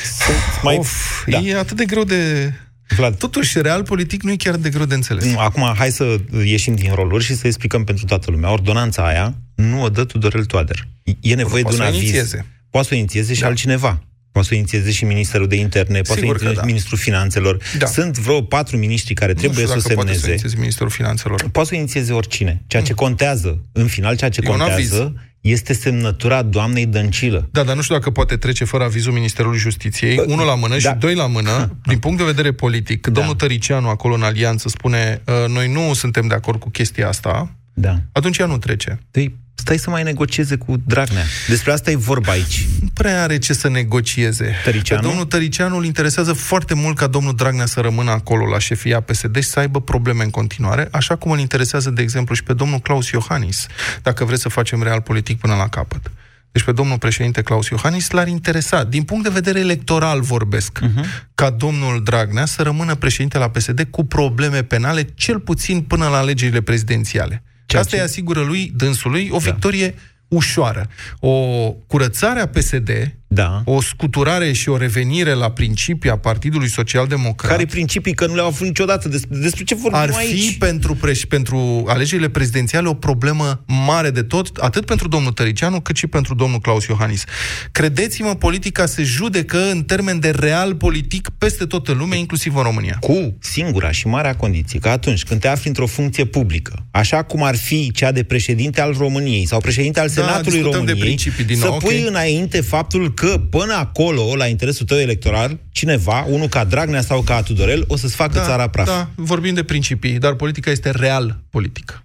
sunt 0.03 0.62
mai... 0.62 0.77
Of, 0.79 1.25
da. 1.27 1.39
E 1.39 1.59
atât 1.59 1.77
de 1.77 1.85
greu 1.85 2.05
de 2.05 2.53
Vlad. 2.89 3.18
Totuși, 3.18 3.61
real 3.61 3.82
politic 3.82 4.22
nu 4.22 4.30
e 4.30 4.37
chiar 4.37 4.57
de 4.57 4.68
greu 4.68 4.84
de 4.84 4.95
înțeles. 4.95 5.34
Acum, 5.37 5.74
hai 5.76 5.91
să 5.91 6.16
ieșim 6.45 6.74
din 6.74 6.93
roluri 6.95 7.24
și 7.24 7.34
să 7.34 7.47
explicăm 7.47 7.84
pentru 7.84 8.05
toată 8.05 8.30
lumea. 8.30 8.53
Ordonanța 8.53 9.07
aia 9.07 9.34
nu 9.55 9.82
o 9.82 9.89
dă 9.89 10.05
Tudorel 10.05 10.45
Toader. 10.45 10.89
E 11.20 11.34
nevoie 11.34 11.62
de 11.62 11.74
un 11.74 11.80
aviz. 11.80 12.34
Poate 12.70 12.89
să 12.89 12.95
o 12.95 12.97
inițieze 12.97 13.34
și 13.34 13.41
da. 13.41 13.47
altcineva. 13.47 14.03
Poate 14.32 14.49
să 14.49 14.55
o 14.55 14.59
inițieze 14.59 14.91
și 14.91 15.05
Ministerul 15.05 15.49
de 15.49 15.57
Interne, 15.57 16.01
poate 16.01 16.20
să 16.20 16.26
o 16.26 16.28
inițieze 16.28 16.55
da. 16.55 16.62
Ministrul 16.64 16.99
Finanțelor. 16.99 17.62
Da. 17.78 17.87
Sunt 17.87 18.18
vreo 18.18 18.43
patru 18.43 18.76
miniștri 18.76 19.14
care 19.14 19.34
trebuie 19.34 19.66
să 19.66 19.74
o 19.76 19.80
semneze. 19.80 20.26
Poate 20.26 20.49
să 20.49 20.55
Ministerul 20.59 20.91
Finanțelor. 20.91 21.49
Poate 21.53 21.68
să 21.68 21.74
o 21.74 21.78
inițieze 21.78 22.12
oricine. 22.12 22.62
Ceea 22.66 22.82
ce 22.82 22.91
mm. 22.91 22.97
contează, 22.97 23.62
în 23.72 23.87
final, 23.87 24.16
ceea 24.16 24.30
ce 24.30 24.41
e 24.45 24.47
contează 24.47 25.14
este 25.51 25.73
semnătura 25.73 26.43
doamnei 26.43 26.87
Dăncilă. 26.87 27.49
Da, 27.53 27.63
dar 27.63 27.77
nu 27.77 27.83
știu 27.83 27.95
dacă 27.95 28.11
poate 28.11 28.37
trece 28.37 28.65
fără 28.65 28.85
avizul 28.85 29.13
Ministerului 29.13 29.59
Justiției, 29.59 30.23
unul 30.27 30.47
la 30.47 30.55
mână 30.55 30.77
da. 30.79 30.79
și 30.79 30.97
doi 30.99 31.15
la 31.15 31.27
mână, 31.27 31.77
din 31.91 31.99
punct 31.99 32.19
de 32.19 32.25
vedere 32.25 32.53
politic. 32.53 33.07
Da. 33.07 33.13
Domnul 33.13 33.35
Tăricianu, 33.35 33.89
acolo 33.89 34.15
în 34.15 34.23
alianță, 34.23 34.69
spune, 34.69 35.23
ă, 35.27 35.47
noi 35.49 35.73
nu 35.73 35.95
suntem 35.95 36.27
de 36.27 36.35
acord 36.35 36.61
cu 36.61 36.71
chestia 36.71 37.09
asta, 37.09 37.55
da. 37.75 37.97
atunci 38.13 38.39
ea 38.39 38.47
nu 38.47 38.59
trece. 38.59 38.99
Păi, 39.11 39.37
stai 39.59 39.79
să 39.79 39.91
mai 39.91 40.03
negocieze 40.03 40.57
cu 40.57 40.77
Dragnea. 40.87 41.25
Despre 41.49 41.73
asta 41.73 41.91
e 41.91 41.97
vorba 41.97 42.31
aici. 42.33 42.67
Nu 42.81 42.89
prea 42.95 43.23
are 43.23 43.39
ce 43.39 43.53
să 43.53 43.69
negocieze. 43.69 44.55
Tăricianu? 44.65 45.01
Pe 45.01 45.07
domnul 45.07 45.25
Tăricianu 45.25 45.77
îl 45.77 45.85
interesează 45.85 46.33
foarte 46.33 46.75
mult 46.75 46.97
ca 46.97 47.07
domnul 47.07 47.35
Dragnea 47.35 47.67
să 47.67 47.81
rămână 47.81 48.11
acolo 48.11 48.47
la 48.47 48.59
șefia 48.59 49.01
PSD 49.01 49.37
și 49.37 49.49
să 49.49 49.59
aibă 49.59 49.81
probleme 49.81 50.25
în 50.25 50.31
continuare, 50.31 50.89
așa 50.91 51.17
cum 51.17 51.31
îl 51.31 51.39
interesează, 51.39 51.91
de 51.91 52.03
exemplu, 52.03 52.35
și 52.35 52.43
pe 52.43 52.53
domnul 52.53 52.79
Claus 52.79 53.11
Iohannis, 53.11 53.67
dacă 54.03 54.25
vreți 54.25 54.43
să 54.43 54.49
facem 54.49 54.83
real 54.83 55.01
politic 55.01 55.39
până 55.39 55.55
la 55.55 55.69
capăt. 55.69 56.11
Deci 56.53 56.65
pe 56.65 56.73
domnul 56.73 56.99
președinte 56.99 57.43
Claus 57.43 57.69
Iohannis 57.69 58.11
l-ar 58.11 58.29
interesa, 58.29 58.85
din 58.85 59.03
punct 59.03 59.25
de 59.25 59.31
vedere 59.31 59.59
electoral 59.59 60.21
vorbesc, 60.21 60.79
uh-huh. 60.79 61.05
ca 61.35 61.51
domnul 61.51 62.03
Dragnea 62.03 62.45
să 62.45 62.63
rămână 62.63 62.95
președinte 62.95 63.39
la 63.39 63.51
PSD 63.51 63.87
cu 63.91 64.05
probleme 64.05 64.63
penale, 64.63 65.03
cel 65.15 65.41
puțin 65.41 65.83
până 65.83 66.09
la 66.09 66.17
alegerile 66.17 66.61
prezidențiale. 66.61 67.43
Ceea 67.67 67.83
Asta 67.83 67.95
ce... 67.97 68.03
îi 68.03 68.09
asigură 68.09 68.41
lui, 68.43 68.73
dânsului, 68.77 69.29
o 69.33 69.39
da. 69.39 69.51
victorie 69.51 69.95
ușoară. 70.29 70.89
O 71.21 71.71
curățare 71.87 72.41
a 72.41 72.49
PSD 72.49 73.17
da. 73.29 73.62
o 73.64 73.81
scuturare 73.81 74.53
și 74.53 74.68
o 74.68 74.77
revenire 74.77 75.33
la 75.33 75.51
principii 75.51 76.11
a 76.11 76.16
Partidului 76.16 76.68
Social 76.68 77.07
Democrat. 77.07 77.51
Care 77.51 77.64
principii 77.64 78.14
că 78.14 78.27
nu 78.27 78.35
le-au 78.35 78.47
avut 78.47 78.66
niciodată? 78.66 79.09
Despre, 79.09 79.39
despre 79.39 79.64
ce 79.64 79.74
vorbim 79.74 80.01
Ar 80.01 80.11
aici? 80.16 80.51
fi 80.51 80.57
pentru, 80.59 80.95
preș, 80.95 81.24
pentru 81.24 81.85
alegerile 81.87 82.29
prezidențiale 82.29 82.89
o 82.89 82.95
problemă 82.95 83.64
mare 83.66 84.11
de 84.11 84.22
tot, 84.22 84.57
atât 84.57 84.85
pentru 84.85 85.09
domnul 85.09 85.33
Tăricianu, 85.33 85.81
cât 85.81 85.97
și 85.97 86.07
pentru 86.07 86.35
domnul 86.35 86.59
Claus 86.59 86.87
Iohannis. 86.87 87.24
Credeți-mă, 87.72 88.35
politica 88.35 88.87
se 88.87 89.03
judecă 89.03 89.70
în 89.70 89.83
termen 89.83 90.20
de 90.20 90.31
real 90.31 90.74
politic 90.74 91.29
peste 91.39 91.64
tot 91.64 91.89
în 91.89 91.97
lume, 91.99 92.18
inclusiv 92.18 92.57
în 92.57 92.62
România. 92.62 92.97
Cu 93.01 93.37
singura 93.41 93.91
și 93.91 94.07
marea 94.07 94.37
condiție 94.37 94.79
că 94.79 94.89
atunci 94.89 95.22
când 95.22 95.41
te 95.41 95.49
afli 95.49 95.68
într-o 95.68 95.87
funcție 95.87 96.24
publică, 96.24 96.87
așa 96.91 97.22
cum 97.22 97.43
ar 97.43 97.57
fi 97.57 97.91
cea 97.93 98.12
de 98.12 98.22
președinte 98.22 98.81
al 98.81 98.95
României 98.99 99.47
sau 99.47 99.61
președinte 99.61 100.01
al 100.01 100.07
da, 100.07 100.22
Senatului 100.22 100.62
da, 100.62 100.68
României, 100.70 101.16
de 101.37 101.43
din 101.43 101.57
să 101.57 101.66
nou, 101.66 101.79
pui 101.79 101.95
okay. 101.95 102.09
înainte 102.09 102.61
faptul 102.61 103.14
că 103.17 103.41
până 103.51 103.75
acolo, 103.75 104.37
la 104.37 104.47
interesul 104.47 104.87
tău 104.87 104.99
electoral, 104.99 105.59
cineva, 105.73 106.25
unul 106.29 106.49
ca 106.49 106.64
Dragnea 106.64 107.01
sau 107.01 107.23
ca 107.23 107.43
Tudorel, 107.43 107.85
o 107.87 107.97
să-ți 107.97 108.14
facă 108.14 108.39
da, 108.39 108.45
țara 108.45 108.69
praf. 108.69 108.87
Da, 108.87 109.09
vorbim 109.14 109.55
de 109.55 109.62
principii, 109.62 110.19
dar 110.19 110.35
politica 110.35 110.71
este 110.71 110.91
real 110.91 111.39
politică. 111.51 112.03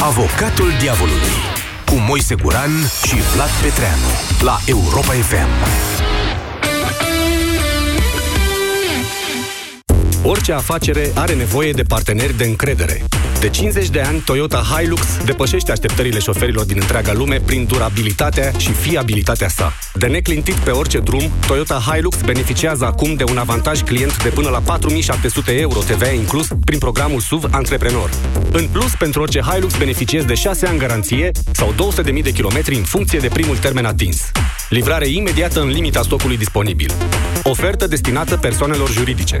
Avocatul 0.00 0.70
diavolului 0.80 1.36
cu 1.86 1.94
Moise 1.94 2.34
Guran 2.34 2.70
și 3.06 3.14
Vlad 3.34 3.50
Petreanu 3.62 4.10
la 4.40 4.58
Europa 4.66 5.12
FM. 5.12 5.97
Orice 10.30 10.52
afacere 10.52 11.10
are 11.14 11.34
nevoie 11.34 11.72
de 11.72 11.82
parteneri 11.82 12.36
de 12.36 12.44
încredere. 12.44 13.04
De 13.40 13.48
50 13.48 13.88
de 13.88 14.00
ani, 14.00 14.20
Toyota 14.20 14.62
Hilux 14.62 15.02
depășește 15.24 15.72
așteptările 15.72 16.18
șoferilor 16.18 16.64
din 16.64 16.76
întreaga 16.80 17.12
lume 17.12 17.40
prin 17.40 17.64
durabilitatea 17.64 18.52
și 18.56 18.72
fiabilitatea 18.72 19.48
sa. 19.48 19.72
De 19.94 20.06
neclintit 20.06 20.54
pe 20.54 20.70
orice 20.70 20.98
drum, 20.98 21.30
Toyota 21.46 21.82
Hilux 21.86 22.20
beneficiază 22.20 22.84
acum 22.84 23.14
de 23.14 23.24
un 23.24 23.36
avantaj 23.36 23.82
client 23.82 24.22
de 24.22 24.28
până 24.28 24.48
la 24.48 24.58
4700 24.58 25.52
euro 25.60 25.80
TVA 25.80 26.10
inclus 26.10 26.48
prin 26.64 26.78
programul 26.78 27.20
SUV 27.20 27.44
Antreprenor. 27.50 28.10
În 28.52 28.66
plus, 28.72 28.94
pentru 28.98 29.22
orice 29.22 29.40
Hilux 29.40 29.76
beneficiezi 29.76 30.26
de 30.26 30.34
6 30.34 30.66
ani 30.66 30.78
garanție 30.78 31.30
sau 31.52 31.74
200.000 31.92 32.22
de 32.22 32.32
kilometri 32.32 32.74
în 32.74 32.84
funcție 32.84 33.18
de 33.18 33.28
primul 33.28 33.56
termen 33.56 33.84
atins. 33.84 34.30
Livrare 34.68 35.08
imediată 35.08 35.60
în 35.60 35.68
limita 35.68 36.02
stocului 36.02 36.36
disponibil. 36.36 36.92
Ofertă 37.42 37.86
destinată 37.86 38.36
persoanelor 38.36 38.90
juridice. 38.90 39.40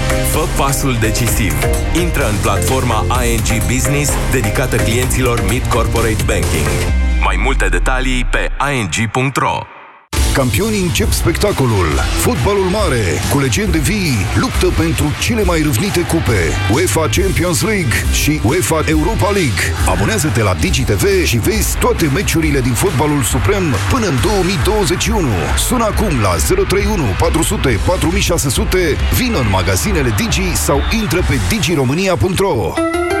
Fă 0.31 0.47
pasul 0.57 0.97
decisiv. 0.99 1.53
Intră 2.01 2.23
în 2.27 2.35
platforma 2.41 3.05
ING 3.25 3.63
Business 3.71 4.11
dedicată 4.31 4.75
clienților 4.75 5.43
Mid 5.49 5.63
Corporate 5.65 6.23
Banking. 6.25 6.67
Mai 7.23 7.39
multe 7.43 7.67
detalii 7.67 8.25
pe 8.25 8.51
ing.ro 8.73 9.70
Campionii 10.41 10.81
încep 10.81 11.11
spectacolul. 11.11 11.87
Fotbalul 12.19 12.65
mare, 12.65 13.03
cu 13.31 13.39
legende 13.39 13.77
vii, 13.77 14.25
luptă 14.35 14.67
pentru 14.77 15.05
cele 15.19 15.43
mai 15.43 15.61
râvnite 15.61 16.01
cupe. 16.01 16.41
UEFA 16.71 17.07
Champions 17.17 17.61
League 17.61 17.93
și 18.11 18.41
UEFA 18.43 18.83
Europa 18.85 19.29
League. 19.29 19.61
Abonează-te 19.87 20.41
la 20.43 20.53
DigiTV 20.53 21.23
și 21.23 21.37
vezi 21.37 21.77
toate 21.77 22.09
meciurile 22.13 22.59
din 22.59 22.73
fotbalul 22.73 23.23
suprem 23.23 23.63
până 23.89 24.07
în 24.07 24.15
2021. 24.21 25.27
Sună 25.57 25.83
acum 25.83 26.21
la 26.21 26.35
031 26.65 27.03
400 27.19 27.79
4600, 27.85 28.77
vină 29.17 29.37
în 29.37 29.49
magazinele 29.49 30.13
Digi 30.17 30.55
sau 30.55 30.79
intră 31.01 31.19
pe 31.27 31.35
digiromania.ro 31.49 32.73
tu 32.75 33.20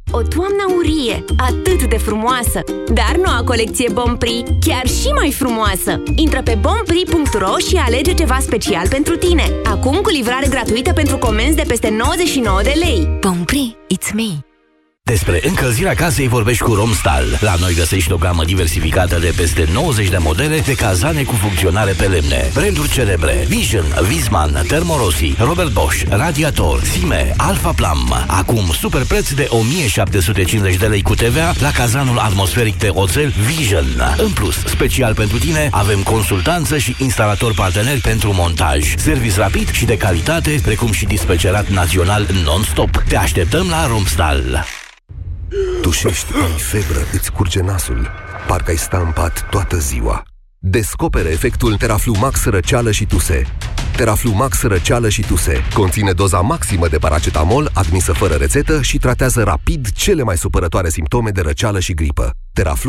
O 0.13 0.21
toamnă 0.21 0.63
aurie, 0.69 1.23
atât 1.37 1.89
de 1.89 1.97
frumoasă, 1.97 2.63
dar 2.93 3.15
noua 3.15 3.43
colecție 3.45 3.89
Bompri, 3.91 4.43
chiar 4.65 4.87
și 4.87 5.07
mai 5.07 5.31
frumoasă. 5.31 6.03
Intră 6.15 6.41
pe 6.41 6.57
bompri.ro 6.61 7.57
și 7.57 7.75
alege 7.75 8.13
ceva 8.13 8.37
special 8.39 8.87
pentru 8.87 9.15
tine. 9.15 9.43
Acum 9.63 9.95
cu 10.01 10.09
livrare 10.09 10.47
gratuită 10.47 10.93
pentru 10.93 11.17
comenzi 11.17 11.55
de 11.55 11.63
peste 11.67 11.89
99 11.89 12.59
de 12.63 12.73
lei. 12.75 13.17
Bompri, 13.19 13.77
it's 13.93 14.13
me. 14.13 14.50
Despre 15.11 15.39
încălzirea 15.43 15.93
casei 15.93 16.27
vorbești 16.27 16.63
cu 16.63 16.73
Romstal. 16.73 17.37
La 17.39 17.55
noi 17.59 17.73
găsești 17.73 18.11
o 18.11 18.17
gamă 18.17 18.43
diversificată 18.43 19.19
de 19.19 19.33
peste 19.35 19.67
90 19.73 20.09
de 20.09 20.17
modele 20.17 20.59
de 20.59 20.73
cazane 20.73 21.23
cu 21.23 21.35
funcționare 21.35 21.91
pe 21.91 22.05
lemne. 22.05 22.49
Branduri 22.53 22.89
celebre 22.89 23.45
Vision, 23.47 23.85
Visman, 24.07 24.63
Thermorosi, 24.67 25.35
Robert 25.37 25.71
Bosch, 25.71 26.03
Radiator, 26.09 26.83
Sime, 26.83 27.33
Alpha 27.37 27.71
Plum. 27.71 28.13
Acum 28.27 28.71
super 28.79 29.03
preț 29.05 29.31
de 29.31 29.47
1750 29.49 30.75
de 30.75 30.85
lei 30.85 31.01
cu 31.01 31.15
TVA 31.15 31.53
la 31.59 31.71
cazanul 31.71 32.17
atmosferic 32.17 32.77
de 32.77 32.89
oțel 32.91 33.33
Vision. 33.45 34.15
În 34.17 34.31
plus, 34.31 34.55
special 34.65 35.13
pentru 35.13 35.37
tine, 35.37 35.67
avem 35.71 36.03
consultanță 36.03 36.77
și 36.77 36.95
instalator 36.97 37.53
partener 37.53 37.99
pentru 38.01 38.33
montaj, 38.33 38.93
service 38.97 39.39
rapid 39.39 39.71
și 39.71 39.85
de 39.85 39.97
calitate, 39.97 40.59
precum 40.63 40.91
și 40.91 41.05
dispecerat 41.05 41.69
național 41.69 42.27
non-stop. 42.43 43.03
Te 43.07 43.17
așteptăm 43.17 43.67
la 43.69 43.87
Romstal. 43.87 44.65
Tușești, 45.81 46.33
ai 46.35 46.51
febră, 46.57 46.99
îți 47.13 47.31
curge 47.31 47.61
nasul. 47.61 48.09
Parcă 48.47 48.71
ai 48.71 48.77
sta 48.77 48.97
în 48.97 49.11
pat 49.11 49.49
toată 49.49 49.77
ziua. 49.77 50.23
Descoperă 50.59 51.27
efectul 51.27 51.75
Teraflumax 51.75 52.45
răceală 52.45 52.91
și 52.91 53.05
tuse. 53.05 53.45
Teraflumax 53.95 54.61
răceală 54.61 55.09
și 55.09 55.21
tuse. 55.21 55.61
Conține 55.73 56.11
doza 56.11 56.41
maximă 56.41 56.87
de 56.87 56.97
paracetamol, 56.97 57.69
admisă 57.73 58.13
fără 58.13 58.33
rețetă 58.33 58.81
și 58.81 58.97
tratează 58.97 59.43
rapid 59.43 59.91
cele 59.91 60.23
mai 60.23 60.37
supărătoare 60.37 60.89
simptome 60.89 61.29
de 61.29 61.41
răceală 61.41 61.79
și 61.79 61.93
gripă. 61.93 62.31
Teraflu 62.53 62.79